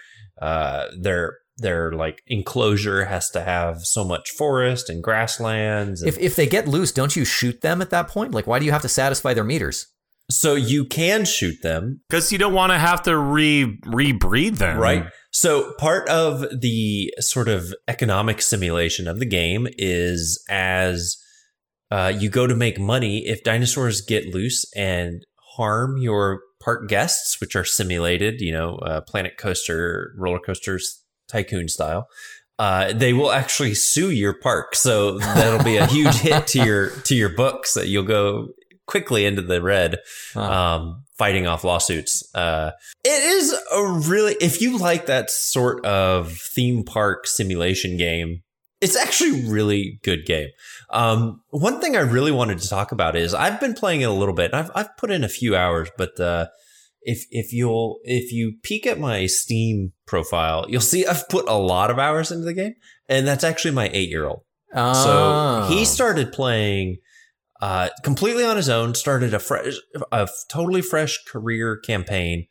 uh, 0.43 0.87
their 0.99 1.39
their 1.59 1.93
like 1.93 2.23
enclosure 2.27 3.07
has 3.07 3.31
to 3.31 3.41
have 3.41 3.83
so 3.83 4.05
much 4.05 4.31
forest 4.31 4.91
and 4.91 5.03
grasslands. 5.03 6.03
And 6.03 6.09
if 6.09 6.19
if 6.19 6.37
they 6.37 6.47
get 6.47 6.67
loose, 6.67 6.91
don't 6.91 7.15
you 7.15 7.25
shoot 7.25 7.61
them 7.61 7.81
at 7.81 7.91
that 7.91 8.09
point? 8.09 8.33
Like, 8.33 8.47
why 8.47 8.59
do 8.59 8.65
you 8.65 8.73
have 8.73 8.83
to 8.83 8.89
satisfy 8.89 9.33
their 9.33 9.45
meters? 9.45 9.87
So 10.29 10.55
you 10.55 10.85
can 10.85 11.25
shoot 11.25 11.63
them 11.63 12.01
because 12.09 12.33
you 12.33 12.39
don't 12.39 12.53
want 12.53 12.73
to 12.73 12.79
have 12.79 13.03
to 13.05 13.17
re 13.17 13.79
rebreed 13.85 14.59
them, 14.59 14.79
right? 14.79 15.07
So 15.31 15.73
part 15.75 16.09
of 16.09 16.45
the 16.61 17.13
sort 17.21 17.49
of 17.49 17.73
economic 17.87 18.43
simulation 18.43 19.07
of 19.07 19.19
the 19.19 19.27
game 19.27 19.69
is 19.79 20.43
as 20.49 21.17
uh, 21.91 22.13
you 22.19 22.29
go 22.29 22.47
to 22.47 22.57
make 22.57 22.79
money, 22.79 23.27
if 23.27 23.45
dinosaurs 23.45 24.01
get 24.01 24.35
loose 24.35 24.65
and 24.75 25.25
harm 25.57 25.97
your 25.99 26.41
park 26.61 26.89
guests, 26.89 27.41
which 27.41 27.55
are 27.55 27.65
simulated, 27.65 28.41
you 28.41 28.53
know, 28.53 28.77
uh, 28.79 29.01
Planet 29.03 29.37
Coaster, 29.39 30.13
roller 30.19 30.41
coasters, 30.41 31.03
tycoon 31.29 31.69
style, 31.69 32.09
uh, 32.59 32.93
they 32.93 33.13
will 33.13 33.31
actually 33.31 33.75
sue 33.75 34.11
your 34.11 34.35
park. 34.35 34.75
So 34.75 35.19
that'll 35.19 35.65
be 35.65 35.77
a 35.77 35.87
huge 35.87 36.15
hit 36.17 36.47
to 36.49 36.65
your 36.65 36.91
to 36.91 37.15
your 37.15 37.29
books 37.29 37.75
that 37.75 37.89
you'll 37.89 38.05
go 38.05 38.49
quickly 38.87 39.27
into 39.27 39.43
the 39.43 39.61
red, 39.61 39.99
um, 40.35 41.05
fighting 41.19 41.47
off 41.47 41.65
lawsuits. 41.65 42.23
Uh, 42.35 42.73
it 43.05 43.23
is 43.23 43.53
a 43.53 43.83
really 44.09 44.37
if 44.41 44.61
you 44.61 44.79
like 44.79 45.07
that 45.07 45.31
sort 45.31 45.85
of 45.85 46.33
theme 46.33 46.85
park 46.85 47.27
simulation 47.27 47.97
game, 47.97 48.43
it's 48.81 48.97
actually 48.97 49.47
a 49.47 49.51
really 49.51 49.99
good 50.03 50.27
game. 50.27 50.49
Um, 50.91 51.41
one 51.51 51.81
thing 51.81 51.97
I 51.97 52.01
really 52.01 52.33
wanted 52.33 52.59
to 52.59 52.69
talk 52.69 52.93
about 52.93 53.17
is 53.17 53.35
I've 53.35 53.61
been 53.61 53.75
playing 53.75 54.03
it 54.03 54.09
a 54.09 54.13
little 54.13 54.35
bit. 54.35 54.55
I've 54.55 54.71
I've 54.75 54.97
put 54.97 55.11
in 55.11 55.25
a 55.25 55.29
few 55.29 55.57
hours, 55.57 55.89
but 55.97 56.19
uh, 56.21 56.47
if 57.03 57.25
if 57.31 57.53
you'll 57.53 57.99
if 58.05 58.33
you 58.33 58.55
peek 58.63 58.87
at 58.87 58.99
my 58.99 59.27
Steam 59.27 59.93
profile, 60.07 60.67
you'll 60.69 60.81
see 60.81 61.07
I've 61.07 61.29
put 61.29 61.49
a 61.49 61.55
lot 61.55 61.91
of 61.91 61.99
hours 61.99 62.31
into 62.31 62.45
the 62.45 62.55
game, 62.55 62.75
and 63.09 63.27
that's 63.27 63.45
actually 63.45 63.75
my 63.75 63.91
eight 63.93 64.09
year 64.09 64.27
old. 64.27 64.43
Oh. 64.75 65.69
So 65.69 65.75
he 65.75 65.85
started 65.85 66.33
playing 66.33 66.99
uh, 67.67 67.89
completely 68.03 68.45
on 68.45 68.57
his 68.57 68.69
own. 68.69 68.95
Started 68.95 69.35
a 69.35 69.39
fresh, 69.39 69.75
a 70.13 70.29
totally 70.49 70.83
fresh 70.83 71.25
career 71.25 71.77
campaign. 71.77 72.47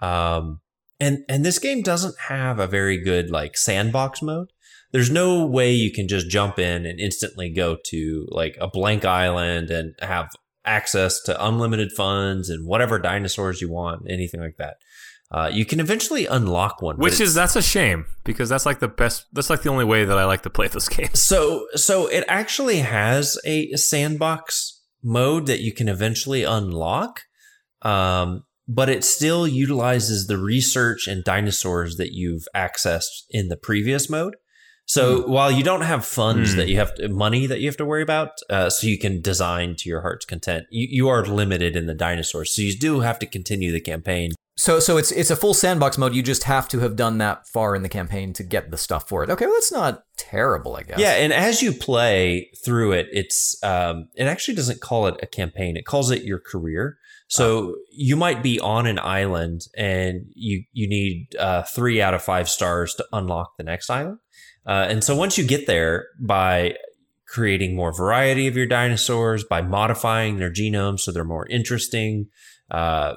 Um, 0.00 0.60
and 1.00 1.24
and 1.28 1.44
this 1.44 1.58
game 1.58 1.82
doesn't 1.82 2.18
have 2.28 2.58
a 2.58 2.66
very 2.66 3.02
good 3.02 3.30
like 3.30 3.56
sandbox 3.56 4.22
mode 4.22 4.48
there's 4.94 5.10
no 5.10 5.44
way 5.44 5.72
you 5.72 5.90
can 5.90 6.06
just 6.06 6.30
jump 6.30 6.56
in 6.56 6.86
and 6.86 7.00
instantly 7.00 7.50
go 7.50 7.76
to 7.86 8.28
like 8.30 8.56
a 8.60 8.68
blank 8.68 9.04
island 9.04 9.68
and 9.68 9.92
have 10.00 10.30
access 10.64 11.20
to 11.22 11.44
unlimited 11.44 11.90
funds 11.90 12.48
and 12.48 12.64
whatever 12.64 13.00
dinosaurs 13.00 13.60
you 13.60 13.68
want, 13.68 14.08
anything 14.08 14.40
like 14.40 14.56
that. 14.56 14.76
Uh, 15.34 15.50
you 15.52 15.64
can 15.64 15.80
eventually 15.80 16.26
unlock 16.26 16.80
one, 16.80 16.96
which 16.96 17.20
is 17.20 17.34
that's 17.34 17.56
a 17.56 17.62
shame 17.62 18.06
because 18.22 18.48
that's 18.48 18.64
like 18.64 18.78
the 18.78 18.86
best. 18.86 19.26
That's 19.32 19.50
like 19.50 19.62
the 19.62 19.68
only 19.68 19.84
way 19.84 20.04
that 20.04 20.16
I 20.16 20.26
like 20.26 20.42
to 20.42 20.50
play 20.50 20.68
this 20.72 20.88
game. 20.88 21.12
So, 21.12 21.66
so 21.74 22.06
it 22.06 22.24
actually 22.28 22.78
has 22.78 23.36
a 23.44 23.72
sandbox 23.72 24.80
mode 25.02 25.46
that 25.46 25.58
you 25.58 25.72
can 25.72 25.88
eventually 25.88 26.44
unlock, 26.44 27.22
um, 27.82 28.44
but 28.68 28.88
it 28.88 29.02
still 29.02 29.48
utilizes 29.48 30.28
the 30.28 30.38
research 30.38 31.08
and 31.08 31.24
dinosaurs 31.24 31.96
that 31.96 32.12
you've 32.12 32.46
accessed 32.54 33.24
in 33.28 33.48
the 33.48 33.56
previous 33.56 34.08
mode. 34.08 34.36
So 34.86 35.22
mm. 35.22 35.28
while 35.28 35.50
you 35.50 35.64
don't 35.64 35.80
have 35.80 36.06
funds 36.06 36.52
mm. 36.52 36.58
that 36.58 36.68
you 36.68 36.76
have 36.76 36.94
to, 36.94 37.08
money 37.08 37.46
that 37.46 37.58
you 37.58 37.66
have 37.66 37.76
to 37.78 37.84
worry 37.84 38.02
about, 38.02 38.30
uh, 38.50 38.70
so 38.70 38.86
you 38.86 38.98
can 38.98 39.20
design 39.20 39.74
to 39.78 39.88
your 39.88 40.02
heart's 40.02 40.26
content, 40.26 40.66
you, 40.70 40.86
you 40.88 41.08
are 41.08 41.24
limited 41.24 41.74
in 41.74 41.86
the 41.86 41.94
dinosaurs. 41.94 42.54
So 42.54 42.62
you 42.62 42.78
do 42.78 43.00
have 43.00 43.18
to 43.18 43.26
continue 43.26 43.72
the 43.72 43.80
campaign. 43.80 44.30
So 44.56 44.78
so 44.78 44.96
it's 44.96 45.10
it's 45.10 45.30
a 45.30 45.36
full 45.36 45.54
sandbox 45.54 45.98
mode. 45.98 46.14
You 46.14 46.22
just 46.22 46.44
have 46.44 46.68
to 46.68 46.80
have 46.80 46.94
done 46.94 47.18
that 47.18 47.48
far 47.48 47.74
in 47.74 47.82
the 47.82 47.88
campaign 47.88 48.32
to 48.34 48.44
get 48.44 48.70
the 48.70 48.78
stuff 48.78 49.08
for 49.08 49.24
it. 49.24 49.30
Okay, 49.30 49.46
well 49.46 49.54
that's 49.54 49.72
not 49.72 50.04
terrible, 50.16 50.76
I 50.76 50.84
guess. 50.84 50.98
Yeah, 50.98 51.14
and 51.14 51.32
as 51.32 51.60
you 51.60 51.72
play 51.72 52.50
through 52.64 52.92
it, 52.92 53.08
it's 53.10 53.56
um, 53.64 54.08
it 54.14 54.24
actually 54.24 54.54
doesn't 54.54 54.80
call 54.80 55.08
it 55.08 55.16
a 55.22 55.26
campaign. 55.26 55.76
It 55.76 55.86
calls 55.86 56.12
it 56.12 56.22
your 56.22 56.38
career. 56.38 56.98
So 57.26 57.58
oh. 57.58 57.74
you 57.90 58.14
might 58.16 58.44
be 58.44 58.60
on 58.60 58.86
an 58.86 59.00
island 59.00 59.62
and 59.76 60.26
you 60.34 60.64
you 60.72 60.88
need 60.88 61.34
uh, 61.36 61.62
three 61.62 62.00
out 62.00 62.14
of 62.14 62.22
five 62.22 62.48
stars 62.48 62.94
to 62.94 63.06
unlock 63.12 63.56
the 63.56 63.64
next 63.64 63.90
island. 63.90 64.18
Uh, 64.66 64.86
and 64.88 65.02
so 65.02 65.16
once 65.16 65.36
you 65.36 65.44
get 65.44 65.66
there 65.66 66.06
by 66.20 66.74
creating 67.26 67.74
more 67.74 67.92
variety 67.92 68.46
of 68.46 68.56
your 68.56 68.66
dinosaurs, 68.66 69.42
by 69.42 69.60
modifying 69.60 70.38
their 70.38 70.52
genomes 70.52 71.00
so 71.00 71.10
they're 71.10 71.24
more 71.24 71.46
interesting, 71.48 72.28
uh, 72.70 73.14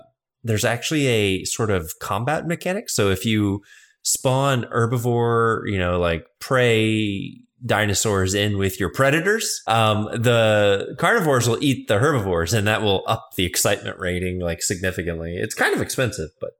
there's 0.47 0.65
actually 0.65 1.07
a 1.07 1.43
sort 1.43 1.69
of 1.69 1.91
combat 1.99 2.47
mechanic. 2.47 2.89
So 2.89 3.09
if 3.09 3.25
you 3.25 3.61
spawn 4.03 4.63
herbivore, 4.73 5.69
you 5.69 5.77
know, 5.77 5.99
like 5.99 6.25
prey 6.39 7.41
dinosaurs 7.65 8.33
in 8.33 8.57
with 8.57 8.79
your 8.79 8.91
predators, 8.91 9.61
um, 9.67 10.05
the 10.13 10.95
carnivores 10.97 11.47
will 11.47 11.61
eat 11.61 11.87
the 11.87 11.99
herbivores 11.99 12.53
and 12.53 12.67
that 12.67 12.81
will 12.81 13.03
up 13.07 13.31
the 13.35 13.45
excitement 13.45 13.99
rating 13.99 14.39
like 14.39 14.61
significantly. 14.61 15.35
It's 15.35 15.55
kind 15.55 15.75
of 15.75 15.81
expensive, 15.81 16.29
but 16.39 16.51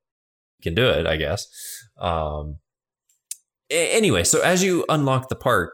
you 0.60 0.63
can 0.63 0.76
do 0.76 0.88
it, 0.88 1.08
I 1.08 1.15
guess. 1.15 1.47
Um, 1.97 2.58
anyway, 3.69 4.23
so 4.23 4.41
as 4.41 4.63
you 4.63 4.86
unlock 4.89 5.30
the 5.30 5.36
park 5.36 5.73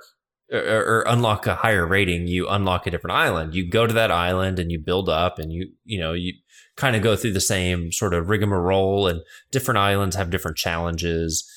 or, 0.53 0.59
or, 0.59 1.03
unlock 1.07 1.47
a 1.47 1.55
higher 1.55 1.85
rating, 1.85 2.27
you 2.27 2.47
unlock 2.47 2.85
a 2.85 2.91
different 2.91 3.15
island. 3.15 3.55
You 3.55 3.67
go 3.67 3.87
to 3.87 3.93
that 3.93 4.11
island 4.11 4.59
and 4.59 4.71
you 4.71 4.79
build 4.79 5.09
up, 5.09 5.39
and 5.39 5.51
you 5.51 5.71
you 5.83 5.99
know 5.99 6.13
you 6.13 6.33
kind 6.77 6.95
of 6.95 7.01
go 7.01 7.15
through 7.15 7.33
the 7.33 7.41
same 7.41 7.91
sort 7.91 8.13
of 8.13 8.29
rigmarole. 8.29 9.07
And 9.07 9.21
different 9.51 9.79
islands 9.79 10.15
have 10.15 10.29
different 10.29 10.57
challenges, 10.57 11.49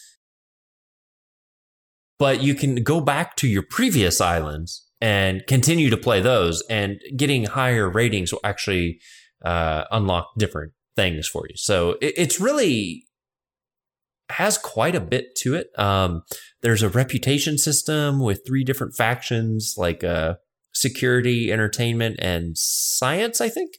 but 2.19 2.43
you 2.43 2.55
can 2.55 2.83
go 2.83 3.01
back 3.01 3.37
to 3.37 3.49
your 3.49 3.63
previous 3.63 4.21
islands 4.21 4.87
and 5.01 5.47
continue 5.47 5.91
to 5.91 5.97
play 5.97 6.21
those. 6.21 6.63
And 6.71 7.01
getting 7.17 7.45
higher 7.45 7.89
ratings 7.89 8.33
will 8.33 8.41
actually 8.45 9.01
uh, 9.45 9.85
unlock 9.91 10.31
different 10.39 10.73
things 10.97 11.29
for 11.29 11.47
you. 11.49 11.57
So 11.57 11.93
it, 12.01 12.15
it's 12.17 12.41
really 12.41 13.06
has 14.31 14.59
quite 14.59 14.95
a 14.95 15.01
bit 15.01 15.37
to 15.37 15.55
it. 15.55 15.69
Um, 15.79 16.23
there's 16.63 16.83
a 16.83 16.89
reputation 16.89 17.59
system 17.59 18.21
with 18.21 18.43
three 18.47 18.65
different 18.65 18.95
factions, 18.97 19.75
like 19.77 20.03
uh, 20.03 20.35
security, 20.75 21.53
entertainment, 21.53 22.17
and 22.21 22.57
science, 22.57 23.41
I 23.41 23.49
think. 23.49 23.73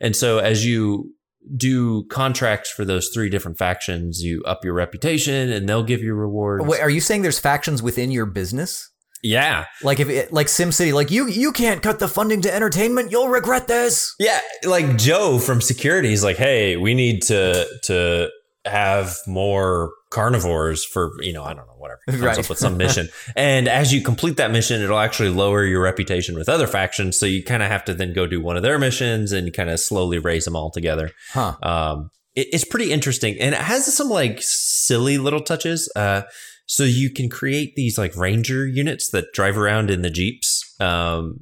And 0.00 0.14
so 0.14 0.38
as 0.38 0.64
you 0.64 1.12
do 1.56 2.04
contracts 2.04 2.70
for 2.70 2.84
those 2.84 3.10
three 3.12 3.28
different 3.28 3.58
factions, 3.58 4.22
you 4.22 4.42
up 4.44 4.64
your 4.64 4.74
reputation, 4.74 5.50
and 5.50 5.68
they'll 5.68 5.82
give 5.82 6.02
you 6.02 6.14
rewards. 6.14 6.64
Wait, 6.64 6.80
are 6.80 6.90
you 6.90 7.00
saying 7.00 7.22
there's 7.22 7.38
factions 7.38 7.82
within 7.82 8.10
your 8.10 8.26
business? 8.26 8.90
Yeah. 9.22 9.66
Like 9.82 10.00
if 10.00 10.08
it, 10.08 10.32
like 10.32 10.46
SimCity, 10.46 10.94
like 10.94 11.10
you 11.10 11.26
you 11.26 11.52
can't 11.52 11.82
cut 11.82 11.98
the 11.98 12.08
funding 12.08 12.40
to 12.42 12.54
entertainment, 12.54 13.10
you'll 13.10 13.28
regret 13.28 13.68
this. 13.68 14.14
Yeah, 14.18 14.40
like 14.64 14.96
Joe 14.96 15.38
from 15.38 15.60
security 15.60 16.12
is 16.12 16.24
like, 16.24 16.36
"Hey, 16.36 16.76
we 16.76 16.94
need 16.94 17.22
to 17.24 17.66
to 17.84 18.30
have 18.64 19.16
more 19.26 19.92
carnivores 20.10 20.84
for 20.84 21.12
you 21.20 21.32
know 21.32 21.42
I 21.42 21.54
don't 21.54 21.66
know 21.66 21.74
whatever 21.78 22.00
comes 22.06 22.20
right. 22.20 22.38
up 22.38 22.48
with 22.48 22.58
some 22.58 22.76
mission, 22.76 23.08
and 23.36 23.68
as 23.68 23.92
you 23.92 24.02
complete 24.02 24.36
that 24.36 24.50
mission, 24.50 24.82
it'll 24.82 24.98
actually 24.98 25.30
lower 25.30 25.64
your 25.64 25.82
reputation 25.82 26.34
with 26.34 26.48
other 26.48 26.66
factions. 26.66 27.18
So 27.18 27.26
you 27.26 27.42
kind 27.42 27.62
of 27.62 27.70
have 27.70 27.84
to 27.86 27.94
then 27.94 28.12
go 28.12 28.26
do 28.26 28.40
one 28.40 28.56
of 28.56 28.62
their 28.62 28.78
missions 28.78 29.32
and 29.32 29.52
kind 29.52 29.70
of 29.70 29.80
slowly 29.80 30.18
raise 30.18 30.44
them 30.44 30.56
all 30.56 30.70
together. 30.70 31.10
Huh. 31.32 31.56
Um, 31.62 32.10
it, 32.34 32.48
it's 32.52 32.64
pretty 32.64 32.92
interesting, 32.92 33.38
and 33.40 33.54
it 33.54 33.60
has 33.60 33.92
some 33.94 34.08
like 34.08 34.38
silly 34.40 35.18
little 35.18 35.40
touches. 35.40 35.90
Uh, 35.96 36.22
so 36.66 36.84
you 36.84 37.10
can 37.10 37.28
create 37.28 37.74
these 37.74 37.98
like 37.98 38.16
ranger 38.16 38.66
units 38.66 39.10
that 39.10 39.32
drive 39.32 39.58
around 39.58 39.90
in 39.90 40.02
the 40.02 40.10
jeeps. 40.10 40.74
Um, 40.80 41.40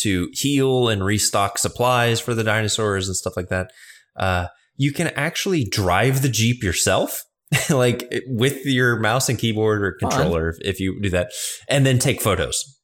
to 0.00 0.30
heal 0.32 0.88
and 0.88 1.04
restock 1.04 1.58
supplies 1.58 2.20
for 2.20 2.34
the 2.34 2.44
dinosaurs 2.44 3.06
and 3.06 3.16
stuff 3.16 3.36
like 3.36 3.48
that. 3.48 3.70
Uh, 4.16 4.46
you 4.80 4.92
can 4.92 5.08
actually 5.08 5.62
drive 5.64 6.22
the 6.22 6.30
Jeep 6.30 6.62
yourself. 6.62 7.24
like 7.70 8.08
with 8.28 8.64
your 8.64 8.96
mouse 9.00 9.28
and 9.28 9.36
keyboard 9.36 9.82
or 9.82 9.92
controller, 9.92 10.54
if 10.60 10.78
you 10.78 11.00
do 11.02 11.10
that, 11.10 11.32
and 11.68 11.84
then 11.84 11.98
take 11.98 12.22
photos. 12.22 12.80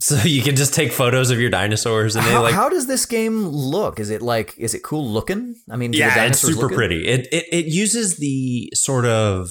So 0.00 0.16
you 0.24 0.42
can 0.42 0.56
just 0.56 0.74
take 0.74 0.90
photos 0.90 1.30
of 1.30 1.38
your 1.38 1.50
dinosaurs 1.50 2.16
and 2.16 2.24
how, 2.24 2.42
like. 2.42 2.54
How 2.54 2.70
does 2.70 2.86
this 2.86 3.04
game 3.04 3.46
look? 3.46 4.00
Is 4.00 4.08
it 4.08 4.22
like 4.22 4.54
is 4.58 4.74
it 4.74 4.82
cool 4.82 5.06
looking? 5.06 5.54
I 5.70 5.76
mean, 5.76 5.92
yeah, 5.92 6.24
it's 6.24 6.40
super 6.40 6.68
pretty. 6.68 7.06
It, 7.06 7.28
it 7.30 7.44
it 7.52 7.66
uses 7.66 8.16
the 8.16 8.70
sort 8.74 9.04
of 9.04 9.50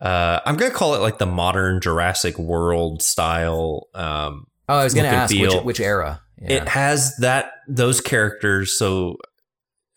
uh, 0.00 0.40
I'm 0.44 0.56
gonna 0.56 0.74
call 0.74 0.94
it 0.94 0.98
like 0.98 1.16
the 1.16 1.26
modern 1.26 1.80
Jurassic 1.80 2.38
World 2.38 3.02
style. 3.02 3.88
Um, 3.94 4.44
oh, 4.68 4.76
I 4.76 4.84
was 4.84 4.94
gonna 4.94 5.08
ask 5.08 5.34
which, 5.34 5.54
which 5.64 5.80
era. 5.80 6.20
Yeah. 6.38 6.62
It 6.62 6.68
has 6.68 7.16
that 7.16 7.52
those 7.66 8.00
characters. 8.00 8.78
So 8.78 9.16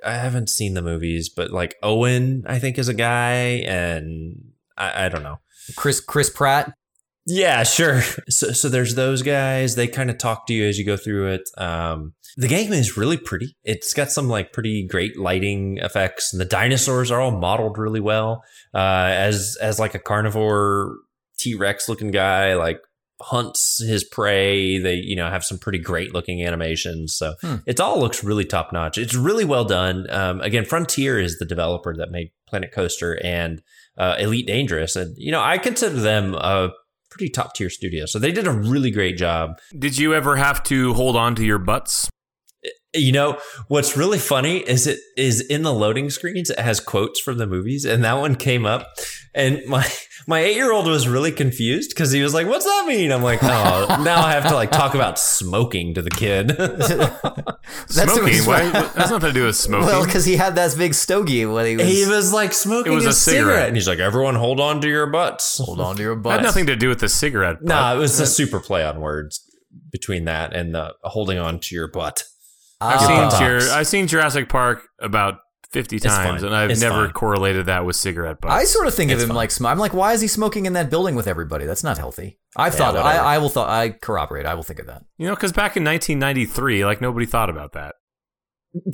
I 0.05 0.13
haven't 0.13 0.49
seen 0.49 0.73
the 0.73 0.81
movies, 0.81 1.29
but 1.29 1.51
like 1.51 1.75
Owen, 1.83 2.43
I 2.45 2.59
think 2.59 2.77
is 2.77 2.87
a 2.87 2.93
guy, 2.93 3.63
and 3.65 4.51
I, 4.77 5.05
I 5.05 5.09
don't 5.09 5.23
know. 5.23 5.39
Chris 5.75 5.99
Chris 5.99 6.29
Pratt. 6.29 6.73
Yeah, 7.25 7.63
sure. 7.63 8.01
So, 8.29 8.51
so 8.51 8.69
there's 8.69 8.95
those 8.95 9.21
guys. 9.21 9.75
They 9.75 9.87
kind 9.87 10.09
of 10.09 10.17
talk 10.17 10.47
to 10.47 10.53
you 10.53 10.67
as 10.67 10.77
you 10.79 10.85
go 10.85 10.97
through 10.97 11.33
it. 11.33 11.49
Um, 11.57 12.13
the 12.35 12.47
game 12.47 12.73
is 12.73 12.97
really 12.97 13.17
pretty. 13.17 13.55
It's 13.63 13.93
got 13.93 14.11
some 14.11 14.27
like 14.27 14.53
pretty 14.53 14.87
great 14.87 15.17
lighting 15.17 15.77
effects, 15.77 16.33
and 16.33 16.41
the 16.41 16.45
dinosaurs 16.45 17.11
are 17.11 17.21
all 17.21 17.31
modeled 17.31 17.77
really 17.77 17.99
well. 17.99 18.43
Uh, 18.73 19.11
as 19.11 19.57
as 19.61 19.79
like 19.79 19.93
a 19.93 19.99
carnivore 19.99 20.97
T 21.37 21.55
Rex 21.55 21.87
looking 21.87 22.11
guy, 22.11 22.55
like 22.55 22.81
hunts 23.23 23.81
his 23.83 24.03
prey. 24.03 24.77
They 24.77 24.95
you 24.95 25.15
know 25.15 25.29
have 25.29 25.43
some 25.43 25.57
pretty 25.57 25.79
great 25.79 26.13
looking 26.13 26.43
animations. 26.45 27.15
So 27.15 27.33
Hmm. 27.41 27.55
it 27.65 27.79
all 27.79 27.99
looks 27.99 28.23
really 28.23 28.45
top 28.45 28.71
notch. 28.73 28.97
It's 28.97 29.15
really 29.15 29.45
well 29.45 29.65
done. 29.65 30.07
Um, 30.09 30.41
again, 30.41 30.65
Frontier 30.65 31.19
is 31.19 31.39
the 31.39 31.45
developer 31.45 31.95
that 31.97 32.11
made 32.11 32.31
Planet 32.47 32.71
Coaster 32.71 33.19
and 33.23 33.61
uh, 33.97 34.15
Elite 34.19 34.47
Dangerous, 34.47 34.95
and 34.95 35.15
you 35.17 35.31
know 35.31 35.41
I 35.41 35.57
consider 35.57 35.99
them 35.99 36.35
a 36.35 36.69
pretty 37.09 37.29
top 37.29 37.53
tier 37.53 37.69
studio. 37.69 38.05
So 38.07 38.17
they 38.19 38.31
did 38.31 38.47
a 38.47 38.51
really 38.51 38.89
great 38.91 39.17
job. 39.17 39.59
Did 39.77 39.97
you 39.99 40.13
ever 40.15 40.35
have 40.35 40.63
to 40.63 40.93
hold 40.95 41.15
on 41.15 41.35
to 41.35 41.45
your 41.45 41.59
butts? 41.59 42.09
You 42.95 43.11
know 43.11 43.39
what's 43.69 43.97
really 43.97 44.19
funny 44.19 44.57
is 44.59 44.85
it 44.87 44.99
is 45.17 45.41
in 45.41 45.63
the 45.63 45.73
loading 45.73 46.09
screens. 46.09 46.49
It 46.49 46.59
has 46.59 46.79
quotes 46.79 47.19
from 47.19 47.37
the 47.39 47.47
movies, 47.47 47.85
and 47.85 48.03
that 48.03 48.13
one 48.13 48.35
came 48.35 48.65
up, 48.65 48.87
and 49.33 49.61
my 49.67 49.87
my 50.27 50.39
eight 50.39 50.55
year 50.55 50.71
old 50.71 50.85
was 50.87 51.07
really 51.07 51.31
confused 51.31 51.89
because 51.89 52.11
he 52.11 52.21
was 52.21 52.33
like, 52.33 52.47
"What's 52.47 52.65
that 52.65 52.85
mean?" 52.87 53.11
I'm 53.11 53.23
like, 53.23 53.39
"Oh, 53.41 54.01
now 54.03 54.21
I 54.23 54.31
have 54.33 54.47
to 54.49 54.53
like 54.55 54.69
talk 54.71 54.93
about 54.95 55.17
smoking 55.17 55.93
to 55.95 56.01
the 56.03 56.11
kid." 56.11 56.49
That's 57.95 58.13
smoking? 58.13 58.43
Why, 58.45 58.69
that's 58.71 59.09
nothing 59.09 59.29
to 59.29 59.33
do 59.33 59.45
with 59.45 59.55
smoking. 59.55 59.87
Well, 59.87 60.05
because 60.05 60.25
he 60.25 60.35
had 60.35 60.55
that 60.55 60.75
big 60.77 60.93
stogie 60.93 61.45
when 61.45 61.65
he 61.65 61.77
was. 61.77 61.87
he 61.87 62.05
was 62.05 62.33
like 62.33 62.53
smoking 62.53 62.91
It 62.91 62.95
was 62.95 63.05
a, 63.05 63.09
a 63.09 63.13
cigarette. 63.13 63.45
cigarette. 63.47 63.67
and 63.69 63.77
he's 63.77 63.87
like, 63.87 63.99
"Everyone, 63.99 64.35
hold 64.35 64.59
on 64.59 64.81
to 64.81 64.87
your 64.87 65.07
butts." 65.07 65.57
hold 65.57 65.79
on 65.79 65.95
to 65.95 66.01
your 66.01 66.13
It 66.13 66.21
butt. 66.23 66.33
had 66.33 66.43
nothing 66.43 66.65
to 66.67 66.75
do 66.75 66.89
with 66.89 66.99
the 66.99 67.09
cigarette. 67.09 67.61
No, 67.61 67.75
Nah, 67.75 67.95
it 67.95 67.97
was 67.97 68.19
a 68.19 68.25
super 68.27 68.59
play 68.59 68.83
on 68.85 68.99
words 69.01 69.41
between 69.91 70.25
that 70.25 70.53
and 70.55 70.73
the 70.75 70.93
holding 71.03 71.37
on 71.37 71.59
to 71.59 71.75
your 71.75 71.87
butt. 71.87 72.23
I've 72.85 72.99
seen 73.01 73.17
buttocks. 73.17 73.39
your, 73.41 73.71
I've 73.73 73.87
seen 73.87 74.07
Jurassic 74.07 74.49
Park 74.49 74.87
about 74.99 75.39
fifty 75.71 75.95
It's 75.95 76.05
times, 76.05 76.41
fine. 76.41 76.47
and 76.47 76.55
I've 76.55 76.69
It's 76.71 76.81
never 76.81 77.05
fine. 77.05 77.13
correlated 77.13 77.65
that 77.67 77.85
with 77.85 77.95
cigarette 77.95 78.39
butts. 78.41 78.53
I 78.53 78.63
sort 78.65 78.87
of 78.87 78.93
think 78.93 79.11
It's 79.11 79.23
of 79.23 79.29
him 79.29 79.29
fine. 79.29 79.35
like 79.37 79.51
sm- 79.51 79.65
I'm 79.67 79.79
like, 79.79 79.93
why 79.93 80.13
is 80.13 80.21
he 80.21 80.27
smoking 80.27 80.65
in 80.65 80.73
that 80.73 80.89
building 80.89 81.15
with 81.15 81.27
everybody? 81.27 81.65
That's 81.65 81.83
not 81.83 81.97
healthy. 81.97 82.39
I've 82.55 82.75
thought 82.75 82.93
whatever. 82.93 83.07
I, 83.19 83.35
I 83.35 83.37
will 83.39 83.49
thought 83.49 83.69
I 83.69 83.89
corroborate. 83.89 84.45
I 84.45 84.53
will 84.53 84.63
think 84.63 84.79
of 84.79 84.85
that. 84.87 85.03
you 85.17 85.27
know, 85.27 85.33
because 85.35 85.51
back 85.51 85.75
in 85.77 85.83
1993, 85.83 86.85
like 86.85 87.01
nobody 87.01 87.25
thought 87.25 87.49
about 87.49 87.73
that. 87.73 87.95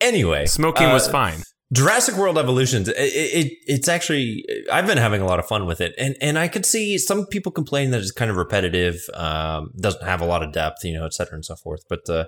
Anyway, 0.00 0.44
Smoking 0.46 0.90
was 0.90 1.08
uh, 1.08 1.12
fine. 1.12 1.42
Jurassic 1.74 2.16
World 2.16 2.38
Evolutions. 2.38 2.88
It, 2.88 2.96
it, 2.96 3.52
it's 3.66 3.88
actually 3.88 4.44
I've 4.72 4.86
been 4.86 4.98
having 4.98 5.20
a 5.20 5.26
lot 5.26 5.40
of 5.40 5.46
fun 5.46 5.66
with 5.66 5.80
it, 5.80 5.92
and 5.98 6.14
and 6.20 6.38
I 6.38 6.46
could 6.46 6.64
see 6.64 6.98
some 6.98 7.26
people 7.26 7.50
complain 7.50 7.90
that 7.90 8.00
it's 8.00 8.12
kind 8.12 8.30
of 8.30 8.36
repetitive, 8.36 9.00
um, 9.14 9.70
doesn't 9.80 10.04
have 10.04 10.20
a 10.20 10.26
lot 10.26 10.42
of 10.42 10.52
depth, 10.52 10.84
you 10.84 10.94
know, 10.94 11.04
et 11.04 11.14
cetera 11.14 11.34
and 11.34 11.44
so 11.44 11.56
forth. 11.56 11.82
But 11.88 12.08
uh, 12.08 12.26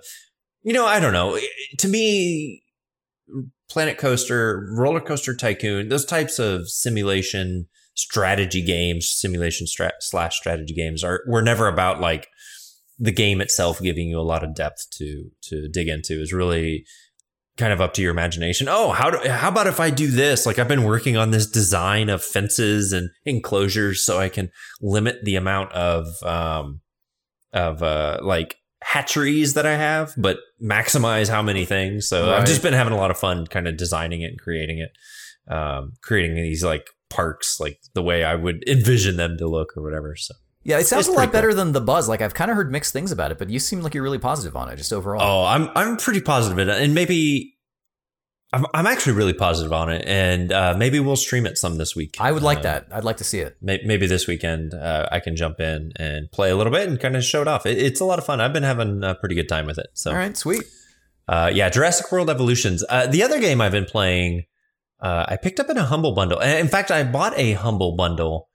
you 0.62 0.72
know, 0.72 0.84
I 0.84 0.98
don't 0.98 1.12
know. 1.12 1.38
To 1.78 1.88
me, 1.88 2.64
Planet 3.70 3.98
Coaster, 3.98 4.68
Roller 4.76 5.00
Coaster 5.00 5.34
Tycoon, 5.34 5.90
those 5.90 6.04
types 6.04 6.38
of 6.40 6.68
simulation 6.68 7.66
strategy 7.94 8.62
games, 8.62 9.08
simulation 9.08 9.66
strat- 9.66 10.00
slash 10.00 10.36
strategy 10.36 10.74
games 10.74 11.04
are 11.04 11.20
were 11.28 11.42
never 11.42 11.68
about 11.68 12.00
like 12.00 12.26
the 12.98 13.12
game 13.12 13.40
itself 13.40 13.80
giving 13.80 14.08
you 14.08 14.18
a 14.18 14.22
lot 14.22 14.42
of 14.42 14.54
depth 14.54 14.90
to 14.94 15.30
to 15.42 15.68
dig 15.68 15.88
into. 15.88 16.20
Is 16.20 16.32
really 16.32 16.84
kind 17.56 17.72
of 17.72 17.80
up 17.80 17.94
to 17.94 18.02
your 18.02 18.10
imagination. 18.10 18.68
Oh, 18.68 18.92
how 18.92 19.10
do, 19.10 19.28
how 19.28 19.48
about 19.48 19.66
if 19.66 19.80
I 19.80 19.90
do 19.90 20.08
this? 20.08 20.46
Like 20.46 20.58
I've 20.58 20.68
been 20.68 20.84
working 20.84 21.16
on 21.16 21.30
this 21.30 21.46
design 21.46 22.10
of 22.10 22.22
fences 22.22 22.92
and 22.92 23.10
enclosures 23.24 24.02
so 24.02 24.18
I 24.18 24.28
can 24.28 24.50
limit 24.80 25.24
the 25.24 25.36
amount 25.36 25.72
of 25.72 26.06
um 26.22 26.80
of 27.52 27.82
uh 27.82 28.18
like 28.22 28.56
hatcheries 28.82 29.54
that 29.54 29.66
I 29.66 29.76
have, 29.76 30.12
but 30.16 30.38
maximize 30.62 31.28
how 31.28 31.42
many 31.42 31.64
things. 31.64 32.08
So 32.08 32.32
I've 32.32 32.46
just 32.46 32.62
been 32.62 32.74
having 32.74 32.92
a 32.92 32.96
lot 32.96 33.10
of 33.10 33.18
fun 33.18 33.46
kind 33.46 33.66
of 33.66 33.76
designing 33.76 34.20
it 34.20 34.26
and 34.26 34.38
creating 34.38 34.78
it. 34.78 34.90
Um 35.52 35.92
creating 36.02 36.34
these 36.36 36.62
like 36.62 36.88
parks 37.08 37.58
like 37.60 37.78
the 37.94 38.02
way 38.02 38.24
I 38.24 38.34
would 38.34 38.68
envision 38.68 39.16
them 39.16 39.38
to 39.38 39.48
look 39.48 39.76
or 39.76 39.82
whatever. 39.82 40.14
So 40.16 40.34
Yeah, 40.66 40.78
it 40.80 40.86
sounds 40.86 41.06
a 41.06 41.10
lot 41.12 41.16
pretty 41.18 41.26
cool. 41.28 41.32
better 41.32 41.54
than 41.54 41.72
the 41.72 41.80
buzz. 41.80 42.08
Like 42.08 42.20
I've 42.20 42.34
kind 42.34 42.50
of 42.50 42.56
heard 42.56 42.72
mixed 42.72 42.92
things 42.92 43.12
about 43.12 43.30
it, 43.30 43.38
but 43.38 43.48
you 43.50 43.58
seem 43.58 43.82
like 43.82 43.94
you're 43.94 44.02
really 44.02 44.18
positive 44.18 44.56
on 44.56 44.68
it, 44.68 44.76
just 44.76 44.92
overall. 44.92 45.22
Oh, 45.22 45.46
I'm 45.46 45.70
I'm 45.76 45.96
pretty 45.96 46.20
positive 46.20 46.58
and 46.68 46.94
maybe 46.94 47.54
I'm 48.52 48.64
I'm 48.74 48.86
actually 48.86 49.14
really 49.14 49.32
positive 49.32 49.72
on 49.72 49.90
it, 49.90 50.04
and 50.06 50.52
uh, 50.52 50.74
maybe 50.76 51.00
we'll 51.00 51.16
stream 51.16 51.46
it 51.46 51.58
some 51.58 51.78
this 51.78 51.94
week. 51.96 52.16
I 52.20 52.30
would 52.32 52.42
like 52.42 52.58
Uh, 52.58 52.62
that. 52.62 52.86
I'd 52.92 53.04
like 53.04 53.16
to 53.18 53.24
see 53.24 53.40
it. 53.40 53.56
may- 53.60 53.82
Maybe 53.84 54.06
this 54.06 54.26
weekend 54.26 54.72
uh, 54.74 55.08
I 55.10 55.20
can 55.20 55.34
jump 55.36 55.60
in 55.60 55.92
and 55.96 56.30
play 56.32 56.50
a 56.50 56.56
little 56.56 56.72
bit 56.72 56.88
and 56.88 56.98
kind 56.98 57.16
of 57.16 57.24
show 57.24 57.42
it 57.42 57.48
off. 57.48 57.66
It, 57.66 57.78
it's 57.78 58.00
a 58.00 58.04
lot 58.04 58.18
of 58.18 58.24
fun. 58.26 58.40
I've 58.40 58.52
been 58.52 58.62
having 58.62 59.02
a 59.04 59.14
pretty 59.16 59.34
good 59.34 59.48
time 59.48 59.66
with 59.66 59.78
it. 59.78 59.88
So, 59.94 60.10
All 60.12 60.16
right, 60.16 60.36
sweet. 60.36 60.62
uh, 61.28 61.50
yeah, 61.52 61.68
Jurassic 61.70 62.10
World 62.12 62.30
Evolutions. 62.30 62.84
Uh, 62.88 63.06
the 63.08 63.22
other 63.24 63.40
game 63.40 63.60
I've 63.60 63.72
been 63.72 63.84
playing, 63.84 64.44
uh, 65.00 65.26
I 65.28 65.36
picked 65.36 65.58
up 65.60 65.68
in 65.68 65.76
a 65.76 65.84
Humble 65.84 66.12
Bundle. 66.14 66.38
In 66.38 66.68
fact, 66.68 66.90
I 66.92 67.02
bought 67.02 67.36
a 67.36 67.52
Humble 67.54 67.96
Bundle 67.96 68.48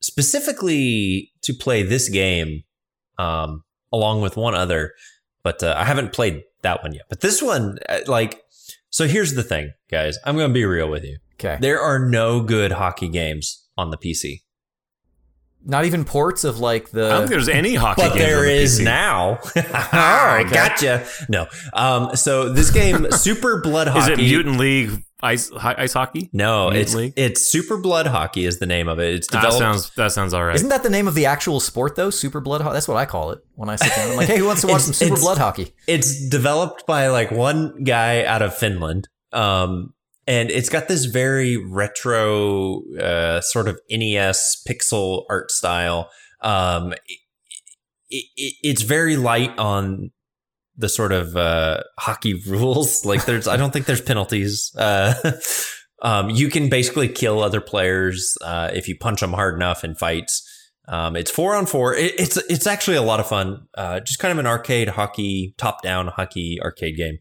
specifically 0.00 1.32
to 1.42 1.52
play 1.54 1.82
this 1.82 2.08
game, 2.08 2.62
um, 3.18 3.64
along 3.92 4.20
with 4.20 4.36
one 4.36 4.54
other. 4.54 4.92
But 5.42 5.62
uh, 5.62 5.74
I 5.76 5.84
haven't 5.84 6.12
played 6.12 6.42
that 6.62 6.82
one 6.82 6.92
yet. 6.92 7.04
But 7.08 7.20
this 7.20 7.42
one, 7.42 7.78
uh, 7.88 8.00
like, 8.06 8.42
so 8.90 9.06
here's 9.06 9.34
the 9.34 9.42
thing, 9.42 9.72
guys. 9.90 10.18
I'm 10.24 10.36
going 10.36 10.50
to 10.50 10.54
be 10.54 10.64
real 10.64 10.90
with 10.90 11.04
you. 11.04 11.18
Okay. 11.34 11.56
There 11.60 11.80
are 11.80 11.98
no 11.98 12.42
good 12.42 12.72
hockey 12.72 13.08
games 13.08 13.64
on 13.78 13.90
the 13.90 13.96
PC. 13.96 14.42
Not 15.64 15.84
even 15.84 16.04
ports 16.04 16.44
of 16.44 16.58
like 16.58 16.90
the. 16.90 17.06
I 17.06 17.08
don't 17.08 17.20
the. 17.22 17.26
think 17.28 17.30
there's 17.30 17.48
any 17.48 17.74
hockey 17.74 18.02
But 18.02 18.14
games 18.14 18.18
there 18.26 18.38
on 18.38 18.44
the 18.44 18.52
is 18.52 18.80
PC. 18.80 18.84
now. 18.84 19.38
I 19.56 20.42
okay. 20.46 20.54
gotcha. 20.54 21.06
No. 21.28 21.46
Um, 21.74 22.16
so 22.16 22.50
this 22.50 22.70
game, 22.70 23.10
Super 23.12 23.60
Blood 23.60 23.88
Hockey. 23.88 24.12
Is 24.12 24.18
it 24.18 24.22
Mutant 24.22 24.58
League 24.58 25.02
ice 25.22 25.50
hi- 25.50 25.74
ice 25.78 25.92
hockey? 25.92 26.30
No, 26.32 26.68
it's 26.68 26.94
League? 26.94 27.12
it's 27.16 27.46
Super 27.46 27.76
Blood 27.76 28.06
Hockey 28.06 28.44
is 28.44 28.58
the 28.58 28.66
name 28.66 28.88
of 28.88 28.98
it. 28.98 29.14
It's 29.14 29.28
That 29.28 29.52
sounds 29.52 29.90
that 29.90 30.12
sounds 30.12 30.34
all 30.34 30.44
right. 30.44 30.54
Isn't 30.54 30.68
that 30.68 30.82
the 30.82 30.90
name 30.90 31.08
of 31.08 31.14
the 31.14 31.26
actual 31.26 31.60
sport 31.60 31.96
though? 31.96 32.10
Super 32.10 32.40
blood 32.40 32.60
hockey. 32.60 32.74
That's 32.74 32.88
what 32.88 32.96
I 32.96 33.06
call 33.06 33.30
it 33.32 33.40
when 33.54 33.68
I 33.68 33.76
sit 33.76 33.94
down. 33.94 34.10
I'm 34.10 34.16
like, 34.16 34.28
hey, 34.28 34.38
who 34.38 34.46
wants 34.46 34.62
to 34.62 34.68
watch 34.68 34.82
some 34.82 34.94
super 34.94 35.16
blood 35.16 35.38
hockey? 35.38 35.74
it's 35.86 36.28
developed 36.28 36.86
by 36.86 37.08
like 37.08 37.30
one 37.30 37.84
guy 37.84 38.24
out 38.24 38.42
of 38.42 38.54
Finland. 38.56 39.08
Um, 39.32 39.94
and 40.26 40.50
it's 40.50 40.68
got 40.68 40.88
this 40.88 41.06
very 41.06 41.56
retro 41.56 42.82
uh, 42.96 43.40
sort 43.40 43.68
of 43.68 43.80
NES 43.90 44.62
pixel 44.68 45.24
art 45.28 45.50
style. 45.50 46.10
Um, 46.40 46.92
it, 48.08 48.24
it, 48.36 48.54
it's 48.62 48.82
very 48.82 49.16
light 49.16 49.56
on 49.58 50.10
the 50.80 50.88
sort 50.88 51.12
of 51.12 51.36
uh, 51.36 51.82
hockey 51.98 52.34
rules. 52.46 53.04
Like 53.04 53.24
there's, 53.26 53.46
I 53.46 53.56
don't 53.56 53.72
think 53.72 53.86
there's 53.86 54.00
penalties. 54.00 54.74
Uh, 54.76 55.14
um, 56.02 56.30
you 56.30 56.48
can 56.48 56.68
basically 56.68 57.08
kill 57.08 57.42
other 57.42 57.60
players 57.60 58.36
uh, 58.44 58.70
if 58.72 58.88
you 58.88 58.96
punch 58.96 59.20
them 59.20 59.32
hard 59.32 59.54
enough 59.54 59.84
in 59.84 59.94
fights. 59.94 60.46
Um, 60.88 61.14
it's 61.14 61.30
four 61.30 61.54
on 61.54 61.66
four. 61.66 61.94
It, 61.94 62.14
it's 62.18 62.36
it's 62.36 62.66
actually 62.66 62.96
a 62.96 63.02
lot 63.02 63.20
of 63.20 63.28
fun. 63.28 63.68
Uh, 63.76 64.00
just 64.00 64.18
kind 64.18 64.32
of 64.32 64.38
an 64.38 64.46
arcade 64.46 64.88
hockey, 64.88 65.54
top 65.56 65.82
down 65.82 66.08
hockey 66.08 66.58
arcade 66.60 66.96
game. 66.96 67.18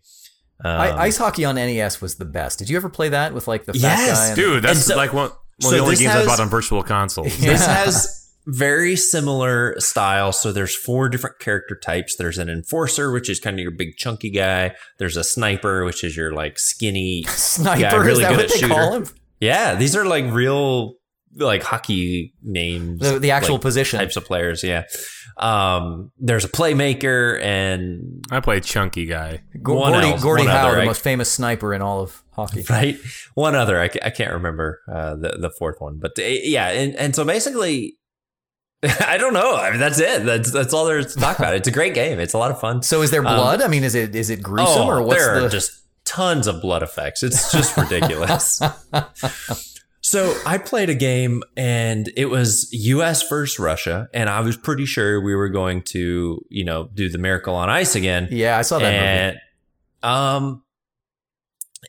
Um, 0.66 0.72
I, 0.82 0.92
ice 1.04 1.18
hockey 1.18 1.46
on 1.46 1.56
NES 1.56 2.02
was 2.02 2.16
the 2.16 2.26
best. 2.26 2.58
Did 2.60 2.70
you 2.70 2.78
ever 2.78 2.90
play 2.90 3.10
that 3.10 3.34
with 3.34 3.48
like 3.48 3.66
the 3.66 3.74
fat 3.74 3.80
Yes, 3.82 4.18
guy? 4.18 4.28
and- 4.28 4.36
Dude, 4.36 4.64
that's 4.64 4.86
so- 4.86 4.98
like 4.98 5.14
one, 5.14 5.30
one 5.30 5.34
so 5.62 5.68
of 5.70 5.74
the 5.76 5.80
only 5.82 5.96
games 5.98 6.12
has- 6.12 6.24
I 6.24 6.26
bought 6.26 6.40
on 6.40 6.50
virtual 6.50 6.82
consoles. 6.84 7.38
This 7.38 7.66
has 7.66 8.19
very 8.52 8.96
similar 8.96 9.76
style. 9.80 10.32
So 10.32 10.52
there's 10.52 10.76
four 10.76 11.10
different 11.10 11.40
character 11.40 11.76
types. 11.76 12.16
There's 12.16 12.38
an 12.38 12.50
enforcer, 12.50 13.12
which 13.12 13.30
is 13.30 13.40
kind 13.40 13.58
of 13.58 13.62
your 13.62 13.72
big 13.72 13.96
chunky 13.98 14.30
guy. 14.32 14.76
There's 14.98 15.18
a 15.18 15.24
sniper, 15.24 15.86
which 15.86 16.04
is 16.04 16.16
your 16.18 16.34
like 16.34 16.58
skinny. 16.60 17.24
Sniper 17.28 17.80
Yeah, 17.82 17.98
is 18.00 18.06
really 18.06 18.24
that 18.24 18.30
good 18.30 18.38
what 18.38 18.46
at 18.46 18.52
they 18.52 18.58
shooter. 18.60 18.74
call 18.74 18.94
him? 18.94 19.06
Yeah, 19.40 19.76
these 19.76 19.96
are 19.96 20.06
like 20.06 20.26
real 20.32 20.96
like 21.36 21.62
hockey 21.64 22.34
names. 22.42 23.00
The, 23.00 23.20
the 23.20 23.32
actual 23.32 23.56
like, 23.56 23.62
position. 23.62 24.00
types 24.00 24.16
of 24.18 24.26
players. 24.26 24.64
Yeah. 24.64 24.84
Um, 25.38 26.12
there's 26.18 26.44
a 26.44 26.50
playmaker 26.50 27.42
and 27.42 28.26
I 28.32 28.40
play 28.42 28.60
Chunky 28.60 29.06
Guy. 29.06 29.42
Go- 29.62 29.76
one 29.76 29.94
Gordie, 29.94 30.08
else, 30.10 30.24
Gordie 30.24 30.44
one 30.44 30.52
Howe, 30.52 30.68
other, 30.68 30.76
the 30.78 30.82
I- 30.82 30.86
most 30.86 31.02
famous 31.02 31.32
sniper 31.32 31.74
in 31.74 31.82
all 31.82 32.02
of 32.02 32.24
hockey. 32.32 32.64
right 32.70 32.98
one 33.36 33.54
other 33.54 33.80
I, 33.82 33.90
I 34.02 34.10
can't 34.12 34.32
remember 34.34 34.80
uh, 34.92 35.16
the 35.16 35.38
the 35.40 35.52
fourth 35.60 35.76
one 35.80 35.98
but 36.00 36.12
uh, 36.18 36.22
yeah 36.24 36.70
and, 36.70 36.96
and 36.96 37.14
so 37.16 37.26
basically 37.26 37.98
I 39.06 39.18
don't 39.18 39.34
know. 39.34 39.56
I 39.56 39.72
mean 39.72 39.80
that's 39.80 40.00
it. 40.00 40.26
That's 40.26 40.52
that's 40.52 40.74
all 40.74 40.86
there 40.86 41.00
is 41.00 41.14
to 41.14 41.20
talk 41.20 41.38
about. 41.38 41.54
It's 41.56 41.68
a 41.68 41.72
great 41.72 41.94
game. 41.94 42.20
It's 42.20 42.34
a 42.34 42.38
lot 42.38 42.52
of 42.52 42.60
fun. 42.60 42.82
So 42.82 43.02
is 43.02 43.12
there 43.12 43.22
blood? 43.22 43.62
I 43.62 43.68
mean, 43.68 43.84
is 43.84 43.96
it 43.96 44.16
is 44.16 44.30
it 44.30 44.42
gruesome 44.42 44.84
oh 44.84 44.90
or 44.90 45.02
what's 45.02 45.20
there 45.20 45.40
the? 45.40 45.46
are 45.48 45.50
just 45.50 45.72
tons 46.06 46.48
of 46.48 46.62
blood 46.62 46.82
effects. 46.82 47.22
It's 47.24 47.52
just 47.52 47.76
ridiculous. 47.78 48.62
So 50.02 50.36
I 50.46 50.58
played 50.58 50.90
a 50.90 50.96
game 50.96 51.44
and 51.56 52.10
it 52.16 52.28
was 52.28 52.70
US 52.72 53.28
versus 53.30 53.60
Russia 53.60 54.08
and 54.14 54.28
I 54.30 54.40
was 54.40 54.58
pretty 54.58 54.86
sure 54.86 55.22
we 55.22 55.36
were 55.36 55.50
going 55.50 55.84
to 55.88 56.40
you 56.50 56.64
know 56.64 56.90
do 56.94 57.10
the 57.10 57.18
miracle 57.20 57.54
on 57.54 57.70
ice 57.70 57.96
again. 57.96 58.28
Yeah, 58.32 58.58
I 58.58 58.62
saw 58.64 58.80
that 58.80 59.36
movie. 59.36 59.40
um 60.02 60.64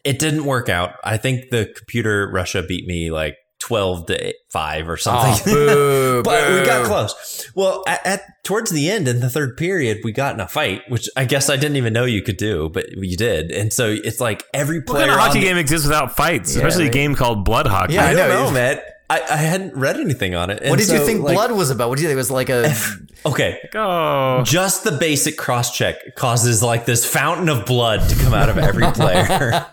it 0.05 0.19
didn't 0.19 0.45
work 0.45 0.69
out. 0.69 0.95
I 1.05 1.17
think 1.17 1.51
the 1.51 1.73
computer 1.77 2.29
russia 2.31 2.63
beat 2.63 2.87
me 2.87 3.11
like 3.11 3.37
12 3.61 4.07
to 4.07 4.35
5 4.51 4.89
or 4.89 4.93
ah, 4.93 4.97
something. 4.97 5.55
Oh, 5.55 6.23
boo, 6.23 6.23
but 6.25 6.51
we 6.51 6.67
got 6.67 6.87
close. 6.87 7.47
Well, 7.55 7.85
at, 7.87 8.05
at 8.07 8.23
towards 8.45 8.71
the 8.71 8.91
end 8.91 9.07
in 9.07 9.21
the 9.21 9.31
third 9.31 9.57
period, 9.57 9.99
we 10.03 10.13
got 10.13 10.35
in 10.35 10.41
a 10.41 10.49
fight, 10.49 10.83
which 10.89 11.09
I 11.17 11.25
guess 11.25 11.49
I 11.51 11.57
didn't 11.57 11.77
even 11.77 11.93
know 11.93 12.05
you 12.05 12.23
could 12.23 12.37
do, 12.39 12.69
but 12.71 12.91
you 12.93 13.17
did. 13.17 13.51
And 13.51 13.73
so 13.73 13.89
it's 13.91 14.21
like 14.21 14.45
every 14.55 14.79
What 14.79 14.87
player 14.87 15.07
kind 15.09 15.13
of 15.13 15.19
hockey 15.27 15.41
the- 15.41 15.47
game 15.47 15.57
exists 15.57 15.87
without 15.87 16.17
fights? 16.17 16.55
Yeah, 16.57 16.63
Especially 16.67 16.87
a 16.89 16.91
game 16.93 17.15
called 17.15 17.45
Blood 17.45 17.67
Hockey. 17.67 17.95
Yeah, 17.95 18.07
I 18.07 18.11
I 18.11 18.15
don't 18.15 18.29
know. 18.29 18.45
know, 18.47 18.51
man. 18.53 18.81
I, 19.11 19.21
I 19.29 19.37
hadn't 19.39 19.75
read 19.75 19.97
anything 19.99 20.37
on 20.37 20.51
it. 20.51 20.63
What 20.63 20.79
And 20.79 20.79
did 20.79 20.89
you 20.89 21.05
think 21.05 21.23
like- 21.23 21.35
blood 21.35 21.51
was 21.53 21.71
about? 21.71 21.89
What 21.89 21.97
did 21.97 22.03
you 22.03 22.09
think? 22.09 22.15
It 22.15 22.19
was 22.19 22.31
like 22.31 22.49
a. 22.49 22.75
Okay, 23.27 23.59
Go. 23.71 23.83
Oh. 23.87 24.43
just 24.47 24.83
the 24.83 24.93
basic 24.93 25.37
cross 25.37 25.77
check 25.77 26.15
causes 26.17 26.63
like 26.63 26.87
this 26.87 27.05
fountain 27.05 27.51
of 27.51 27.67
blood 27.67 28.09
to 28.09 28.17
come 28.17 28.33
out 28.33 28.49
of 28.49 28.57
every 28.57 28.87
player. 28.93 29.67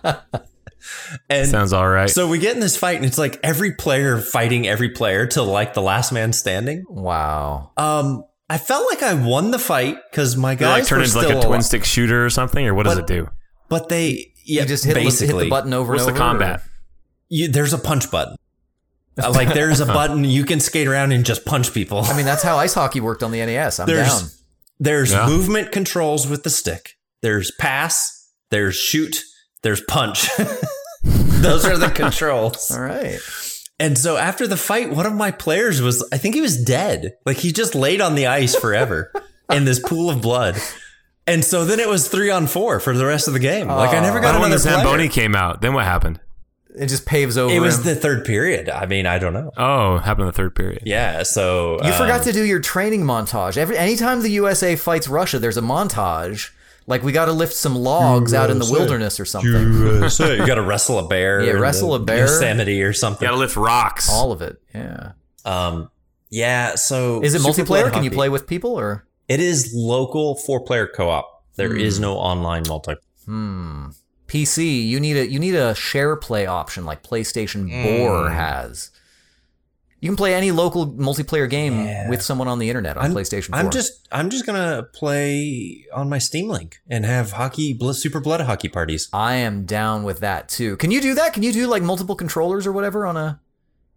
And 1.29 1.47
Sounds 1.47 1.73
all 1.73 1.87
right. 1.87 2.09
so 2.09 2.27
we 2.27 2.39
get 2.39 2.53
in 2.55 2.59
this 2.61 2.77
fight, 2.77 2.97
and 2.97 3.05
it's 3.05 3.17
like 3.17 3.39
every 3.43 3.73
player 3.73 4.17
fighting 4.19 4.67
every 4.67 4.89
player 4.89 5.25
till 5.27 5.45
like 5.45 5.73
the 5.73 5.81
last 5.81 6.11
man 6.11 6.33
standing. 6.33 6.83
wow. 6.89 7.71
Um, 7.77 8.23
I 8.49 8.57
felt 8.57 8.89
like 8.89 9.03
I 9.03 9.13
won 9.13 9.51
the 9.51 9.59
fight 9.59 9.97
because 10.09 10.37
my 10.37 10.55
Does 10.55 10.61
it, 10.61 10.69
like 10.69 10.79
guys 10.83 10.87
turn 10.87 10.99
were 10.99 11.03
into 11.05 11.17
like 11.17 11.25
still 11.27 11.37
a 11.39 11.41
twin 11.41 11.51
alive. 11.55 11.65
stick 11.65 11.83
shooter 11.85 12.25
or 12.25 12.29
something, 12.29 12.65
or 12.65 12.73
what 12.73 12.83
does 12.83 12.97
it 12.97 13.05
do? 13.07 13.27
But 13.69 13.89
they, 13.89 14.31
yeah, 14.45 14.61
You 14.61 14.67
just 14.67 14.85
hit, 14.85 14.95
hit 14.95 15.13
the 15.37 15.49
button 15.49 15.73
over 15.73 15.91
What's 15.93 16.05
the 16.05 16.11
and 16.11 16.17
over. 16.17 16.29
combat? 16.29 16.61
You, 17.27 17.49
there's 17.49 17.73
a 17.73 17.77
punch 17.77 18.09
button. 18.09 18.35
Uh, 19.21 19.31
like 19.31 19.53
there's 19.53 19.81
a 19.81 19.85
button 19.99 20.23
you 20.23 20.45
can 20.45 20.61
skate 20.61 20.87
around 20.87 21.11
and 21.11 21.25
just 21.25 21.43
punch 21.43 21.73
people. 21.73 21.99
I 22.05 22.15
mean, 22.15 22.25
that's 22.25 22.43
how 22.43 22.55
ice 22.57 22.73
hockey 22.73 23.01
worked 23.01 23.23
on 23.23 23.31
the 23.31 23.39
NES. 23.45 23.79
I'm 23.81 23.87
There's- 23.87 24.21
down. 24.21 24.29
There's 24.79 25.11
Yeah. 25.11 25.25
movement 25.27 25.71
controls 25.71 26.27
with 26.27 26.43
the 26.43 26.49
stick. 26.51 26.91
There's 27.21 27.51
pass. 27.59 28.29
There's 28.51 28.75
shoot. 28.77 29.23
There's 29.63 29.81
punch. 29.81 30.29
Those 31.47 31.65
are 31.65 31.77
the 31.77 31.89
controls. 31.89 32.71
All 32.75 32.81
right. 32.81 33.19
And 33.79 33.97
so 33.97 34.17
after 34.17 34.47
the 34.47 34.57
fight, 34.57 34.89
one 34.91 35.05
of 35.05 35.13
my 35.13 35.31
players 35.31 35.81
was, 35.81 36.07
I 36.11 36.17
think 36.17 36.35
he 36.35 36.41
was 36.41 36.61
dead. 36.63 37.15
Like 37.25 37.37
he 37.37 37.51
just 37.51 37.75
laid 37.75 38.01
on 38.01 38.15
the 38.15 38.25
ice 38.27 38.55
forever 38.55 39.11
in 39.51 39.65
this 39.65 39.79
pool 39.79 40.09
of 40.09 40.21
blood. 40.21 40.57
And 41.27 41.43
so 41.43 41.65
then 41.65 41.79
it 41.79 41.87
was 41.87 42.07
three 42.07 42.31
on 42.31 42.47
four 42.47 42.79
for 42.79 42.95
the 42.95 43.05
rest 43.05 43.27
of 43.27 43.33
the 43.33 43.39
game. 43.39 43.67
Like 43.67 43.91
I 43.95 43.99
never 43.99 44.15
What 44.15 44.23
got 44.23 44.33
when 44.39 44.45
another 44.51 44.57
the 44.57 44.69
player. 44.69 44.75
Zamboni 44.77 45.09
came 45.09 45.35
out? 45.35 45.61
Then 45.61 45.73
what 45.73 45.83
happened? 45.85 46.19
It 46.75 46.87
just 46.87 47.05
paves 47.05 47.37
over. 47.37 47.53
It 47.53 47.59
was 47.59 47.77
him. 47.79 47.83
the 47.85 47.95
third 47.95 48.23
period. 48.23 48.69
I 48.69 48.85
mean, 48.85 49.05
I 49.07 49.17
don't 49.19 49.33
know. 49.33 49.51
Oh, 49.57 49.97
happened 49.97 50.21
in 50.23 50.27
the 50.27 50.33
third 50.33 50.55
period. 50.55 50.83
Yeah. 50.85 51.23
So 51.23 51.79
You 51.83 51.91
um, 51.91 51.97
forgot 51.97 52.23
to 52.23 52.31
do 52.31 52.43
your 52.43 52.59
training 52.59 53.03
montage. 53.03 53.57
Every 53.57 53.77
anytime 53.77 54.21
the 54.21 54.29
USA 54.31 54.75
fights 54.75 55.07
Russia, 55.07 55.39
there's 55.39 55.57
a 55.57 55.61
montage. 55.61 56.51
Like 56.87 57.03
we 57.03 57.11
got 57.11 57.25
to 57.25 57.33
lift 57.33 57.53
some 57.53 57.75
logs 57.75 58.33
out 58.33 58.49
in 58.49 58.59
the 58.59 58.69
wilderness 58.71 59.19
or 59.19 59.25
something. 59.25 59.51
you 59.51 60.45
got 60.45 60.55
to 60.55 60.61
wrestle 60.65 60.99
a 60.99 61.07
bear. 61.07 61.41
Yeah, 61.43 61.51
in 61.51 61.59
wrestle 61.59 61.93
a 61.93 61.99
bear. 61.99 62.19
Yosemite 62.19 62.81
or 62.81 62.87
You 62.87 62.93
something. 62.93 63.25
gotta 63.27 63.37
lift 63.37 63.57
rocks. 63.57 64.09
All 64.09 64.31
of 64.31 64.41
it. 64.41 64.61
Yeah. 64.73 65.11
Um, 65.43 65.89
yeah. 66.29 66.75
So 66.75 67.21
Is 67.21 67.35
it 67.35 67.41
multiplayer? 67.41 67.91
Can 67.91 68.03
you 68.03 68.11
play 68.11 68.29
with 68.29 68.47
people 68.47 68.71
or? 68.79 69.05
It 69.27 69.41
is 69.41 69.73
local 69.75 70.35
four 70.35 70.61
player 70.61 70.87
co 70.87 71.09
op. 71.09 71.43
There 71.57 71.75
is 71.75 71.99
no 71.99 72.15
online 72.15 72.63
multiplayer. 72.63 72.97
Hmm. 73.25 73.87
PC, 74.27 74.85
you 74.87 74.99
need 75.01 75.17
a 75.17 75.27
you 75.29 75.39
need 75.39 75.55
a 75.55 75.75
share 75.75 76.15
play 76.15 76.45
option 76.45 76.85
like 76.85 77.03
PlayStation 77.03 77.69
Hmm. 77.69 77.83
Bore 77.83 78.29
has. 78.29 78.91
You 79.99 80.09
can 80.09 80.15
play 80.15 80.35
any 80.35 80.51
local 80.51 80.87
multiplayer 80.93 81.49
game 81.49 81.85
Yeah. 81.85 82.09
with 82.09 82.21
someone 82.21 82.47
on 82.47 82.59
the 82.59 82.69
internet 82.69 82.97
on 82.97 83.05
I'm, 83.05 83.13
PlayStation 83.13 83.49
4. 83.49 83.59
I'm 83.59 83.69
just 83.71 84.07
I'm 84.11 84.29
just 84.29 84.45
gonna 84.45 84.83
play 84.93 85.85
on 85.93 86.07
my 86.07 86.19
Steam 86.19 86.47
Link 86.49 86.77
and 86.87 87.03
have 87.05 87.31
hockey 87.31 87.77
super 87.93 88.19
blood 88.19 88.41
hockey 88.41 88.67
parties. 88.69 89.09
I 89.11 89.35
am 89.35 89.65
down 89.65 90.03
with 90.03 90.19
that 90.19 90.49
too. 90.49 90.77
Can 90.77 90.91
you 90.91 91.01
do 91.01 91.15
that? 91.15 91.33
Can 91.33 91.41
you 91.43 91.51
do 91.51 91.65
like 91.67 91.81
multiple 91.81 92.15
controllers 92.15 92.67
or 92.67 92.71
whatever 92.71 93.05
on 93.07 93.17
a 93.17 93.39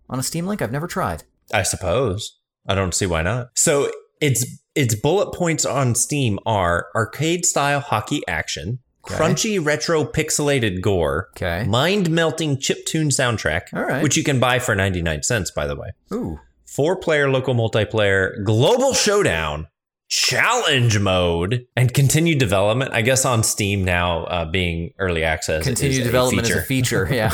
on 0.09 0.19
a 0.19 0.23
Steam 0.23 0.47
Link? 0.47 0.63
I've 0.63 0.73
never 0.73 0.87
tried. 0.87 1.25
I 1.53 1.63
suppose. 1.65 2.39
I 2.67 2.75
don't 2.75 2.95
see 2.95 3.07
why 3.07 3.23
not. 3.23 3.51
So 3.55 3.91
its 4.21 4.47
its 4.75 4.95
bullet 4.95 5.35
points 5.35 5.67
on 5.67 5.95
Steam 5.95 6.39
are 6.47 6.87
arcade 6.95 7.45
style 7.45 7.81
hockey 7.81 8.23
action, 8.27 8.79
Okay. 9.05 9.15
crunchy 9.15 9.65
retro 9.65 10.05
pixelated 10.05 10.81
gore, 10.83 11.29
Okay. 11.37 11.65
mind 11.67 12.11
melting 12.11 12.57
chiptune 12.59 13.07
soundtrack, 13.09 13.63
All 13.73 13.83
right. 13.85 14.03
which 14.03 14.17
you 14.17 14.23
can 14.23 14.39
buy 14.39 14.59
for 14.59 14.75
99 14.75 15.23
cents 15.23 15.51
by 15.51 15.67
the 15.67 15.75
way. 15.77 15.89
Ooh. 16.13 16.39
Four 16.67 16.97
player 16.97 17.31
local 17.31 17.55
multiplayer, 17.55 18.45
global 18.45 18.93
showdown, 18.95 19.69
challenge 20.09 20.99
mode, 20.99 21.67
and 21.77 21.93
continued 21.95 22.39
development. 22.39 22.93
I 22.93 23.03
guess 23.03 23.25
on 23.25 23.43
Steam 23.43 23.85
now, 23.85 24.25
uh, 24.25 24.45
being 24.45 24.93
early 24.99 25.25
access. 25.25 25.65
Continued 25.65 26.05
development 26.05 26.49
a 26.49 26.51
is 26.53 26.57
a 26.59 26.63
feature. 26.63 27.09
Yeah. 27.11 27.33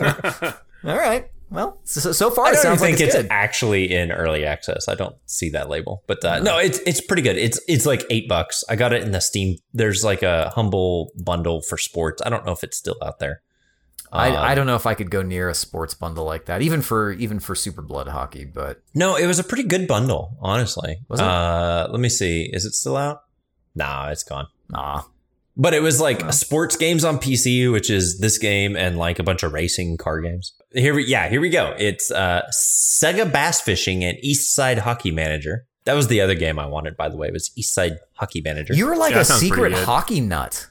All 0.84 0.96
right. 0.96 1.28
Well, 1.50 1.80
so, 1.84 2.12
so 2.12 2.30
far 2.30 2.46
I 2.46 2.52
don't 2.52 2.62
sounds 2.62 2.80
like 2.80 2.96
think 2.96 3.00
it's, 3.00 3.14
it's, 3.14 3.22
good. 3.24 3.30
actually 3.32 3.92
in 3.92 4.12
early 4.12 4.44
access. 4.44 4.88
I 4.88 4.94
don't 4.94 5.16
see 5.26 5.50
that 5.50 5.68
label, 5.68 6.02
but 6.06 6.24
uh, 6.24 6.38
no, 6.38 6.58
it's 6.58 6.78
it's 6.86 7.00
pretty 7.00 7.22
good. 7.22 7.36
It's 7.36 7.60
it's 7.66 7.84
like 7.86 8.04
eight 8.08 8.28
bucks. 8.28 8.62
I 8.68 8.76
got 8.76 8.92
it 8.92 9.02
in 9.02 9.10
the 9.10 9.20
Steam. 9.20 9.56
There's 9.74 10.04
like 10.04 10.22
a 10.22 10.50
humble 10.54 11.10
bundle 11.24 11.60
for 11.62 11.76
sports. 11.76 12.22
I 12.24 12.30
don't 12.30 12.46
know 12.46 12.52
if 12.52 12.62
it's 12.62 12.76
still 12.76 12.96
out 13.02 13.18
there. 13.18 13.42
I, 14.12 14.30
Um, 14.30 14.36
I 14.38 14.54
don't 14.54 14.66
know 14.66 14.74
if 14.74 14.86
I 14.86 14.94
could 14.94 15.10
go 15.10 15.22
near 15.22 15.48
a 15.48 15.54
sports 15.54 15.94
bundle 15.94 16.24
like 16.24 16.46
that, 16.46 16.62
even 16.62 16.82
for 16.82 17.12
even 17.12 17.40
for 17.40 17.54
Super 17.54 17.82
Blood 17.82 18.08
Hockey. 18.08 18.44
But 18.44 18.82
No, 18.94 19.16
it 19.16 19.26
was 19.26 19.38
a 19.38 19.44
pretty 19.44 19.64
good 19.64 19.86
bundle, 19.88 20.36
honestly. 20.40 20.98
Was 21.08 21.20
it? 21.20 21.26
Uh, 21.26 21.88
let 21.90 22.00
me 22.00 22.08
see. 22.08 22.48
Is 22.52 22.64
it 22.64 22.74
still 22.74 22.96
out? 22.96 23.22
Nah, 23.74 24.08
it's 24.10 24.24
gone. 24.24 24.46
nah, 24.68 25.02
But 25.60 25.74
it 25.74 25.82
was 25.82 26.00
like 26.00 26.32
sports 26.32 26.74
games 26.76 27.04
on 27.04 27.18
PC, 27.18 27.70
which 27.70 27.90
is 27.90 28.18
this 28.18 28.38
game 28.38 28.76
and 28.76 28.96
like 28.98 29.18
a 29.18 29.22
bunch 29.22 29.42
of 29.42 29.52
racing 29.52 29.98
car 29.98 30.20
games. 30.20 30.54
Here 30.72 30.94
we 30.94 31.04
yeah, 31.06 31.28
here 31.28 31.40
we 31.40 31.50
go. 31.50 31.74
It's 31.78 32.10
uh 32.10 32.42
Sega 32.50 33.30
Bass 33.30 33.60
Fishing 33.60 34.02
and 34.02 34.16
Eastside 34.24 34.78
Hockey 34.78 35.10
Manager. 35.10 35.66
That 35.84 35.94
was 35.94 36.08
the 36.08 36.20
other 36.20 36.34
game 36.34 36.58
I 36.58 36.66
wanted, 36.66 36.96
by 36.96 37.08
the 37.10 37.16
way, 37.16 37.28
It 37.28 37.32
was 37.34 37.50
Eastside 37.58 37.96
Hockey 38.14 38.40
Manager. 38.40 38.72
you 38.74 38.86
were 38.86 38.96
like 38.96 39.12
Yeah, 39.14 39.20
a 39.20 39.24
secret 39.24 39.72
hockey 39.72 40.20
nut. 40.20 40.68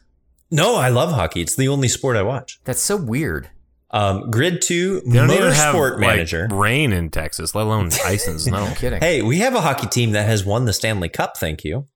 no, 0.50 0.76
I 0.76 0.90
love 0.90 1.12
hockey. 1.12 1.42
It's 1.42 1.56
the 1.56 1.68
only 1.68 1.88
sport 1.88 2.18
I 2.18 2.22
watch. 2.24 2.60
That's 2.64 2.82
so 2.82 2.96
weird. 2.98 3.50
Um, 3.92 4.30
Grid 4.32 4.62
2 4.62 5.02
They 5.08 5.14
don't 5.18 5.32
even 5.32 5.52
have 5.52 5.74
Motorsport 5.76 5.92
like, 5.94 6.00
Manager. 6.00 6.48
rain 6.52 6.94
in 6.94 7.10
Texas, 7.10 7.54
let 7.56 7.66
alone 7.66 7.90
ice 8.06 8.28
and 8.28 8.40
snow. 8.40 8.66
No 8.70 8.74
kidding. 8.76 9.02
Hey, 9.02 9.22
we 9.24 9.40
have 9.40 9.56
a 9.56 9.62
hockey 9.62 9.88
team 9.88 10.12
that 10.12 10.28
has 10.28 10.46
won 10.46 10.66
the 10.66 10.74
Stanley 10.74 11.10
Cup, 11.10 11.38
thank 11.38 11.64
you. 11.64 11.88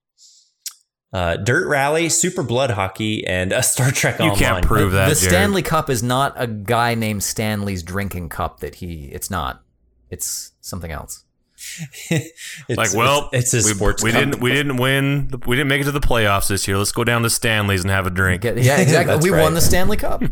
Uh, 1.14 1.36
Dirt 1.36 1.68
Rally, 1.68 2.08
Super 2.08 2.42
Blood 2.42 2.70
Hockey, 2.70 3.24
and 3.24 3.52
a 3.52 3.62
Star 3.62 3.92
Trek 3.92 4.18
You 4.18 4.24
Online. 4.24 4.38
You 4.38 4.44
can't 4.44 4.64
prove 4.66 4.92
that, 4.92 5.08
the 5.10 5.14
Jerod. 5.14 5.28
Stanley 5.28 5.62
Cup 5.62 5.88
is 5.88 6.02
not 6.02 6.32
a 6.36 6.48
guy 6.48 6.96
named 6.96 7.22
Stanley's 7.22 7.84
drinking 7.84 8.30
cup 8.30 8.58
that 8.60 8.74
he. 8.76 9.04
It's 9.12 9.30
not. 9.30 9.62
It's 10.10 10.52
something 10.60 10.90
else. 10.90 11.24
It's, 12.10 12.76
Like, 12.76 12.92
well, 12.94 13.30
it's, 13.32 13.44
it's 13.44 13.52
his 13.52 13.64
we, 13.66 13.72
sports. 13.74 14.02
we 14.02 14.10
cup. 14.10 14.20
didn't 14.20 14.40
we 14.40 14.52
didn't 14.52 14.76
win. 14.76 15.30
We 15.46 15.54
didn't 15.56 15.68
make 15.68 15.80
it 15.82 15.84
to 15.84 15.92
the 15.92 16.00
playoffs 16.00 16.48
this 16.48 16.66
year. 16.68 16.76
Let's 16.76 16.92
go 16.92 17.04
down 17.04 17.22
to 17.22 17.30
Stanley's 17.30 17.82
and 17.82 17.90
have 17.90 18.06
a 18.06 18.10
drink. 18.10 18.42
Get- 18.42 18.58
yeah, 18.62 18.78
exactly. 18.80 19.16
We 19.22 19.30
right. 19.30 19.42
won 19.42 19.54
the 19.54 19.60
Stanley 19.60 19.96
Cup. 19.96 20.22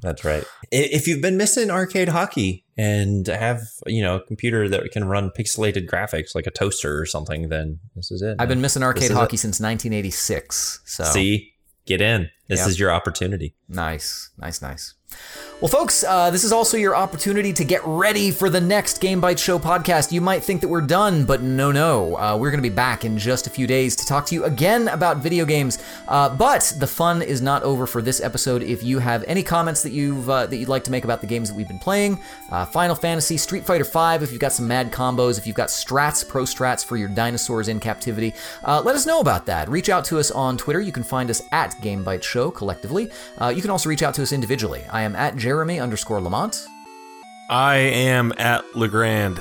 That's 0.00 0.24
right. 0.24 0.44
If 0.72 1.06
you've 1.06 1.20
been 1.20 1.36
missing 1.36 1.70
arcade 1.70 2.08
hockey 2.08 2.64
and 2.80 3.26
have 3.26 3.60
you 3.86 4.02
know 4.02 4.16
a 4.16 4.20
computer 4.20 4.68
that 4.68 4.90
can 4.92 5.04
run 5.04 5.30
pixelated 5.38 5.88
graphics 5.88 6.34
like 6.34 6.46
a 6.46 6.50
toaster 6.50 6.98
or 7.00 7.06
something, 7.06 7.48
then 7.48 7.78
this 7.96 8.10
is 8.10 8.22
it. 8.22 8.36
I've 8.38 8.48
been 8.48 8.60
missing 8.60 8.82
arcade 8.82 9.10
hockey 9.10 9.34
it. 9.36 9.38
since 9.38 9.60
1986. 9.60 10.80
So 10.84 11.04
See, 11.04 11.52
get 11.86 12.00
in. 12.00 12.30
This 12.48 12.60
Yep. 12.60 12.68
is 12.68 12.80
your 12.80 12.90
opportunity. 12.90 13.54
Nice, 13.68 14.30
nice, 14.38 14.60
nice. 14.62 14.94
Well, 15.60 15.68
folks, 15.68 16.02
uh, 16.04 16.30
this 16.30 16.42
is 16.42 16.52
also 16.52 16.78
your 16.78 16.96
opportunity 16.96 17.52
to 17.52 17.64
get 17.66 17.82
ready 17.84 18.30
for 18.30 18.48
the 18.48 18.62
next 18.62 18.98
Game 18.98 19.20
Bytes 19.20 19.44
Show 19.44 19.58
podcast. 19.58 20.10
You 20.10 20.22
might 20.22 20.42
think 20.42 20.62
that 20.62 20.68
we're 20.68 20.80
done, 20.80 21.26
but 21.26 21.42
no, 21.42 21.70
no. 21.70 22.16
Uh, 22.16 22.34
we're 22.40 22.50
going 22.50 22.62
to 22.62 22.66
be 22.66 22.74
back 22.74 23.04
in 23.04 23.18
just 23.18 23.46
a 23.46 23.50
few 23.50 23.66
days 23.66 23.94
to 23.96 24.06
talk 24.06 24.24
to 24.26 24.34
you 24.34 24.44
again 24.44 24.88
about 24.88 25.18
video 25.18 25.44
games. 25.44 25.78
Uh, 26.08 26.34
but 26.34 26.72
the 26.78 26.86
fun 26.86 27.20
is 27.20 27.42
not 27.42 27.62
over 27.62 27.86
for 27.86 28.00
this 28.00 28.22
episode. 28.22 28.62
If 28.62 28.82
you 28.82 29.00
have 29.00 29.22
any 29.24 29.42
comments 29.42 29.82
that 29.82 29.92
you've 29.92 30.30
uh, 30.30 30.46
that 30.46 30.56
you'd 30.56 30.70
like 30.70 30.84
to 30.84 30.90
make 30.90 31.04
about 31.04 31.20
the 31.20 31.26
games 31.26 31.50
that 31.50 31.54
we've 31.54 31.68
been 31.68 31.78
playing, 31.78 32.18
uh, 32.50 32.64
Final 32.64 32.94
Fantasy, 32.94 33.36
Street 33.36 33.66
Fighter 33.66 33.84
V, 33.84 34.24
if 34.24 34.32
you've 34.32 34.40
got 34.40 34.52
some 34.52 34.66
mad 34.66 34.90
combos, 34.90 35.36
if 35.36 35.46
you've 35.46 35.56
got 35.56 35.68
strats, 35.68 36.26
pro 36.26 36.44
strats 36.44 36.82
for 36.82 36.96
your 36.96 37.10
dinosaurs 37.10 37.68
in 37.68 37.80
captivity, 37.80 38.32
uh, 38.64 38.80
let 38.82 38.96
us 38.96 39.04
know 39.04 39.20
about 39.20 39.44
that. 39.44 39.68
Reach 39.68 39.90
out 39.90 40.06
to 40.06 40.18
us 40.18 40.30
on 40.30 40.56
Twitter. 40.56 40.80
You 40.80 40.90
can 40.90 41.02
find 41.02 41.28
us 41.28 41.42
at 41.52 41.78
Game 41.82 42.02
Bytes 42.02 42.22
Show 42.22 42.50
collectively. 42.50 43.10
You 43.52 43.60
can 43.60 43.70
also 43.70 43.90
reach 43.90 44.02
out 44.02 44.14
to 44.14 44.22
us 44.22 44.32
individually. 44.32 44.84
I 44.90 44.99
am 45.02 45.16
at 45.16 45.36
Jeremy 45.36 45.80
underscore 45.80 46.20
Lamont. 46.20 46.66
I 47.48 47.76
am 47.76 48.32
at 48.38 48.64
LeGrande. 48.74 49.40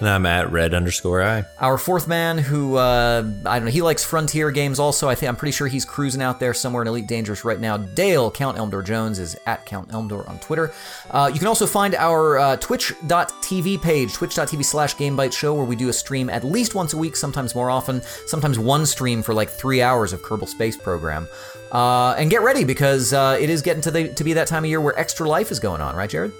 And 0.00 0.08
I'm 0.08 0.26
at 0.26 0.50
red 0.50 0.74
underscore 0.74 1.22
I. 1.22 1.44
Our 1.60 1.78
fourth 1.78 2.08
man, 2.08 2.36
who 2.36 2.76
uh, 2.76 3.22
I 3.46 3.58
don't 3.58 3.66
know, 3.66 3.70
he 3.70 3.80
likes 3.80 4.02
Frontier 4.02 4.50
games. 4.50 4.80
Also, 4.80 5.08
I 5.08 5.14
think 5.14 5.28
I'm 5.28 5.36
pretty 5.36 5.52
sure 5.52 5.68
he's 5.68 5.84
cruising 5.84 6.20
out 6.20 6.40
there 6.40 6.52
somewhere 6.52 6.82
in 6.82 6.88
Elite 6.88 7.06
Dangerous 7.06 7.44
right 7.44 7.60
now. 7.60 7.76
Dale 7.76 8.28
Count 8.30 8.58
Elmdor 8.58 8.84
Jones 8.84 9.20
is 9.20 9.36
at 9.46 9.64
Count 9.66 9.90
Elmdor 9.90 10.28
on 10.28 10.40
Twitter. 10.40 10.72
Uh, 11.10 11.30
you 11.32 11.38
can 11.38 11.46
also 11.46 11.64
find 11.64 11.94
our 11.94 12.38
uh, 12.38 12.56
Twitch.tv 12.56 13.80
page, 13.80 14.12
twitch.tv 14.12 14.64
slash 14.64 14.96
GameBytes 14.96 15.32
Show, 15.32 15.54
where 15.54 15.64
we 15.64 15.76
do 15.76 15.88
a 15.88 15.92
stream 15.92 16.28
at 16.28 16.42
least 16.42 16.74
once 16.74 16.92
a 16.92 16.98
week, 16.98 17.14
sometimes 17.14 17.54
more 17.54 17.70
often, 17.70 18.02
sometimes 18.26 18.58
one 18.58 18.86
stream 18.86 19.22
for 19.22 19.32
like 19.32 19.48
three 19.48 19.80
hours 19.80 20.12
of 20.12 20.22
Kerbal 20.22 20.48
Space 20.48 20.76
Program. 20.76 21.28
Uh, 21.74 22.14
and 22.16 22.30
get 22.30 22.42
ready 22.42 22.62
because 22.62 23.12
uh, 23.12 23.36
it 23.40 23.50
is 23.50 23.60
getting 23.60 23.82
to 23.82 23.90
the 23.90 24.08
to 24.14 24.22
be 24.22 24.34
that 24.34 24.46
time 24.46 24.62
of 24.62 24.70
year 24.70 24.80
where 24.80 24.96
Extra 24.98 25.28
Life 25.28 25.50
is 25.50 25.58
going 25.58 25.80
on, 25.80 25.96
right, 25.96 26.08
Jerod? 26.08 26.32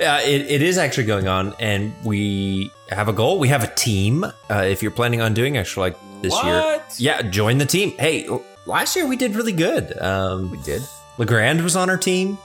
Uh, 0.00 0.20
it, 0.24 0.42
it 0.46 0.62
is 0.62 0.78
actually 0.78 1.04
going 1.04 1.28
on, 1.28 1.54
and 1.60 1.92
we 2.04 2.70
have 2.88 3.08
a 3.08 3.12
goal. 3.12 3.38
We 3.38 3.48
have 3.48 3.62
a 3.62 3.74
team. 3.74 4.24
Uh, 4.24 4.64
if 4.66 4.82
you're 4.82 4.90
planning 4.92 5.20
on 5.20 5.34
doing 5.34 5.58
Extra 5.58 5.82
Life 5.82 5.96
this 6.22 6.32
year, 6.42 6.82
yeah, 6.96 7.20
join 7.22 7.58
the 7.58 7.66
team. 7.66 7.90
Hey, 7.98 8.26
last 8.64 8.96
year 8.96 9.06
we 9.06 9.16
did 9.16 9.34
really 9.36 9.52
good. 9.52 9.96
Um, 10.00 10.50
We 10.50 10.58
did. 10.58 10.82
LeGrande 11.18 11.62
was 11.62 11.76
on 11.76 11.90
our 11.90 11.98
team. 11.98 12.38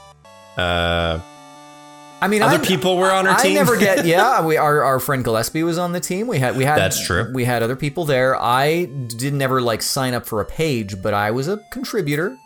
Uh, 0.58 1.20
I 2.24 2.28
mean, 2.28 2.40
Other 2.40 2.56
I- 2.56 2.64
people 2.66 2.96
were 2.96 3.12
on 3.12 3.26
our 3.26 3.36
team. 3.38 3.52
I 3.52 3.54
never 3.54 3.76
get. 3.76 4.06
Yeah, 4.06 4.42
we 4.46 4.56
our, 4.56 4.82
our 4.82 4.98
friend 4.98 5.22
Gillespie 5.22 5.62
was 5.62 5.76
on 5.76 5.92
the 5.92 6.00
team. 6.00 6.26
We 6.26 6.38
had 6.38 6.56
we 6.56 6.64
had 6.64 6.78
That's 6.78 7.04
true. 7.04 7.30
We 7.34 7.44
had 7.44 7.62
other 7.62 7.76
people 7.76 8.06
there. 8.06 8.34
I 8.40 8.86
didn't 8.86 9.42
ever 9.42 9.60
like 9.60 9.82
sign 9.82 10.14
up 10.14 10.24
for 10.24 10.40
a 10.40 10.46
page, 10.46 11.02
but 11.02 11.12
I 11.12 11.32
was 11.32 11.48
a 11.48 11.58
contributor. 11.70 12.38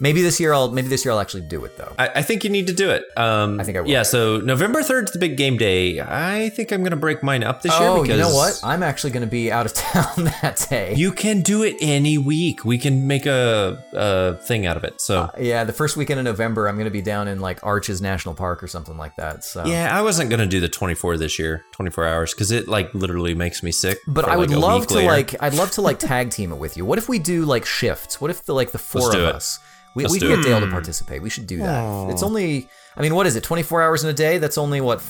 Maybe 0.00 0.22
this 0.22 0.40
year 0.40 0.52
I'll 0.52 0.70
maybe 0.70 0.88
this 0.88 1.04
year 1.04 1.12
I'll 1.12 1.20
actually 1.20 1.42
do 1.42 1.64
it 1.64 1.76
though. 1.76 1.92
I, 1.98 2.08
I 2.16 2.22
think 2.22 2.42
you 2.44 2.50
need 2.50 2.66
to 2.66 2.72
do 2.72 2.90
it. 2.90 3.04
Um, 3.16 3.60
I 3.60 3.64
think 3.64 3.76
I 3.78 3.80
will. 3.80 3.88
Yeah, 3.90 4.02
so 4.02 4.38
November 4.40 4.80
3rd 4.80 5.04
is 5.04 5.10
the 5.12 5.18
big 5.18 5.36
game 5.36 5.56
day. 5.56 6.00
I 6.00 6.48
think 6.50 6.72
I'm 6.72 6.80
going 6.80 6.90
to 6.90 6.96
break 6.96 7.22
mine 7.22 7.44
up 7.44 7.62
this 7.62 7.72
year 7.78 7.88
Oh, 7.88 8.02
because 8.02 8.16
you 8.16 8.22
know 8.22 8.34
what? 8.34 8.60
I'm 8.64 8.82
actually 8.82 9.12
going 9.12 9.22
to 9.22 9.30
be 9.30 9.52
out 9.52 9.66
of 9.66 9.72
town 9.74 10.24
that 10.42 10.66
day. 10.68 10.94
You 10.94 11.12
can 11.12 11.42
do 11.42 11.62
it 11.62 11.76
any 11.80 12.18
week. 12.18 12.64
We 12.64 12.78
can 12.78 13.06
make 13.06 13.26
a, 13.26 13.84
a 13.92 14.34
thing 14.42 14.66
out 14.66 14.76
of 14.76 14.84
it. 14.84 15.00
So, 15.00 15.30
yeah, 15.38 15.64
the 15.64 15.72
first 15.72 15.96
weekend 15.96 16.18
of 16.18 16.24
November, 16.24 16.68
I'm 16.68 16.74
going 16.76 16.86
to 16.86 16.90
be 16.90 17.02
down 17.02 17.28
in 17.28 17.40
like 17.40 17.64
Arches 17.64 18.02
National 18.02 18.34
Park 18.34 18.62
or 18.62 18.66
something 18.66 18.96
like 18.96 19.14
that. 19.16 19.44
So 19.44 19.64
yeah, 19.64 19.96
I 19.96 20.02
wasn't 20.02 20.28
going 20.30 20.40
to 20.40 20.46
do 20.46 20.60
the 20.60 20.68
24 20.68 21.16
this 21.18 21.38
year, 21.38 21.64
24 21.72 22.06
hours, 22.06 22.34
because 22.34 22.50
it 22.50 22.66
like 22.68 22.92
literally 22.94 23.34
makes 23.34 23.62
me 23.62 23.70
sick. 23.70 23.98
But 24.08 24.28
I 24.28 24.36
would 24.36 24.50
like, 24.50 24.58
love 24.58 24.86
to 24.88 24.94
later. 24.94 25.08
like 25.08 25.42
I'd 25.42 25.54
love 25.54 25.70
to 25.72 25.82
like 25.82 25.98
tag 25.98 26.30
team 26.30 26.52
it 26.52 26.56
with 26.56 26.76
you. 26.76 26.84
What 26.84 26.98
if 26.98 27.08
we 27.08 27.18
do 27.18 27.44
like 27.44 27.64
shifts? 27.64 28.20
What 28.20 28.30
if 28.30 28.44
the 28.44 28.54
like 28.54 28.72
the 28.72 28.78
4 28.78 29.00
Let's 29.00 29.14
of 29.14 29.20
do 29.20 29.26
it. 29.28 29.64
Us 29.94 29.96
we, 29.96 30.02
Let's 30.04 30.12
we 30.12 30.18
do 30.18 30.28
can 30.28 30.40
it. 30.40 30.42
get 30.42 30.48
Dale 30.48 30.60
to 30.60 30.70
participate. 30.70 31.22
We 31.22 31.30
should 31.30 31.46
do 31.46 31.58
that. 31.58 32.10
It's 32.10 32.22
only 32.22 32.68
I 32.96 33.02
mean, 33.02 33.14
what 33.14 33.26
is 33.26 33.36
it? 33.36 33.42
24 33.42 33.82
hours 33.82 34.04
in 34.04 34.10
a 34.10 34.12
day? 34.12 34.38
That's 34.38 34.58
only 34.58 34.80
what 34.80 35.02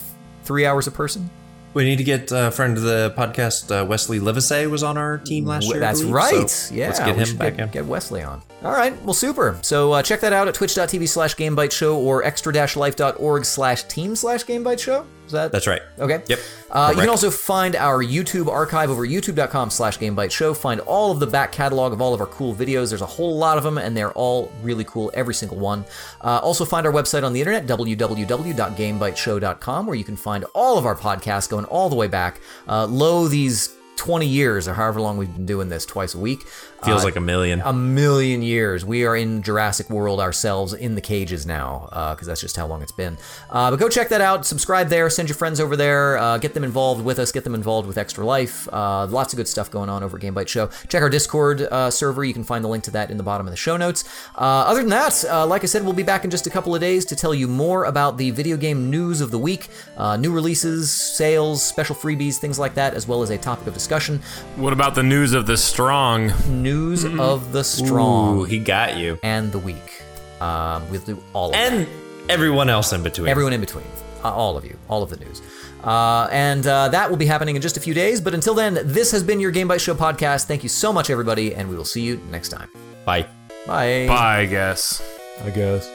3 0.44 0.66
hours 0.66 0.86
a 0.86 0.90
person? 0.90 1.30
We 1.74 1.84
need 1.84 1.96
to 1.96 2.04
get 2.04 2.30
a 2.30 2.52
friend 2.52 2.76
of 2.76 2.84
the 2.84 3.12
podcast, 3.16 3.70
uh, 3.70 3.84
Wesley 3.84 4.20
Livesey, 4.20 4.68
was 4.68 4.84
on 4.84 4.96
our 4.96 5.18
team 5.18 5.44
last 5.44 5.66
year. 5.66 5.80
That's 5.80 6.00
believe, 6.00 6.14
right. 6.14 6.48
so 6.48 6.72
yeah, 6.72 6.86
let's 6.86 7.00
get 7.00 7.16
him 7.16 7.36
back 7.36 7.56
get, 7.56 7.64
in. 7.64 7.70
get 7.70 7.86
Wesley 7.86 8.22
on. 8.22 8.42
All 8.64 8.72
right, 8.72 9.00
well, 9.02 9.12
super. 9.12 9.58
So 9.60 9.92
uh, 9.92 10.02
check 10.02 10.20
that 10.20 10.32
out 10.32 10.48
at 10.48 10.54
twitch.tv 10.54 11.06
slash 11.06 11.36
gamebytes 11.36 11.72
show 11.72 11.98
or 11.98 12.24
extra-life.org 12.24 13.44
slash 13.44 13.82
team 13.84 14.16
slash 14.16 14.44
gamebytes 14.44 14.80
show. 14.80 15.04
Is 15.26 15.32
that 15.32 15.52
That's 15.52 15.66
right. 15.66 15.82
Okay. 15.98 16.22
Yep. 16.26 16.38
Uh, 16.70 16.92
you 16.94 17.00
can 17.00 17.10
also 17.10 17.30
find 17.30 17.76
our 17.76 18.02
YouTube 18.02 18.48
archive 18.48 18.88
over 18.90 19.06
youtube.com 19.06 19.70
slash 19.70 19.98
gamebytesshow. 19.98 20.56
Find 20.56 20.80
all 20.80 21.10
of 21.10 21.20
the 21.20 21.26
back 21.26 21.52
catalog 21.52 21.92
of 21.92 22.00
all 22.00 22.14
of 22.14 22.20
our 22.20 22.26
cool 22.26 22.54
videos. 22.54 22.88
There's 22.88 23.02
a 23.02 23.06
whole 23.06 23.36
lot 23.36 23.58
of 23.58 23.64
them, 23.64 23.78
and 23.78 23.96
they're 23.96 24.12
all 24.12 24.50
really 24.62 24.84
cool, 24.84 25.10
every 25.14 25.34
single 25.34 25.58
one. 25.58 25.84
Uh, 26.22 26.40
also, 26.42 26.64
find 26.64 26.86
our 26.86 26.92
website 26.92 27.22
on 27.22 27.32
the 27.32 27.40
internet, 27.40 27.66
www.gamebytesshow.com, 27.66 29.86
where 29.86 29.96
you 29.96 30.04
can 30.04 30.16
find 30.16 30.44
all 30.54 30.78
of 30.78 30.86
our 30.86 30.96
podcasts 30.96 31.48
going 31.48 31.64
all 31.66 31.88
the 31.88 31.96
way 31.96 32.08
back. 32.08 32.40
Uh, 32.68 32.86
low 32.86 33.28
these 33.28 33.74
20 33.96 34.26
years, 34.26 34.68
or 34.68 34.74
however 34.74 35.00
long 35.00 35.16
we've 35.16 35.34
been 35.34 35.46
doing 35.46 35.68
this 35.68 35.86
twice 35.86 36.14
a 36.14 36.18
week. 36.18 36.40
Feels 36.84 37.02
Uh, 37.02 37.04
like 37.04 37.16
a 37.16 37.20
million. 37.20 37.62
a 37.64 37.72
million 37.72 38.42
years. 38.42 38.84
We 38.84 39.04
are 39.04 39.16
in 39.16 39.42
Jurassic 39.42 39.88
World 39.90 40.20
ourselves 40.20 40.72
in 40.74 40.94
the 40.94 41.00
cages 41.00 41.46
now, 41.46 41.88
because 42.12 42.26
that's 42.26 42.40
just 42.40 42.56
how 42.56 42.66
long 42.66 42.82
it's 42.82 42.92
been. 42.92 43.18
Uh, 43.50 43.70
but 43.70 43.78
go 43.78 43.88
check 43.88 44.08
that 44.10 44.20
out. 44.20 44.44
Subscribe 44.46 44.88
there. 44.88 45.08
Send 45.10 45.28
your 45.28 45.36
friends 45.36 45.60
over 45.60 45.76
there. 45.76 46.18
Uh, 46.18 46.38
get 46.38 46.54
them 46.54 46.64
involved 46.64 47.04
with 47.04 47.18
us. 47.18 47.32
Get 47.32 47.44
them 47.44 47.54
involved 47.54 47.86
with 47.88 47.96
Extra 47.98 48.24
Life. 48.24 48.68
Uh, 48.72 49.06
lots 49.06 49.32
of 49.32 49.36
good 49.38 49.48
stuff 49.48 49.70
going 49.70 49.88
on 49.88 50.02
over 50.02 50.16
at 50.16 50.20
Game 50.22 50.34
Bytes 50.34 50.48
Show. 50.48 50.68
Check 50.88 51.02
our 51.02 51.08
Discord 51.10 51.62
uh, 51.62 51.90
server. 51.90 52.24
You 52.24 52.34
can 52.34 52.44
find 52.44 52.64
the 52.64 52.68
link 52.68 52.84
to 52.84 52.90
that 52.92 53.10
in 53.10 53.16
the 53.16 53.22
bottom 53.22 53.46
of 53.46 53.50
the 53.50 53.56
show 53.56 53.76
notes. 53.76 54.04
Uh, 54.36 54.40
other 54.68 54.80
than 54.80 54.90
that, 54.90 55.24
uh, 55.28 55.46
like 55.46 55.62
I 55.62 55.66
said, 55.66 55.84
we'll 55.84 55.92
be 55.92 56.02
back 56.02 56.24
in 56.24 56.30
just 56.30 56.46
a 56.46 56.50
couple 56.50 56.74
of 56.74 56.80
days 56.80 57.04
to 57.06 57.16
tell 57.16 57.34
you 57.34 57.48
more 57.48 57.84
about 57.84 58.18
the 58.18 58.30
video 58.30 58.56
game 58.56 58.90
news 58.90 59.20
of 59.20 59.30
the 59.30 59.38
week, 59.38 59.68
uh, 59.96 60.16
new 60.16 60.32
releases, 60.32 60.90
sales, 60.90 61.62
special 61.62 61.94
freebies, 61.96 62.36
things 62.36 62.58
like 62.58 62.74
that, 62.74 62.94
as 62.94 63.06
well 63.08 63.22
as 63.22 63.30
a 63.30 63.38
topic 63.38 63.66
of 63.66 63.74
discussion. 63.74 64.20
What 64.56 64.72
about 64.72 64.94
the 64.94 65.02
news 65.02 65.32
of 65.32 65.46
the 65.46 65.56
strong? 65.56 66.32
News 66.74 67.04
of 67.04 67.52
the 67.52 67.62
strong 67.64 68.40
Ooh, 68.40 68.44
he 68.44 68.58
got 68.58 68.96
you. 68.96 69.18
and 69.22 69.52
the 69.52 69.58
weak. 69.58 70.02
Um, 70.40 70.88
we'll 70.90 71.00
do 71.00 71.22
all 71.32 71.48
of 71.48 71.52
that. 71.52 71.72
And 71.72 71.88
everyone 72.28 72.68
else 72.68 72.92
in 72.92 73.02
between. 73.02 73.28
Everyone 73.28 73.52
in 73.52 73.60
between. 73.60 73.86
Uh, 74.24 74.32
all 74.32 74.56
of 74.56 74.64
you. 74.64 74.76
All 74.88 75.02
of 75.02 75.10
the 75.10 75.16
news. 75.16 75.42
Uh, 75.82 76.28
and 76.32 76.66
uh, 76.66 76.88
that 76.88 77.10
will 77.10 77.16
be 77.18 77.26
happening 77.26 77.56
in 77.56 77.62
just 77.62 77.76
a 77.76 77.80
few 77.80 77.94
days. 77.94 78.20
But 78.20 78.34
until 78.34 78.54
then, 78.54 78.78
this 78.82 79.12
has 79.12 79.22
been 79.22 79.38
your 79.38 79.50
Game 79.50 79.68
Bytes 79.68 79.80
Show 79.80 79.94
podcast. 79.94 80.46
Thank 80.46 80.62
you 80.62 80.68
so 80.68 80.92
much, 80.92 81.10
everybody, 81.10 81.54
and 81.54 81.68
we 81.68 81.76
will 81.76 81.84
see 81.84 82.00
you 82.02 82.20
next 82.30 82.48
time. 82.48 82.68
Bye. 83.04 83.26
Bye. 83.66 84.06
Bye, 84.08 84.38
I 84.40 84.46
guess. 84.46 85.02
I 85.44 85.50
guess. 85.50 85.88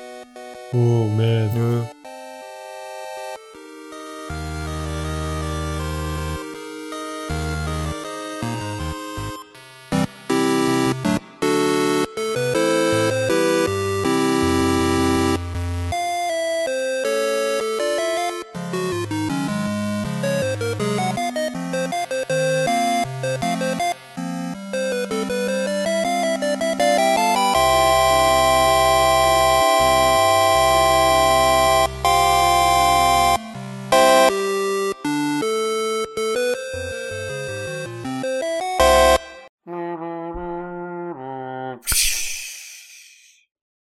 Oh, 0.73 1.07
man. 1.09 1.89